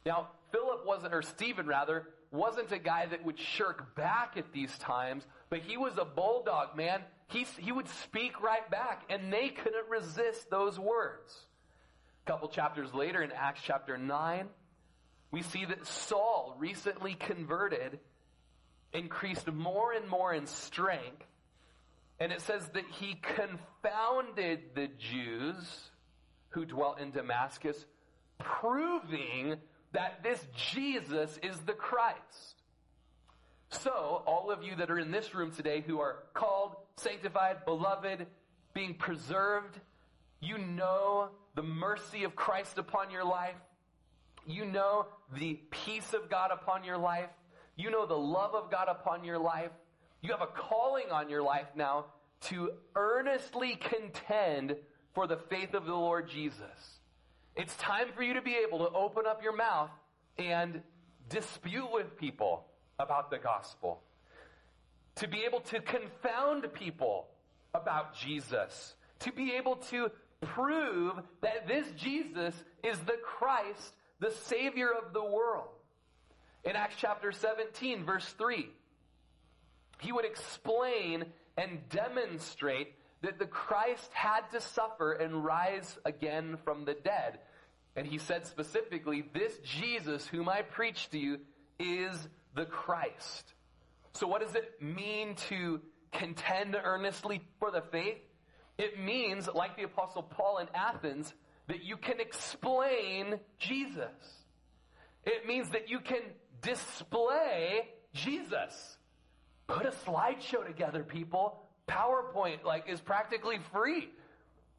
Now, 0.06 0.30
Philip 0.52 0.86
wasn't, 0.86 1.14
or 1.14 1.22
Stephen 1.22 1.66
rather, 1.66 2.08
wasn't 2.32 2.72
a 2.72 2.80
guy 2.80 3.06
that 3.08 3.26
would 3.26 3.40
shirk 3.40 3.96
back 3.96 4.34
at 4.38 4.52
these 4.54 4.78
times, 4.78 5.26
but 5.50 5.60
he 5.60 5.78
was 5.78 5.94
a 5.98 6.06
bulldog, 6.06 6.76
man. 6.76 7.02
He, 7.28 7.46
he 7.58 7.72
would 7.72 7.90
speak 7.90 8.42
right 8.42 8.70
back, 8.70 9.04
and 9.10 9.32
they 9.32 9.50
couldn't 9.50 9.90
resist 9.90 10.50
those 10.50 10.80
words. 10.80 11.34
A 12.26 12.32
couple 12.32 12.50
chapters 12.50 12.94
later, 12.94 13.22
in 13.22 13.32
Acts 13.32 13.62
chapter 13.64 13.98
9, 13.98 14.48
we 15.32 15.42
see 15.42 15.66
that 15.66 15.86
Saul, 15.86 16.56
recently 16.60 17.14
converted, 17.14 18.00
increased 18.94 19.52
more 19.52 19.94
and 19.94 20.08
more 20.08 20.34
in 20.34 20.48
strength 20.48 21.26
and 22.20 22.34
it 22.34 22.42
says 22.42 22.68
that 22.74 22.84
he 23.00 23.16
confounded 23.16 24.76
the 24.76 24.90
Jews 24.98 25.90
who 26.50 26.66
dwelt 26.66 27.00
in 27.00 27.12
Damascus, 27.12 27.86
proving 28.38 29.56
that 29.94 30.24
this 30.24 30.40
Jesus 30.74 31.40
is 31.42 31.58
the 31.60 31.74
Christ. 31.74 32.62
So, 33.72 34.24
all 34.26 34.52
of 34.52 34.64
you 34.64 34.76
that 34.78 34.90
are 34.90 34.98
in 34.98 35.12
this 35.12 35.36
room 35.36 35.52
today 35.52 35.84
who 35.86 36.00
are 36.00 36.24
called, 36.34 36.76
sanctified, 36.98 37.66
beloved, 37.66 38.26
being 38.74 38.96
preserved, 38.96 39.80
you 40.40 40.58
know 40.58 41.30
the 41.56 41.64
mercy 41.64 42.24
of 42.24 42.36
Christ 42.36 42.78
upon 42.78 43.12
your 43.12 43.24
life. 43.24 43.56
You 44.48 44.66
know 44.66 45.06
the 45.38 45.60
peace 45.70 46.14
of 46.14 46.30
God 46.30 46.50
upon 46.52 46.84
your 46.84 46.98
life. 46.98 47.30
You 47.76 47.92
know 47.92 48.06
the 48.06 48.18
love 48.18 48.56
of 48.56 48.72
God 48.72 48.88
upon 48.90 49.24
your 49.24 49.38
life. 49.38 49.72
You 50.22 50.32
have 50.32 50.42
a 50.42 50.48
calling 50.48 51.12
on 51.12 51.30
your 51.30 51.44
life 51.44 51.68
now 51.76 52.06
to 52.42 52.72
earnestly 52.96 53.76
contend 53.76 54.76
for 55.14 55.28
the 55.28 55.38
faith 55.38 55.74
of 55.74 55.86
the 55.86 55.94
Lord 55.94 56.30
Jesus. 56.30 56.99
It's 57.60 57.76
time 57.76 58.08
for 58.16 58.24
you 58.24 58.36
to 58.36 58.42
be 58.42 58.56
able 58.66 58.78
to 58.88 58.96
open 58.96 59.26
up 59.28 59.44
your 59.44 59.54
mouth 59.54 59.90
and 60.38 60.82
dispute 61.28 61.92
with 61.92 62.18
people 62.18 62.66
about 62.98 63.30
the 63.30 63.38
gospel. 63.38 64.00
To 65.16 65.28
be 65.28 65.44
able 65.46 65.60
to 65.60 65.82
confound 65.82 66.74
people 66.74 67.28
about 67.74 68.16
Jesus. 68.16 68.96
To 69.20 69.34
be 69.34 69.56
able 69.58 69.76
to 69.92 70.10
prove 70.40 71.16
that 71.42 71.68
this 71.68 71.86
Jesus 71.98 72.56
is 72.82 72.98
the 73.00 73.18
Christ, 73.22 73.94
the 74.22 74.32
Savior 74.32 74.92
of 74.94 75.12
the 75.12 75.26
world. 75.26 75.68
In 76.64 76.78
Acts 76.78 76.96
chapter 76.98 77.34
17, 77.34 78.06
verse 78.06 78.34
3, 78.38 78.70
he 80.00 80.14
would 80.14 80.24
explain 80.24 81.26
and 81.58 81.80
demonstrate 81.90 82.94
that 83.22 83.38
the 83.38 83.46
Christ 83.46 84.10
had 84.14 84.50
to 84.54 84.62
suffer 84.62 85.12
and 85.12 85.44
rise 85.44 85.98
again 86.06 86.58
from 86.64 86.86
the 86.86 86.94
dead. 86.94 87.40
And 88.00 88.08
he 88.08 88.18
said 88.18 88.46
specifically, 88.46 89.26
this 89.34 89.58
Jesus 89.58 90.26
whom 90.26 90.48
I 90.48 90.62
preach 90.62 91.10
to 91.10 91.20
you 91.20 91.40
is 91.78 92.30
the 92.56 92.64
Christ. 92.64 93.54
So 94.14 94.26
what 94.26 94.40
does 94.40 94.56
it 94.56 94.82
mean 94.82 95.36
to 95.50 95.82
contend 96.14 96.78
earnestly 96.82 97.42
for 97.60 97.72
the 97.72 97.82
faith? 97.92 98.20
It 98.78 98.98
means, 99.02 99.50
like 99.54 99.76
the 99.76 99.84
apostle 99.84 100.24
Paul 100.24 100.60
in 100.60 100.68
Athens, 100.74 101.34
that 101.68 101.84
you 101.84 101.98
can 101.98 102.22
explain 102.22 103.38
Jesus. 103.58 104.08
It 105.26 105.46
means 105.46 105.68
that 105.72 105.90
you 105.90 106.00
can 106.00 106.22
display 106.62 107.90
Jesus. 108.14 108.98
Put 109.68 109.86
a 109.86 109.92
slideshow 109.92 110.66
together, 110.66 111.04
people. 111.04 111.64
PowerPoint, 111.86 112.64
like, 112.64 112.88
is 112.88 113.02
practically 113.02 113.60
free. 113.74 114.08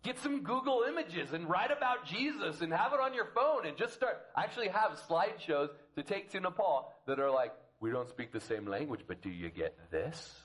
Get 0.02 0.18
some 0.20 0.42
Google 0.42 0.84
images 0.88 1.32
and 1.32 1.48
write 1.48 1.70
about 1.70 2.06
Jesus 2.06 2.62
and 2.62 2.72
have 2.72 2.92
it 2.92 3.00
on 3.00 3.12
your 3.12 3.26
phone 3.34 3.66
and 3.66 3.76
just 3.76 3.94
start. 3.94 4.18
I 4.34 4.44
actually 4.44 4.68
have 4.68 4.98
slideshows 5.08 5.68
to 5.96 6.02
take 6.02 6.30
to 6.30 6.40
Nepal 6.40 6.92
that 7.06 7.20
are 7.20 7.30
like, 7.30 7.52
we 7.80 7.90
don't 7.90 8.08
speak 8.08 8.32
the 8.32 8.40
same 8.40 8.66
language, 8.66 9.00
but 9.06 9.20
do 9.20 9.28
you 9.28 9.50
get 9.50 9.76
this? 9.90 10.40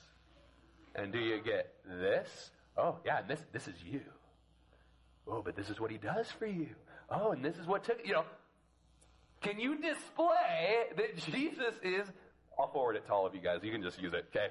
And 0.94 1.12
do 1.12 1.18
you 1.18 1.40
get 1.42 1.74
this? 1.86 2.50
Oh, 2.76 2.98
yeah, 3.04 3.20
and 3.20 3.28
this, 3.28 3.40
this 3.52 3.66
is 3.66 3.74
you. 3.84 4.00
Oh, 5.26 5.42
but 5.42 5.56
this 5.56 5.70
is 5.70 5.80
what 5.80 5.90
he 5.90 5.98
does 5.98 6.30
for 6.30 6.46
you. 6.46 6.68
Oh, 7.10 7.32
and 7.32 7.44
this 7.44 7.56
is 7.56 7.66
what 7.66 7.84
took, 7.84 7.98
you 8.04 8.12
know. 8.12 8.24
Can 9.42 9.58
you 9.58 9.76
display 9.76 10.84
that 10.96 11.16
Jesus 11.16 11.74
is 11.82 12.06
I'll 12.58 12.68
forward 12.68 12.96
it 12.96 13.06
to 13.06 13.12
all 13.12 13.26
of 13.26 13.34
you 13.34 13.40
guys. 13.40 13.60
You 13.62 13.72
can 13.72 13.82
just 13.82 14.00
use 14.00 14.14
it, 14.14 14.26
okay? 14.34 14.48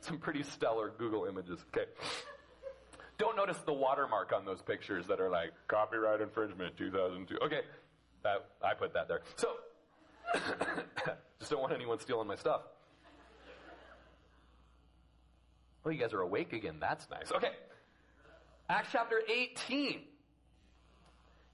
Some 0.00 0.18
pretty 0.18 0.42
stellar 0.42 0.92
Google 0.98 1.24
images, 1.24 1.60
okay? 1.74 1.90
Don't 3.18 3.36
notice 3.36 3.58
the 3.66 3.72
watermark 3.72 4.32
on 4.32 4.44
those 4.44 4.62
pictures 4.62 5.06
that 5.08 5.20
are 5.20 5.28
like 5.28 5.52
copyright 5.66 6.20
infringement 6.20 6.76
2002. 6.76 7.36
Okay, 7.44 7.60
that, 8.22 8.46
I 8.62 8.74
put 8.74 8.94
that 8.94 9.08
there. 9.08 9.20
So, 9.36 9.48
just 11.40 11.50
don't 11.50 11.60
want 11.60 11.72
anyone 11.72 11.98
stealing 11.98 12.28
my 12.28 12.36
stuff. 12.36 12.62
Well, 15.82 15.92
you 15.92 16.00
guys 16.00 16.12
are 16.12 16.20
awake 16.20 16.52
again. 16.52 16.76
That's 16.80 17.08
nice. 17.10 17.32
Okay. 17.32 17.50
Acts 18.68 18.90
chapter 18.92 19.20
18. 19.28 20.00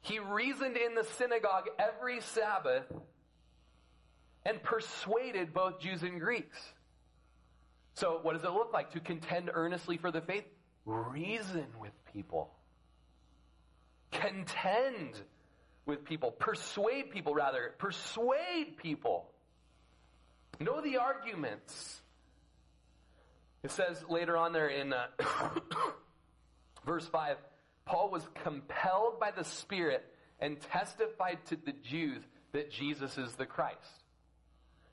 He 0.03 0.19
reasoned 0.19 0.77
in 0.77 0.95
the 0.95 1.05
synagogue 1.17 1.69
every 1.79 2.21
Sabbath 2.21 2.85
and 4.45 4.63
persuaded 4.63 5.55
both 5.55 5.81
Jews 5.81 6.03
and 6.03 6.21
Greeks. 6.21 6.59
So, 7.95 8.19
what 8.23 8.35
does 8.35 8.45
it 8.45 8.51
look 8.51 8.73
like 8.73 8.91
to 8.93 9.01
contend 9.01 9.51
earnestly 9.55 9.97
for 9.97 10.11
the 10.11 10.21
faith? 10.21 10.45
Reason 10.87 11.67
with 11.81 11.93
people. 12.13 12.51
Contend 14.13 15.21
with 15.87 16.05
people. 16.05 16.31
Persuade 16.31 17.11
people, 17.11 17.35
rather. 17.35 17.75
Persuade 17.79 18.77
people. 18.77 19.31
Know 20.61 20.81
the 20.81 20.99
arguments. 20.99 22.01
It 23.63 23.71
says 23.71 24.05
later 24.09 24.37
on 24.37 24.53
there 24.53 24.69
in 24.69 24.93
uh, 24.93 25.07
verse 26.87 27.07
5 27.07 27.39
Paul 27.87 28.11
was 28.11 28.27
compelled 28.43 29.21
by 29.21 29.31
the 29.31 29.45
Spirit 29.45 30.05
and 30.41 30.61
testified 30.61 31.39
to 31.47 31.57
the 31.57 31.73
Jews 31.73 32.23
that 32.53 32.71
Jesus 32.71 33.19
is 33.19 33.35
the 33.35 33.47
Christ. 33.47 33.79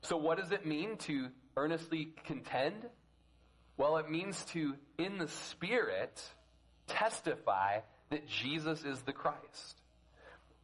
So, 0.02 0.16
what 0.16 0.38
does 0.38 0.52
it 0.52 0.66
mean 0.66 0.96
to 0.98 1.28
earnestly 1.56 2.08
contend? 2.24 2.86
Well, 3.82 3.96
it 3.96 4.08
means 4.08 4.44
to, 4.52 4.76
in 4.96 5.18
the 5.18 5.26
Spirit, 5.26 6.22
testify 6.86 7.80
that 8.10 8.28
Jesus 8.28 8.84
is 8.84 9.02
the 9.02 9.12
Christ. 9.12 9.82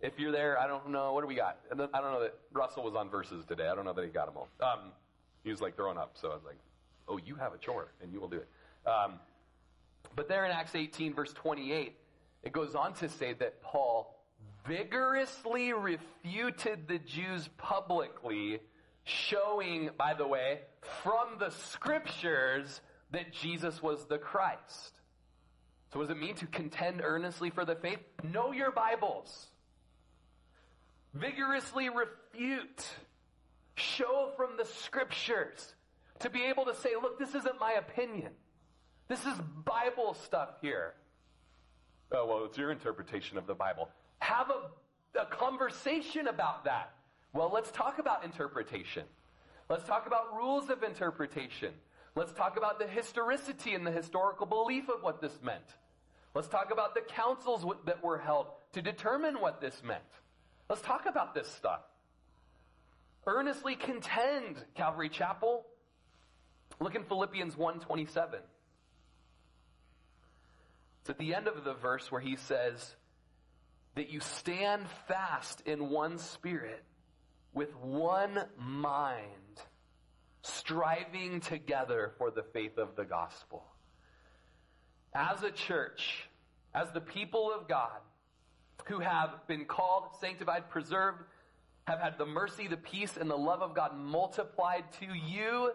If 0.00 0.20
you're 0.20 0.30
there, 0.30 0.56
I 0.56 0.68
don't 0.68 0.90
know, 0.90 1.12
what 1.14 1.22
do 1.22 1.26
we 1.26 1.34
got? 1.34 1.58
I 1.72 1.74
don't 1.74 2.12
know 2.12 2.20
that 2.20 2.36
Russell 2.52 2.84
was 2.84 2.94
on 2.94 3.10
verses 3.10 3.44
today. 3.44 3.66
I 3.66 3.74
don't 3.74 3.84
know 3.84 3.92
that 3.92 4.04
he 4.04 4.10
got 4.12 4.26
them 4.26 4.36
all. 4.36 4.48
Um, 4.60 4.92
he 5.42 5.50
was 5.50 5.60
like 5.60 5.74
throwing 5.74 5.98
up, 5.98 6.12
so 6.14 6.30
I 6.30 6.34
was 6.34 6.44
like, 6.46 6.58
oh, 7.08 7.18
you 7.26 7.34
have 7.34 7.52
a 7.52 7.58
chore, 7.58 7.88
and 8.00 8.12
you 8.12 8.20
will 8.20 8.28
do 8.28 8.36
it. 8.36 8.48
Um, 8.88 9.14
but 10.14 10.28
there 10.28 10.44
in 10.44 10.52
Acts 10.52 10.76
18, 10.76 11.12
verse 11.12 11.32
28, 11.32 11.96
it 12.44 12.52
goes 12.52 12.76
on 12.76 12.92
to 12.94 13.08
say 13.08 13.32
that 13.32 13.60
Paul 13.62 14.16
vigorously 14.64 15.72
refuted 15.72 16.86
the 16.86 17.00
Jews 17.00 17.48
publicly, 17.56 18.60
showing, 19.02 19.90
by 19.98 20.14
the 20.14 20.28
way, 20.28 20.60
from 21.02 21.40
the 21.40 21.50
scriptures 21.50 22.80
that 23.10 23.32
Jesus 23.32 23.82
was 23.82 24.06
the 24.06 24.18
Christ. 24.18 24.92
So, 25.92 25.98
what 25.98 26.08
does 26.08 26.16
it 26.16 26.20
mean 26.20 26.34
to 26.36 26.46
contend 26.46 27.00
earnestly 27.02 27.50
for 27.50 27.64
the 27.64 27.74
faith? 27.74 28.00
Know 28.22 28.52
your 28.52 28.70
Bibles. 28.70 29.46
Vigorously 31.14 31.88
refute. 31.88 32.86
Show 33.76 34.32
from 34.36 34.56
the 34.58 34.64
scriptures. 34.64 35.74
To 36.20 36.30
be 36.30 36.42
able 36.44 36.64
to 36.66 36.74
say, 36.74 36.90
look, 37.00 37.18
this 37.18 37.34
isn't 37.34 37.60
my 37.60 37.72
opinion. 37.72 38.32
This 39.08 39.24
is 39.24 39.34
Bible 39.64 40.14
stuff 40.24 40.50
here. 40.60 40.94
Oh, 42.12 42.26
well, 42.26 42.44
it's 42.44 42.58
your 42.58 42.70
interpretation 42.70 43.38
of 43.38 43.46
the 43.46 43.54
Bible. 43.54 43.88
Have 44.18 44.50
a, 44.50 45.20
a 45.20 45.26
conversation 45.26 46.26
about 46.28 46.64
that. 46.64 46.92
Well, 47.32 47.50
let's 47.52 47.70
talk 47.70 47.98
about 47.98 48.24
interpretation. 48.24 49.04
Let's 49.68 49.84
talk 49.84 50.06
about 50.06 50.34
rules 50.34 50.70
of 50.70 50.82
interpretation. 50.82 51.72
Let's 52.18 52.32
talk 52.32 52.56
about 52.56 52.80
the 52.80 52.86
historicity 52.88 53.76
and 53.76 53.86
the 53.86 53.92
historical 53.92 54.44
belief 54.44 54.88
of 54.88 55.04
what 55.04 55.20
this 55.20 55.38
meant. 55.40 55.62
Let's 56.34 56.48
talk 56.48 56.72
about 56.72 56.96
the 56.96 57.00
councils 57.00 57.64
that 57.86 58.02
were 58.02 58.18
held 58.18 58.48
to 58.72 58.82
determine 58.82 59.40
what 59.40 59.60
this 59.60 59.80
meant. 59.84 60.02
Let's 60.68 60.82
talk 60.82 61.06
about 61.06 61.32
this 61.32 61.46
stuff. 61.46 61.82
Earnestly 63.24 63.76
contend, 63.76 64.56
Calvary 64.74 65.10
Chapel. 65.10 65.64
Look 66.80 66.96
in 66.96 67.04
Philippians 67.04 67.54
1:27. 67.54 68.40
It's 71.02 71.10
at 71.10 71.18
the 71.18 71.36
end 71.36 71.46
of 71.46 71.62
the 71.62 71.74
verse 71.74 72.10
where 72.10 72.20
he 72.20 72.34
says 72.34 72.96
that 73.94 74.08
you 74.08 74.18
stand 74.18 74.88
fast 75.06 75.60
in 75.60 75.88
one 75.88 76.18
spirit 76.18 76.82
with 77.54 77.76
one 77.76 78.44
mind 78.56 79.47
striving 80.42 81.40
together 81.40 82.12
for 82.18 82.30
the 82.30 82.42
faith 82.42 82.78
of 82.78 82.96
the 82.96 83.04
gospel. 83.04 83.64
As 85.14 85.42
a 85.42 85.50
church, 85.50 86.28
as 86.74 86.90
the 86.92 87.00
people 87.00 87.52
of 87.52 87.68
God 87.68 88.00
who 88.86 89.00
have 89.00 89.46
been 89.46 89.64
called, 89.64 90.04
sanctified, 90.20 90.70
preserved, 90.70 91.18
have 91.86 92.00
had 92.00 92.18
the 92.18 92.26
mercy, 92.26 92.68
the 92.68 92.76
peace, 92.76 93.16
and 93.16 93.30
the 93.30 93.36
love 93.36 93.62
of 93.62 93.74
God 93.74 93.96
multiplied 93.96 94.84
to 95.00 95.06
you, 95.06 95.72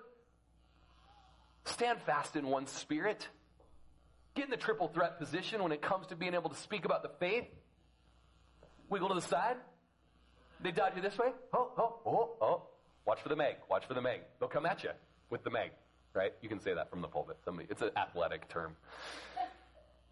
stand 1.66 1.99
fast 2.05 2.36
in 2.36 2.47
one 2.47 2.68
spirit. 2.68 3.28
Get 4.36 4.45
in 4.45 4.51
the 4.51 4.57
triple 4.57 4.88
threat 4.88 5.20
position 5.20 5.61
when 5.61 5.72
it 5.72 5.82
comes 5.82 6.07
to 6.07 6.16
being 6.16 6.34
able 6.34 6.49
to 6.49 6.55
speak 6.55 6.86
about 6.86 7.03
the 7.03 7.11
faith. 7.20 7.45
Wiggle 8.89 9.09
to 9.09 9.16
the 9.16 9.22
side. 9.22 9.57
They 10.61 10.72
dodge 10.72 10.93
you 10.95 11.01
this 11.01 11.18
way. 11.18 11.32
Oh, 11.53 11.72
oh, 11.78 11.99
oh, 12.05 12.36
oh. 12.41 12.61
Watch 13.05 13.21
for 13.21 13.29
the 13.29 13.35
Meg. 13.35 13.55
Watch 13.69 13.85
for 13.85 13.93
the 13.93 14.01
Meg. 14.01 14.21
They'll 14.39 14.49
come 14.49 14.65
at 14.65 14.83
you 14.83 14.91
with 15.29 15.43
the 15.43 15.49
Meg, 15.49 15.71
right? 16.13 16.33
You 16.41 16.49
can 16.49 16.59
say 16.59 16.73
that 16.73 16.89
from 16.89 17.01
the 17.01 17.07
pulpit. 17.07 17.37
Somebody, 17.43 17.67
it's 17.69 17.81
an 17.81 17.91
athletic 17.97 18.47
term. 18.49 18.75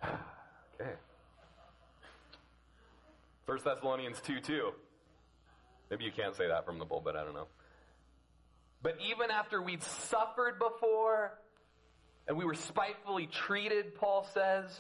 okay. 0.03 0.91
1 3.45 3.59
Thessalonians 3.63 4.19
2 4.21 4.39
2. 4.39 4.71
Maybe 5.89 6.05
you 6.05 6.11
can't 6.11 6.35
say 6.35 6.47
that 6.47 6.65
from 6.65 6.79
the 6.79 6.85
pulpit, 6.85 7.15
I 7.15 7.23
don't 7.23 7.33
know. 7.33 7.47
But 8.81 8.97
even 9.05 9.29
after 9.29 9.61
we'd 9.61 9.83
suffered 9.83 10.57
before 10.57 11.37
and 12.27 12.37
we 12.37 12.45
were 12.45 12.55
spitefully 12.55 13.27
treated, 13.27 13.95
Paul 13.95 14.27
says, 14.33 14.79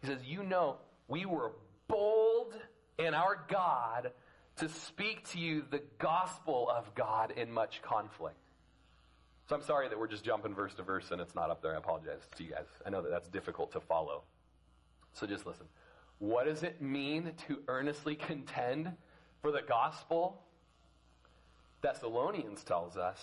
he 0.00 0.08
says, 0.08 0.18
You 0.24 0.42
know, 0.42 0.76
we 1.08 1.26
were 1.26 1.52
bold 1.88 2.54
in 2.98 3.14
our 3.14 3.44
God 3.48 4.12
to 4.56 4.68
speak 4.68 5.28
to 5.30 5.38
you 5.38 5.64
the 5.70 5.82
gospel 5.98 6.70
of 6.70 6.94
God 6.94 7.32
in 7.32 7.50
much 7.50 7.82
conflict. 7.82 8.38
So 9.48 9.56
I'm 9.56 9.62
sorry 9.62 9.88
that 9.88 9.98
we're 9.98 10.08
just 10.08 10.24
jumping 10.24 10.54
verse 10.54 10.74
to 10.74 10.82
verse 10.82 11.10
and 11.10 11.20
it's 11.20 11.34
not 11.34 11.50
up 11.50 11.60
there. 11.60 11.74
I 11.74 11.78
apologize 11.78 12.20
to 12.36 12.44
you 12.44 12.50
guys. 12.50 12.66
I 12.86 12.90
know 12.90 13.02
that 13.02 13.10
that's 13.10 13.28
difficult 13.28 13.72
to 13.72 13.80
follow. 13.80 14.22
So 15.12 15.26
just 15.26 15.46
listen. 15.46 15.66
What 16.18 16.46
does 16.46 16.62
it 16.62 16.80
mean 16.80 17.32
to 17.48 17.58
earnestly 17.68 18.14
contend 18.14 18.92
for 19.42 19.52
the 19.52 19.60
gospel? 19.60 20.40
Thessalonians 21.82 22.64
tells 22.64 22.96
us 22.96 23.18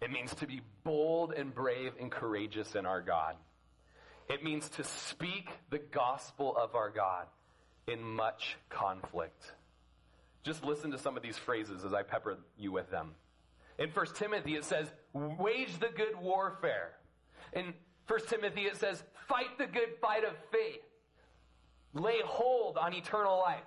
it 0.00 0.10
means 0.10 0.34
to 0.36 0.46
be 0.46 0.60
bold 0.84 1.32
and 1.32 1.54
brave 1.54 1.92
and 1.98 2.12
courageous 2.12 2.74
in 2.74 2.86
our 2.86 3.00
God. 3.00 3.34
It 4.28 4.44
means 4.44 4.68
to 4.70 4.84
speak 4.84 5.48
the 5.70 5.78
gospel 5.78 6.56
of 6.56 6.74
our 6.74 6.90
God 6.90 7.26
in 7.88 8.02
much 8.02 8.56
conflict. 8.68 9.52
Just 10.46 10.64
listen 10.64 10.92
to 10.92 10.98
some 10.98 11.16
of 11.16 11.24
these 11.24 11.36
phrases 11.36 11.84
as 11.84 11.92
I 11.92 12.04
pepper 12.04 12.38
you 12.56 12.70
with 12.70 12.88
them. 12.88 13.16
In 13.80 13.90
1 13.90 14.06
Timothy, 14.14 14.54
it 14.54 14.64
says, 14.64 14.86
wage 15.12 15.80
the 15.80 15.88
good 15.88 16.14
warfare. 16.22 16.92
In 17.52 17.74
1 18.06 18.20
Timothy, 18.28 18.62
it 18.62 18.76
says, 18.76 19.02
fight 19.26 19.58
the 19.58 19.66
good 19.66 19.96
fight 20.00 20.22
of 20.22 20.34
faith. 20.52 20.84
Lay 21.94 22.20
hold 22.24 22.78
on 22.78 22.94
eternal 22.94 23.38
life. 23.38 23.64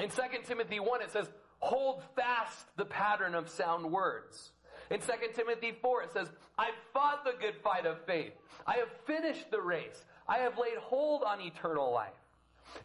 In 0.00 0.08
2 0.08 0.22
Timothy 0.46 0.80
1, 0.80 1.02
it 1.02 1.12
says, 1.12 1.28
hold 1.58 2.02
fast 2.16 2.64
the 2.78 2.86
pattern 2.86 3.34
of 3.34 3.50
sound 3.50 3.92
words. 3.92 4.52
In 4.90 5.00
2 5.00 5.06
Timothy 5.34 5.74
4, 5.82 6.04
it 6.04 6.12
says, 6.12 6.28
I've 6.56 6.70
fought 6.94 7.26
the 7.26 7.34
good 7.38 7.56
fight 7.62 7.84
of 7.84 8.02
faith. 8.06 8.32
I 8.66 8.76
have 8.76 8.88
finished 9.06 9.50
the 9.50 9.60
race. 9.60 10.06
I 10.26 10.38
have 10.38 10.56
laid 10.56 10.78
hold 10.78 11.22
on 11.24 11.42
eternal 11.42 11.92
life. 11.92 12.21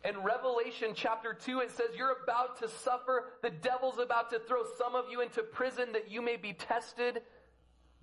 In 0.04 0.22
Revelation 0.24 0.92
chapter 0.94 1.34
2, 1.34 1.60
it 1.60 1.72
says, 1.72 1.88
You're 1.96 2.16
about 2.24 2.60
to 2.60 2.70
suffer. 2.70 3.26
The 3.42 3.50
devil's 3.50 4.00
about 4.00 4.30
to 4.32 4.40
throw 4.40 4.64
some 4.78 4.96
of 4.96 5.06
you 5.10 5.22
into 5.22 5.44
prison 5.44 5.94
that 5.94 6.12
you 6.12 6.22
may 6.22 6.38
be 6.38 6.54
tested. 6.54 7.22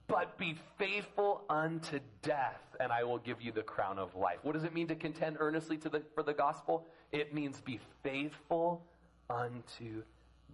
But 0.06 0.36
be 0.36 0.56
faithful 0.78 1.44
unto 1.48 1.98
death, 2.20 2.60
and 2.78 2.92
I 2.92 3.04
will 3.04 3.18
give 3.18 3.40
you 3.40 3.52
the 3.52 3.62
crown 3.62 3.98
of 3.98 4.14
life. 4.14 4.38
What 4.42 4.52
does 4.52 4.64
it 4.64 4.74
mean 4.74 4.86
to 4.88 4.94
contend 4.94 5.38
earnestly 5.40 5.78
to 5.78 5.88
the, 5.88 6.02
for 6.14 6.22
the 6.22 6.34
gospel? 6.34 6.86
It 7.10 7.32
means 7.32 7.60
be 7.62 7.80
faithful 8.02 8.84
unto 9.30 10.02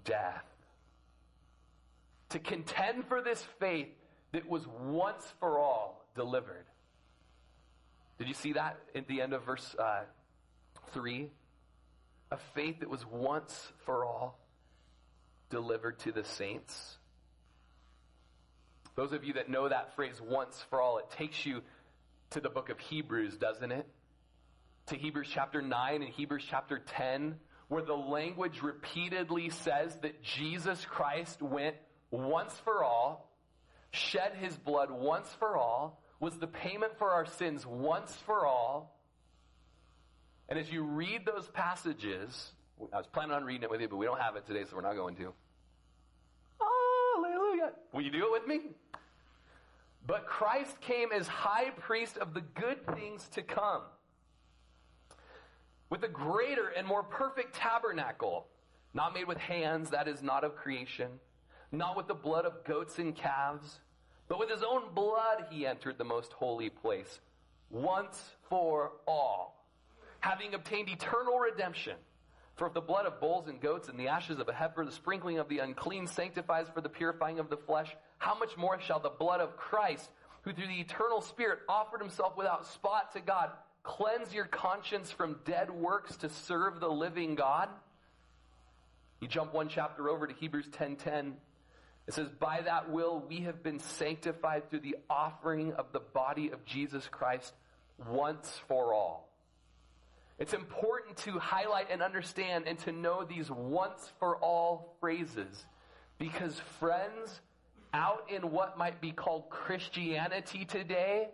death. 0.05 0.45
To 2.29 2.39
contend 2.39 3.07
for 3.09 3.21
this 3.21 3.45
faith 3.59 3.89
that 4.31 4.49
was 4.49 4.69
once 4.85 5.25
for 5.41 5.59
all 5.59 6.05
delivered. 6.15 6.67
Did 8.19 8.29
you 8.29 8.35
see 8.35 8.53
that 8.53 8.79
at 8.95 9.09
the 9.09 9.21
end 9.21 9.33
of 9.33 9.45
verse 9.45 9.75
uh, 9.77 10.03
3 10.93 11.31
a 12.31 12.37
faith 12.55 12.81
that 12.81 12.89
was 12.89 13.05
once 13.07 13.73
for 13.85 14.05
all 14.05 14.39
delivered 15.51 15.99
to 16.01 16.13
the 16.13 16.25
saints. 16.25 16.97
Those 18.95 19.13
of 19.13 19.25
you 19.25 19.35
that 19.35 19.49
know 19.49 19.69
that 19.69 19.97
phrase 19.97 20.21
once 20.21 20.65
for 20.71 20.81
all, 20.81 20.99
it 20.99 21.11
takes 21.11 21.45
you 21.45 21.63
to 22.31 22.41
the 22.41 22.49
book 22.49 22.69
of 22.69 22.79
Hebrews, 22.79 23.37
doesn't 23.37 23.73
it? 23.73 23.87
To 24.87 24.97
Hebrews 24.97 25.29
chapter 25.33 25.61
9 25.61 26.03
and 26.03 26.13
Hebrews 26.13 26.45
chapter 26.49 26.79
10, 26.79 27.37
where 27.69 27.83
the 27.83 27.95
language 27.95 28.63
repeatedly 28.63 29.51
says 29.51 29.97
that 30.03 30.23
Jesus 30.23 30.85
Christ 30.85 31.43
went 31.43 31.77
once 32.11 32.55
for 32.65 32.85
all, 32.85 33.33
shed 33.91 34.35
his 34.41 34.57
blood 34.57 34.91
once 34.91 35.29
for 35.39 35.57
all, 35.57 36.01
was 36.21 36.37
the 36.39 36.47
payment 36.47 36.99
for 36.99 37.11
our 37.11 37.27
sins 37.27 37.67
once 37.67 38.15
for 38.27 38.47
all, 38.47 39.00
and 40.51 40.59
as 40.59 40.71
you 40.71 40.83
read 40.83 41.25
those 41.25 41.49
passages, 41.49 42.51
I 42.93 42.97
was 42.97 43.07
planning 43.07 43.33
on 43.33 43.45
reading 43.45 43.63
it 43.63 43.71
with 43.71 43.81
you, 43.81 43.89
but 43.89 43.97
we 43.97 44.07
don't 44.07 44.21
have 44.21 44.37
it 44.37 44.47
today, 44.47 44.65
so 44.69 44.77
we're 44.77 44.83
not 44.83 44.97
going 44.97 45.15
to. 45.17 45.33
Hallelujah. 46.61 47.73
Will 47.93 48.03
you 48.03 48.11
do 48.11 48.27
it 48.27 48.33
with 48.33 48.47
me? 48.47 48.71
But 50.07 50.27
Christ 50.27 50.81
came 50.81 51.13
as 51.13 51.29
high 51.29 51.71
priest 51.71 52.19
of 52.19 52.35
the 52.35 52.41
good 52.41 52.85
things 52.97 53.29
to 53.35 53.43
come, 53.43 53.83
with 55.89 56.03
a 56.03 56.09
greater 56.09 56.69
and 56.69 56.87
more 56.87 57.03
perfect 57.03 57.55
tabernacle, 57.55 58.47
not 58.93 59.15
made 59.15 59.29
with 59.29 59.39
hands, 59.39 59.91
that 59.91 60.09
is 60.09 60.23
not 60.23 60.43
of 60.43 60.57
creation, 60.57 61.11
not 61.71 61.97
with 61.97 62.09
the 62.09 62.15
blood 62.15 62.45
of 62.45 62.65
goats 62.65 62.99
and 62.99 63.15
calves 63.15 63.79
But 64.31 64.39
with 64.39 64.49
his 64.49 64.63
own 64.63 64.95
blood 64.95 65.47
he 65.51 65.67
entered 65.67 65.99
the 65.99 66.05
most 66.05 66.33
holy 66.33 66.71
place 66.71 67.21
once 67.69 68.31
for 68.49 68.93
all, 69.07 69.60
having 70.21 70.55
obtained 70.55 70.89
eternal 70.89 71.39
redemption. 71.39 71.97
For 72.57 72.67
if 72.67 72.75
the 72.75 72.81
blood 72.81 73.07
of 73.07 73.21
bulls 73.21 73.49
and 73.49 73.61
goats 73.61 73.89
and 73.89 73.99
the 73.99 74.09
ashes 74.09 74.39
of 74.39 74.49
a 74.49 74.53
heifer, 74.53 74.85
the 74.85 74.93
sprinkling 74.93 75.39
of 75.39 75.49
the 75.49 75.61
unclean 75.61 76.07
sanctifies 76.07 76.67
for 76.75 76.83
the 76.83 76.91
purifying 76.91 77.39
of 77.39 77.49
the 77.49 77.57
flesh, 77.57 77.89
how 78.19 78.39
much 78.39 78.57
more 78.57 78.79
shall 78.79 79.01
the 79.01 79.09
blood 79.09 79.41
of 79.41 79.57
Christ, 79.57 80.11
who 80.43 80.53
through 80.53 80.67
the 80.67 80.81
eternal 80.81 81.23
Spirit 81.23 81.61
offered 81.69 82.01
himself 82.01 82.37
without 82.37 82.67
spot 82.67 83.15
to 83.15 83.21
God, 83.21 83.51
cleanse 83.83 84.35
your 84.35 84.45
conscience 84.45 85.11
from 85.11 85.41
dead 85.47 85.71
works 85.71 86.17
to 86.17 86.29
serve 86.29 86.81
the 86.81 86.89
living 86.89 87.35
God? 87.35 87.71
You 89.21 89.29
jump 89.29 89.55
one 89.55 89.69
chapter 89.71 90.11
over 90.11 90.27
to 90.27 90.35
Hebrews 90.35 90.69
10:10. 90.69 91.37
It 92.07 92.15
says, 92.15 92.29
By 92.29 92.61
that 92.63 92.91
will 92.91 93.25
we 93.27 93.43
have 93.43 93.63
been 93.63 93.79
sanctified 93.79 94.69
through 94.69 94.81
the 94.81 94.97
offering 95.09 95.73
of 95.75 95.93
the 95.93 96.01
body 96.01 96.51
of 96.51 96.65
Jesus 96.67 97.09
Christ 97.09 97.55
once 98.09 98.61
for 98.69 98.93
all. 98.93 99.30
It's 100.41 100.55
important 100.55 101.19
to 101.19 101.39
highlight 101.39 101.91
and 101.91 102.03
understand 102.03 102.65
and 102.67 102.79
to 102.81 102.93
know 102.93 103.25
these 103.25 103.51
once 103.51 104.11
for 104.19 104.37
all 104.39 104.97
phrases 104.99 105.67
because, 106.19 106.59
friends, 106.79 107.41
out 107.93 108.27
in 108.35 108.51
what 108.51 108.79
might 108.79 109.03
be 109.03 109.13
called 109.13 109.51
Christianity 109.51 110.65
today, 110.65 111.29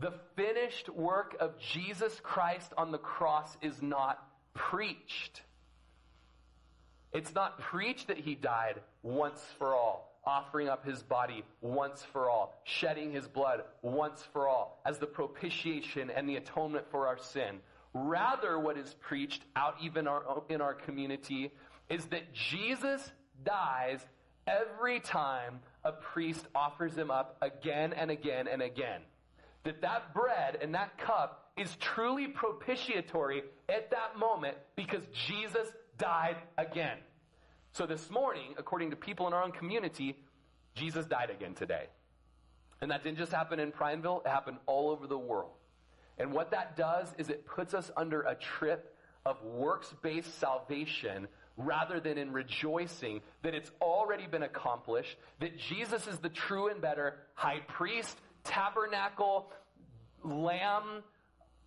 the 0.00 0.12
finished 0.34 0.88
work 0.88 1.36
of 1.38 1.56
Jesus 1.60 2.18
Christ 2.24 2.72
on 2.76 2.90
the 2.90 2.98
cross 2.98 3.56
is 3.62 3.80
not 3.80 4.26
preached. 4.54 5.42
It's 7.12 7.34
not 7.34 7.60
preached 7.60 8.08
that 8.08 8.18
he 8.18 8.34
died 8.34 8.80
once 9.04 9.40
for 9.58 9.74
all, 9.74 10.13
offering 10.26 10.68
up 10.68 10.84
his 10.84 11.02
body 11.02 11.44
once 11.60 12.04
for 12.12 12.30
all, 12.30 12.60
shedding 12.64 13.12
his 13.12 13.26
blood 13.26 13.62
once 13.82 14.26
for 14.32 14.48
all 14.48 14.80
as 14.84 14.98
the 14.98 15.06
propitiation 15.06 16.10
and 16.10 16.28
the 16.28 16.36
atonement 16.36 16.86
for 16.90 17.06
our 17.06 17.18
sin. 17.18 17.60
Rather, 17.92 18.58
what 18.58 18.76
is 18.76 18.94
preached 19.00 19.42
out 19.54 19.76
even 19.82 20.08
our, 20.08 20.42
in 20.48 20.60
our 20.60 20.74
community 20.74 21.52
is 21.88 22.04
that 22.06 22.32
Jesus 22.32 23.12
dies 23.44 24.04
every 24.46 25.00
time 25.00 25.60
a 25.84 25.92
priest 25.92 26.44
offers 26.54 26.94
him 26.94 27.10
up 27.10 27.36
again 27.40 27.92
and 27.92 28.10
again 28.10 28.48
and 28.48 28.62
again. 28.62 29.02
That 29.64 29.80
that 29.82 30.12
bread 30.12 30.58
and 30.60 30.74
that 30.74 30.98
cup 30.98 31.52
is 31.56 31.74
truly 31.76 32.26
propitiatory 32.26 33.42
at 33.68 33.90
that 33.90 34.18
moment 34.18 34.56
because 34.76 35.02
Jesus 35.28 35.68
died 35.98 36.36
again. 36.58 36.98
So 37.74 37.86
this 37.86 38.08
morning, 38.08 38.54
according 38.56 38.90
to 38.90 38.96
people 38.96 39.26
in 39.26 39.32
our 39.32 39.42
own 39.42 39.50
community, 39.50 40.16
Jesus 40.76 41.06
died 41.06 41.30
again 41.30 41.54
today. 41.54 41.86
And 42.80 42.92
that 42.92 43.02
didn't 43.02 43.18
just 43.18 43.32
happen 43.32 43.58
in 43.58 43.72
Prineville, 43.72 44.22
it 44.24 44.28
happened 44.28 44.58
all 44.66 44.90
over 44.90 45.08
the 45.08 45.18
world. 45.18 45.50
And 46.16 46.32
what 46.32 46.52
that 46.52 46.76
does 46.76 47.12
is 47.18 47.30
it 47.30 47.44
puts 47.46 47.74
us 47.74 47.90
under 47.96 48.22
a 48.22 48.36
trip 48.36 48.94
of 49.26 49.42
works 49.42 49.92
based 50.02 50.38
salvation 50.38 51.26
rather 51.56 51.98
than 51.98 52.16
in 52.16 52.32
rejoicing 52.32 53.20
that 53.42 53.54
it's 53.54 53.72
already 53.80 54.28
been 54.28 54.44
accomplished, 54.44 55.16
that 55.40 55.58
Jesus 55.58 56.06
is 56.06 56.20
the 56.20 56.28
true 56.28 56.68
and 56.68 56.80
better 56.80 57.16
high 57.34 57.60
priest, 57.66 58.16
tabernacle, 58.44 59.50
lamb, 60.22 61.02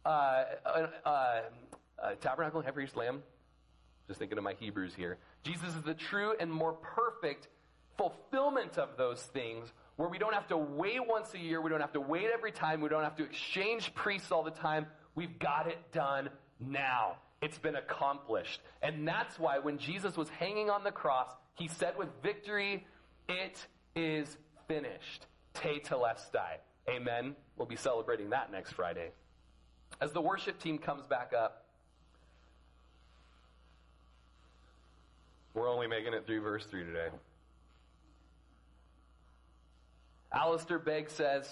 uh, 0.06 0.44
uh, 0.66 0.88
uh, 1.06 1.42
tabernacle, 2.22 2.62
high 2.62 2.72
priest, 2.72 2.96
lamb. 2.96 3.22
Just 4.08 4.20
thinking 4.20 4.38
of 4.38 4.44
my 4.46 4.54
Hebrews 4.54 4.94
here. 4.96 5.18
Jesus 5.48 5.76
is 5.76 5.84
the 5.84 5.94
true 5.94 6.34
and 6.42 6.52
more 6.52 6.74
perfect 6.74 7.48
fulfillment 7.98 8.78
of 8.78 8.98
those 8.98 9.22
things 9.22 9.72
where 9.96 10.10
we 10.10 10.18
don't 10.18 10.34
have 10.34 10.48
to 10.50 10.58
wait 10.58 11.00
once 11.08 11.34
a 11.34 11.40
year, 11.40 11.62
we 11.62 11.70
don't 11.70 11.80
have 11.80 11.94
to 11.94 12.02
wait 12.02 12.28
every 12.34 12.52
time, 12.52 12.82
we 12.82 12.90
don't 12.90 13.04
have 13.04 13.16
to 13.16 13.24
exchange 13.24 13.96
priests 13.96 14.30
all 14.30 14.44
the 14.44 14.52
time. 14.52 14.86
We've 15.16 15.40
got 15.40 15.68
it 15.68 15.78
done 15.94 16.30
now. 16.60 17.16
It's 17.42 17.58
been 17.58 17.78
accomplished. 17.78 18.60
And 18.82 19.08
that's 19.08 19.40
why 19.40 19.60
when 19.60 19.78
Jesus 19.78 20.18
was 20.18 20.28
hanging 20.28 20.70
on 20.70 20.84
the 20.84 20.92
cross, 20.92 21.32
he 21.56 21.70
said 21.70 21.98
with 21.98 22.10
victory, 22.22 22.86
It 23.30 23.66
is 23.96 24.38
finished. 24.68 25.28
Tetelestai. 25.56 26.58
Amen. 26.90 27.38
We'll 27.56 27.68
be 27.68 27.78
celebrating 27.78 28.32
that 28.32 28.52
next 28.52 28.74
Friday. 28.74 29.12
As 30.02 30.12
the 30.12 30.22
worship 30.22 30.60
team 30.60 30.78
comes 30.78 31.06
back 31.08 31.32
up, 31.34 31.67
we're 35.58 35.70
only 35.70 35.88
making 35.88 36.14
it 36.14 36.26
through 36.26 36.42
verse 36.42 36.66
3 36.66 36.84
today. 36.84 37.08
Alistair 40.32 40.78
Begg 40.78 41.10
says, 41.10 41.50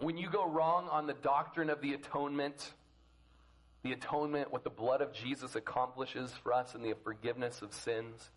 when 0.00 0.16
you 0.16 0.28
go 0.28 0.48
wrong 0.48 0.88
on 0.90 1.06
the 1.06 1.14
doctrine 1.14 1.70
of 1.70 1.80
the 1.80 1.94
atonement, 1.94 2.72
the 3.84 3.92
atonement, 3.92 4.52
what 4.52 4.64
the 4.64 4.70
blood 4.70 5.00
of 5.00 5.12
Jesus 5.12 5.54
accomplishes 5.54 6.32
for 6.42 6.52
us 6.52 6.74
and 6.74 6.84
the 6.84 6.94
forgiveness 7.04 7.62
of 7.62 7.72
sins, 7.72 8.30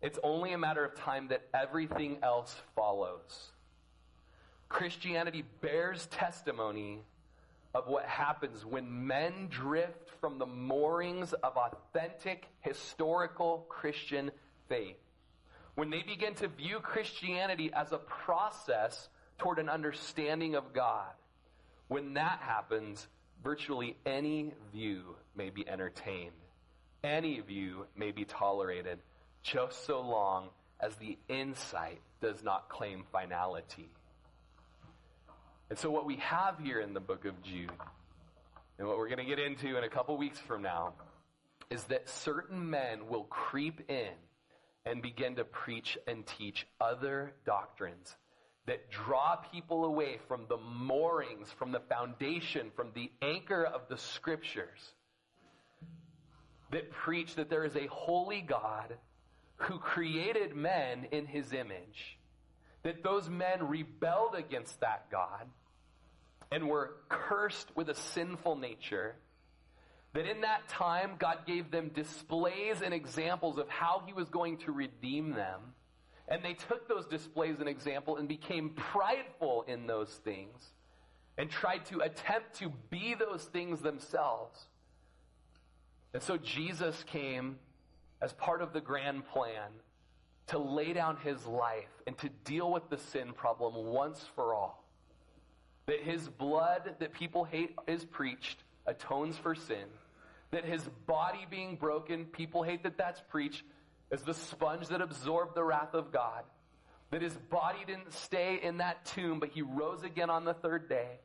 it's 0.00 0.18
only 0.24 0.52
a 0.52 0.58
matter 0.58 0.84
of 0.84 0.96
time 0.96 1.28
that 1.28 1.42
everything 1.54 2.18
else 2.22 2.56
follows. 2.74 3.52
Christianity 4.68 5.44
bears 5.60 6.06
testimony 6.06 7.00
of 7.74 7.86
what 7.86 8.04
happens 8.04 8.64
when 8.66 9.06
men 9.06 9.48
drift 9.48 10.10
from 10.20 10.38
the 10.38 10.46
moorings 10.46 11.32
of 11.32 11.56
authentic, 11.56 12.46
historical 12.60 13.66
Christian 13.68 14.30
faith. 14.68 14.96
When 15.74 15.90
they 15.90 16.02
begin 16.02 16.34
to 16.36 16.48
view 16.48 16.80
Christianity 16.80 17.70
as 17.72 17.92
a 17.92 17.98
process 17.98 19.08
toward 19.38 19.58
an 19.58 19.68
understanding 19.68 20.54
of 20.54 20.72
God. 20.72 21.10
When 21.88 22.14
that 22.14 22.40
happens, 22.40 23.06
virtually 23.42 23.96
any 24.06 24.52
view 24.72 25.16
may 25.34 25.50
be 25.50 25.68
entertained. 25.68 26.32
Any 27.02 27.40
view 27.40 27.86
may 27.96 28.12
be 28.12 28.24
tolerated, 28.24 29.00
just 29.42 29.84
so 29.86 30.00
long 30.00 30.50
as 30.78 30.94
the 30.96 31.18
insight 31.28 32.00
does 32.20 32.42
not 32.44 32.68
claim 32.68 33.04
finality. 33.10 33.88
And 35.72 35.78
so, 35.78 35.90
what 35.90 36.04
we 36.04 36.16
have 36.16 36.58
here 36.58 36.80
in 36.80 36.92
the 36.92 37.00
book 37.00 37.24
of 37.24 37.42
Jude, 37.42 37.72
and 38.78 38.86
what 38.86 38.98
we're 38.98 39.08
going 39.08 39.20
to 39.20 39.24
get 39.24 39.38
into 39.38 39.78
in 39.78 39.84
a 39.84 39.88
couple 39.88 40.14
weeks 40.18 40.38
from 40.38 40.60
now, 40.60 40.92
is 41.70 41.82
that 41.84 42.10
certain 42.10 42.68
men 42.68 43.08
will 43.08 43.22
creep 43.22 43.80
in 43.88 44.12
and 44.84 45.00
begin 45.00 45.36
to 45.36 45.44
preach 45.44 45.96
and 46.06 46.26
teach 46.26 46.66
other 46.78 47.32
doctrines 47.46 48.14
that 48.66 48.90
draw 48.90 49.36
people 49.50 49.86
away 49.86 50.18
from 50.28 50.44
the 50.50 50.58
moorings, 50.58 51.50
from 51.52 51.72
the 51.72 51.80
foundation, 51.80 52.70
from 52.76 52.90
the 52.94 53.10
anchor 53.22 53.64
of 53.64 53.88
the 53.88 53.96
scriptures, 53.96 54.92
that 56.70 56.90
preach 56.90 57.36
that 57.36 57.48
there 57.48 57.64
is 57.64 57.76
a 57.76 57.86
holy 57.86 58.42
God 58.42 58.92
who 59.56 59.78
created 59.78 60.54
men 60.54 61.06
in 61.12 61.24
his 61.24 61.54
image, 61.54 62.18
that 62.82 63.02
those 63.02 63.30
men 63.30 63.68
rebelled 63.68 64.34
against 64.34 64.78
that 64.80 65.10
God 65.10 65.48
and 66.52 66.68
were 66.68 66.92
cursed 67.08 67.68
with 67.74 67.88
a 67.88 67.94
sinful 67.94 68.56
nature. 68.56 69.16
That 70.12 70.30
in 70.30 70.42
that 70.42 70.68
time, 70.68 71.12
God 71.18 71.38
gave 71.46 71.70
them 71.70 71.90
displays 71.94 72.82
and 72.82 72.94
examples 72.94 73.58
of 73.58 73.68
how 73.68 74.02
He 74.06 74.12
was 74.12 74.28
going 74.28 74.58
to 74.58 74.72
redeem 74.72 75.32
them 75.32 75.72
and 76.28 76.42
they 76.42 76.54
took 76.54 76.88
those 76.88 77.06
displays 77.06 77.56
and 77.60 77.68
example 77.68 78.16
and 78.16 78.28
became 78.28 78.70
prideful 78.70 79.64
in 79.66 79.86
those 79.86 80.08
things 80.24 80.70
and 81.36 81.50
tried 81.50 81.84
to 81.86 82.00
attempt 82.00 82.54
to 82.60 82.72
be 82.90 83.14
those 83.14 83.44
things 83.44 83.80
themselves. 83.80 84.58
And 86.14 86.22
so 86.22 86.36
Jesus 86.36 87.04
came 87.04 87.58
as 88.20 88.32
part 88.32 88.62
of 88.62 88.72
the 88.72 88.80
grand 88.80 89.26
plan 89.26 89.70
to 90.48 90.58
lay 90.58 90.92
down 90.92 91.16
his 91.16 91.44
life 91.46 91.90
and 92.06 92.16
to 92.18 92.28
deal 92.44 92.70
with 92.70 92.88
the 92.88 92.98
sin 92.98 93.32
problem 93.32 93.86
once 93.86 94.24
for 94.34 94.54
all. 94.54 94.81
That 95.86 96.00
his 96.02 96.28
blood 96.28 96.94
that 97.00 97.12
people 97.12 97.44
hate 97.44 97.74
is 97.86 98.04
preached 98.04 98.62
atones 98.86 99.36
for 99.36 99.54
sin. 99.54 99.84
That 100.50 100.64
his 100.64 100.82
body 101.06 101.46
being 101.50 101.76
broken, 101.76 102.26
people 102.26 102.62
hate 102.62 102.82
that 102.82 102.98
that's 102.98 103.22
preached, 103.30 103.62
as 104.10 104.22
the 104.22 104.34
sponge 104.34 104.88
that 104.88 105.00
absorbed 105.00 105.54
the 105.54 105.64
wrath 105.64 105.94
of 105.94 106.12
God. 106.12 106.44
That 107.10 107.22
his 107.22 107.36
body 107.50 107.78
didn't 107.86 108.12
stay 108.12 108.60
in 108.62 108.78
that 108.78 109.04
tomb, 109.06 109.40
but 109.40 109.50
he 109.50 109.62
rose 109.62 110.02
again 110.02 110.30
on 110.30 110.44
the 110.44 110.54
third 110.54 110.88
day. 110.88 111.20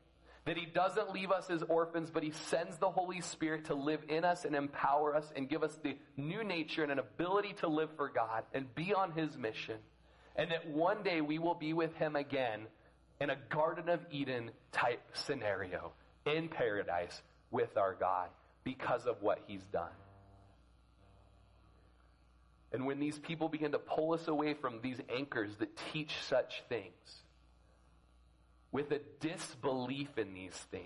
That 0.45 0.57
he 0.57 0.65
doesn't 0.65 1.11
leave 1.11 1.29
us 1.29 1.49
as 1.49 1.61
orphans, 1.63 2.09
but 2.09 2.23
he 2.23 2.31
sends 2.31 2.77
the 2.77 2.89
Holy 2.89 3.19
Spirit 3.19 3.65
to 3.65 3.73
live 3.75 3.99
in 4.07 4.23
us 4.23 4.45
and 4.45 4.55
empower 4.55 5.13
us 5.13 5.29
and 5.35 5.49
give 5.49 5.61
us 5.61 5.77
the 5.83 5.97
new 6.15 6.43
nature 6.43 6.83
and 6.83 6.91
an 6.91 6.99
ability 6.99 7.53
to 7.59 7.67
live 7.67 7.89
for 7.97 8.07
God 8.07 8.43
and 8.53 8.73
be 8.73 8.93
on 8.93 9.11
his 9.11 9.37
mission. 9.37 9.75
And 10.37 10.51
that 10.51 10.69
one 10.69 11.03
day 11.03 11.19
we 11.19 11.37
will 11.37 11.55
be 11.55 11.73
with 11.73 11.93
him 11.95 12.15
again 12.15 12.67
in 13.19 13.29
a 13.29 13.37
Garden 13.49 13.89
of 13.89 13.99
Eden 14.11 14.51
type 14.71 15.01
scenario 15.13 15.91
in 16.25 16.49
paradise 16.49 17.21
with 17.51 17.77
our 17.77 17.93
God 17.93 18.29
because 18.63 19.05
of 19.05 19.21
what 19.21 19.39
he's 19.47 19.63
done. 19.71 19.89
And 22.71 22.85
when 22.85 22.99
these 22.99 23.17
people 23.17 23.47
begin 23.47 23.71
to 23.71 23.79
pull 23.79 24.13
us 24.13 24.27
away 24.27 24.53
from 24.53 24.81
these 24.81 24.99
anchors 25.15 25.55
that 25.59 25.69
teach 25.93 26.11
such 26.27 26.63
things, 26.67 26.91
with 28.71 28.91
a 28.91 28.99
disbelief 29.21 30.17
in 30.17 30.33
these 30.33 30.53
things, 30.71 30.83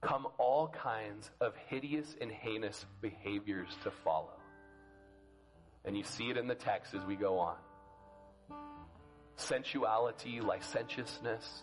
come 0.00 0.26
all 0.38 0.68
kinds 0.68 1.30
of 1.40 1.54
hideous 1.68 2.14
and 2.20 2.30
heinous 2.30 2.86
behaviors 3.00 3.68
to 3.82 3.90
follow. 3.90 4.38
And 5.84 5.96
you 5.96 6.04
see 6.04 6.30
it 6.30 6.36
in 6.36 6.46
the 6.46 6.54
text 6.54 6.94
as 6.94 7.04
we 7.04 7.16
go 7.16 7.38
on. 7.38 7.56
Sensuality, 9.36 10.40
licentiousness, 10.40 11.62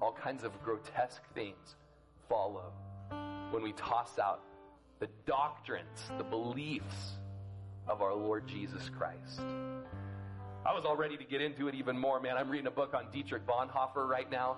all 0.00 0.12
kinds 0.12 0.44
of 0.44 0.62
grotesque 0.62 1.22
things 1.34 1.76
follow 2.28 2.72
when 3.50 3.62
we 3.62 3.72
toss 3.72 4.18
out 4.18 4.40
the 5.00 5.08
doctrines, 5.26 6.10
the 6.16 6.24
beliefs 6.24 7.18
of 7.86 8.02
our 8.02 8.14
Lord 8.14 8.46
Jesus 8.46 8.90
Christ. 8.96 9.40
I 10.66 10.74
was 10.74 10.84
all 10.84 10.96
ready 10.96 11.16
to 11.16 11.24
get 11.24 11.40
into 11.40 11.68
it 11.68 11.74
even 11.74 11.98
more, 11.98 12.20
man. 12.20 12.36
I'm 12.36 12.50
reading 12.50 12.66
a 12.66 12.72
book 12.72 12.92
on 12.94 13.06
Dietrich 13.12 13.46
Bonhoeffer 13.46 14.06
right 14.06 14.30
now, 14.30 14.56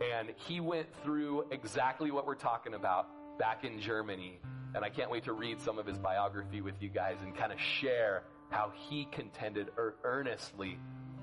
and 0.00 0.30
he 0.48 0.60
went 0.60 0.88
through 1.04 1.46
exactly 1.50 2.10
what 2.10 2.26
we're 2.26 2.34
talking 2.34 2.74
about 2.74 3.06
back 3.38 3.64
in 3.64 3.78
Germany. 3.78 4.40
And 4.74 4.84
I 4.84 4.88
can't 4.88 5.10
wait 5.10 5.24
to 5.24 5.32
read 5.32 5.60
some 5.60 5.78
of 5.78 5.86
his 5.86 5.98
biography 5.98 6.60
with 6.60 6.74
you 6.80 6.88
guys 6.88 7.16
and 7.22 7.36
kind 7.36 7.52
of 7.52 7.60
share 7.60 8.24
how 8.50 8.72
he 8.88 9.06
contended 9.12 9.68
er-, 9.78 9.94
earnestly 10.02 10.78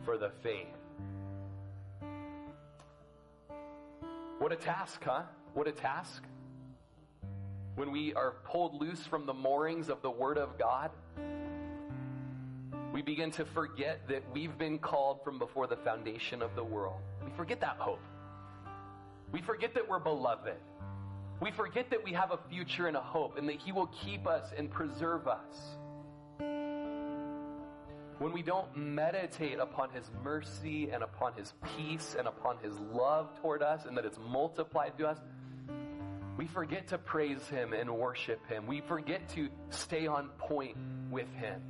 for 0.05 0.17
the 0.17 0.31
faith. 0.43 0.67
What 4.39 4.51
a 4.51 4.55
task, 4.55 5.03
huh? 5.03 5.23
What 5.53 5.67
a 5.67 5.71
task. 5.71 6.23
When 7.75 7.91
we 7.91 8.13
are 8.15 8.35
pulled 8.43 8.73
loose 8.73 9.05
from 9.05 9.25
the 9.25 9.33
moorings 9.33 9.89
of 9.89 10.01
the 10.01 10.09
Word 10.09 10.37
of 10.37 10.57
God, 10.57 10.91
we 12.93 13.01
begin 13.01 13.31
to 13.31 13.45
forget 13.45 14.07
that 14.09 14.23
we've 14.33 14.57
been 14.57 14.77
called 14.77 15.23
from 15.23 15.39
before 15.39 15.67
the 15.67 15.77
foundation 15.77 16.41
of 16.41 16.55
the 16.55 16.63
world. 16.63 16.99
We 17.23 17.31
forget 17.37 17.61
that 17.61 17.77
hope. 17.77 18.01
We 19.31 19.41
forget 19.41 19.73
that 19.75 19.87
we're 19.87 19.99
beloved. 19.99 20.57
We 21.39 21.51
forget 21.51 21.89
that 21.89 22.03
we 22.03 22.11
have 22.13 22.31
a 22.31 22.39
future 22.49 22.87
and 22.87 22.97
a 22.97 23.01
hope 23.01 23.37
and 23.37 23.47
that 23.47 23.57
He 23.57 23.71
will 23.71 23.87
keep 24.03 24.27
us 24.27 24.51
and 24.57 24.69
preserve 24.69 25.27
us. 25.27 25.77
When 28.21 28.33
we 28.33 28.43
don't 28.43 28.77
meditate 28.77 29.57
upon 29.57 29.89
His 29.89 30.07
mercy 30.23 30.91
and 30.91 31.01
upon 31.01 31.33
His 31.33 31.55
peace 31.75 32.15
and 32.15 32.27
upon 32.27 32.59
His 32.59 32.77
love 32.93 33.31
toward 33.41 33.63
us 33.63 33.85
and 33.85 33.97
that 33.97 34.05
it's 34.05 34.19
multiplied 34.29 34.95
to 34.99 35.07
us, 35.07 35.17
we 36.37 36.45
forget 36.45 36.89
to 36.89 36.99
praise 36.99 37.41
Him 37.47 37.73
and 37.73 37.89
worship 37.89 38.47
Him. 38.47 38.67
We 38.67 38.81
forget 38.81 39.27
to 39.29 39.49
stay 39.71 40.05
on 40.05 40.29
point 40.37 40.77
with 41.09 41.33
Him. 41.33 41.63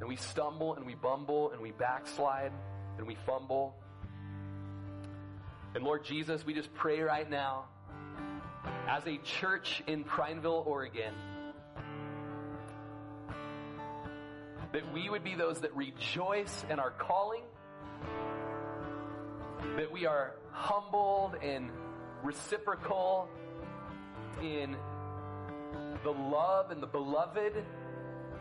And 0.00 0.08
we 0.08 0.16
stumble 0.16 0.74
and 0.74 0.84
we 0.84 0.96
bumble 0.96 1.52
and 1.52 1.60
we 1.62 1.70
backslide 1.70 2.50
and 2.98 3.06
we 3.06 3.14
fumble. 3.24 3.76
And 5.76 5.84
Lord 5.84 6.04
Jesus, 6.04 6.44
we 6.44 6.52
just 6.52 6.74
pray 6.74 7.00
right 7.00 7.30
now 7.30 7.66
as 8.88 9.06
a 9.06 9.18
church 9.18 9.84
in 9.86 10.02
Prineville, 10.02 10.64
Oregon, 10.66 11.14
that 14.76 14.92
we 14.92 15.08
would 15.08 15.24
be 15.24 15.34
those 15.34 15.60
that 15.60 15.74
rejoice 15.74 16.66
in 16.68 16.78
our 16.78 16.90
calling, 16.90 17.40
that 19.78 19.90
we 19.90 20.04
are 20.04 20.34
humbled 20.50 21.34
and 21.42 21.70
reciprocal 22.22 23.26
in 24.42 24.76
the 26.04 26.10
love 26.10 26.70
and 26.70 26.82
the 26.82 26.86
beloved 26.86 27.64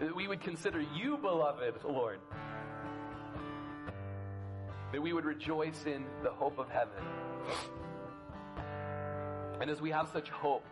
that 0.02 0.14
we 0.14 0.28
would 0.28 0.42
consider 0.42 0.84
you 0.94 1.16
beloved, 1.16 1.76
Lord. 1.86 2.20
That 4.92 5.02
we 5.02 5.14
would 5.14 5.24
rejoice 5.24 5.86
in 5.86 6.04
the 6.22 6.32
hope 6.32 6.60
of 6.60 6.68
heaven. 6.68 7.02
And 9.62 9.70
as 9.70 9.80
we 9.80 9.90
have 9.92 10.10
such 10.10 10.30
hope, 10.32 10.66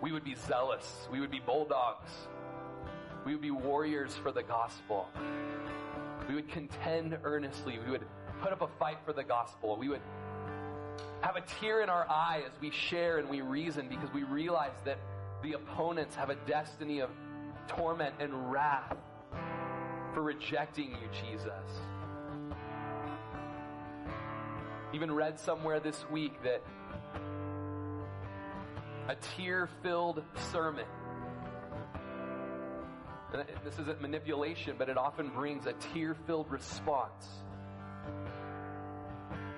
we 0.00 0.12
would 0.12 0.22
be 0.22 0.36
zealous. 0.36 1.08
We 1.10 1.18
would 1.18 1.32
be 1.32 1.40
bulldogs. 1.40 2.10
We 3.30 3.36
would 3.36 3.42
be 3.42 3.52
warriors 3.52 4.16
for 4.24 4.32
the 4.32 4.42
gospel. 4.42 5.06
We 6.28 6.34
would 6.34 6.48
contend 6.48 7.16
earnestly. 7.22 7.78
We 7.78 7.92
would 7.92 8.04
put 8.42 8.52
up 8.52 8.60
a 8.60 8.66
fight 8.66 8.98
for 9.04 9.12
the 9.12 9.22
gospel. 9.22 9.76
We 9.76 9.88
would 9.88 10.00
have 11.20 11.36
a 11.36 11.42
tear 11.42 11.80
in 11.80 11.88
our 11.88 12.08
eye 12.10 12.42
as 12.44 12.60
we 12.60 12.72
share 12.72 13.18
and 13.18 13.30
we 13.30 13.40
reason 13.40 13.88
because 13.88 14.12
we 14.12 14.24
realize 14.24 14.72
that 14.84 14.98
the 15.44 15.52
opponents 15.52 16.16
have 16.16 16.30
a 16.30 16.34
destiny 16.44 16.98
of 16.98 17.10
torment 17.68 18.16
and 18.18 18.50
wrath 18.50 18.96
for 20.12 20.22
rejecting 20.22 20.90
you, 20.90 21.08
Jesus. 21.24 21.52
Even 24.92 25.12
read 25.12 25.38
somewhere 25.38 25.78
this 25.78 26.04
week 26.10 26.32
that 26.42 26.64
a 29.08 29.14
tear 29.36 29.68
filled 29.84 30.24
sermon. 30.50 30.86
And 33.32 33.44
this 33.64 33.78
isn't 33.78 34.00
manipulation, 34.00 34.74
but 34.76 34.88
it 34.88 34.98
often 34.98 35.28
brings 35.28 35.66
a 35.66 35.72
tear 35.72 36.16
filled 36.26 36.50
response. 36.50 37.26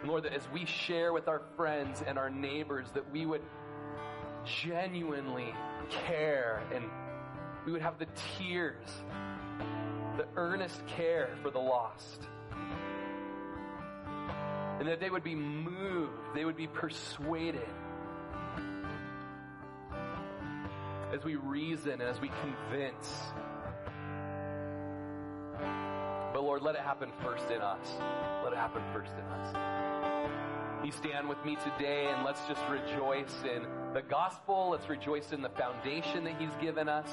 Lord, 0.05 0.25
that 0.25 0.35
as 0.35 0.43
we 0.53 0.66
share 0.66 1.12
with 1.12 1.29
our 1.29 1.43
friends 1.57 2.03
and 2.07 2.18
our 2.18 2.29
neighbors, 2.29 2.89
that 2.95 3.11
we 3.12 3.25
would 3.25 3.43
genuinely 4.45 5.55
care 6.07 6.62
and 6.75 6.85
we 7.64 7.73
would 7.73 7.83
have 7.83 7.99
the 7.99 8.09
tears, 8.39 8.87
the 10.16 10.27
earnest 10.37 10.85
care 10.87 11.31
for 11.43 11.51
the 11.51 11.59
lost. 11.59 12.29
And 14.81 14.89
that 14.89 14.99
they 14.99 15.11
would 15.11 15.23
be 15.23 15.37
moved, 15.37 16.12
they 16.35 16.45
would 16.45 16.57
be 16.57 16.66
persuaded 16.66 17.68
as 21.14 21.25
we 21.25 21.37
reason 21.37 21.93
and 21.93 22.03
as 22.03 22.20
we 22.20 22.31
convince. 22.41 23.33
Lord, 26.53 26.65
let 26.65 26.75
it 26.75 26.83
happen 26.83 27.11
first 27.23 27.51
in 27.51 27.63
us. 27.63 27.87
Let 28.45 28.53
it 28.53 28.59
happen 28.59 28.83
first 28.93 29.13
in 29.13 29.25
us. 29.25 30.85
You 30.85 30.93
stand 30.93 31.27
with 31.27 31.43
me 31.47 31.57
today 31.57 32.11
and 32.11 32.27
let's 32.27 32.47
just 32.47 32.61
rejoice 32.69 33.33
in 33.43 33.63
the 33.95 34.03
gospel. 34.03 34.69
Let's 34.69 34.87
rejoice 34.87 35.33
in 35.33 35.41
the 35.41 35.49
foundation 35.49 36.25
that 36.25 36.39
He's 36.39 36.55
given 36.61 36.91
us. 36.91 37.09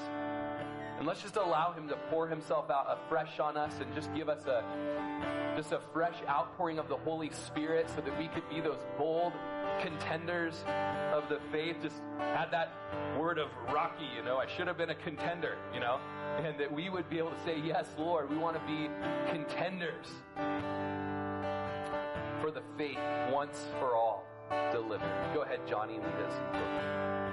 And 0.97 1.07
let's 1.07 1.21
just 1.21 1.37
allow 1.37 1.71
him 1.71 1.87
to 1.87 1.95
pour 2.09 2.27
himself 2.27 2.69
out 2.69 2.87
afresh 2.89 3.39
on 3.39 3.55
us 3.55 3.73
and 3.79 3.95
just 3.95 4.13
give 4.13 4.27
us 4.27 4.45
a 4.45 4.61
just 5.55 5.71
a 5.71 5.79
fresh 5.93 6.17
outpouring 6.27 6.77
of 6.77 6.89
the 6.89 6.97
Holy 6.97 7.29
Spirit 7.29 7.89
so 7.95 8.01
that 8.01 8.19
we 8.19 8.27
could 8.27 8.43
be 8.49 8.59
those 8.59 8.85
bold 8.97 9.31
contenders 9.79 10.63
of 11.13 11.29
the 11.29 11.39
faith. 11.51 11.77
Just 11.81 12.01
had 12.19 12.51
that 12.51 12.73
word 13.17 13.37
of 13.37 13.49
Rocky, 13.73 14.05
you 14.15 14.23
know, 14.23 14.37
I 14.37 14.47
should 14.47 14.67
have 14.67 14.77
been 14.77 14.89
a 14.89 14.95
contender, 14.95 15.57
you 15.73 15.79
know, 15.79 15.99
and 16.37 16.57
that 16.59 16.71
we 16.71 16.89
would 16.89 17.09
be 17.09 17.17
able 17.17 17.31
to 17.31 17.43
say, 17.43 17.59
Yes, 17.63 17.87
Lord, 17.97 18.29
we 18.29 18.37
want 18.37 18.55
to 18.55 18.61
be 18.67 18.89
contenders 19.31 20.07
for 22.41 22.51
the 22.51 22.61
faith 22.77 22.99
once 23.31 23.67
for 23.79 23.95
all 23.95 24.25
delivered. 24.71 25.11
Go 25.33 25.41
ahead, 25.41 25.59
Johnny, 25.67 25.95
lead 25.95 26.05
us. 26.05 27.28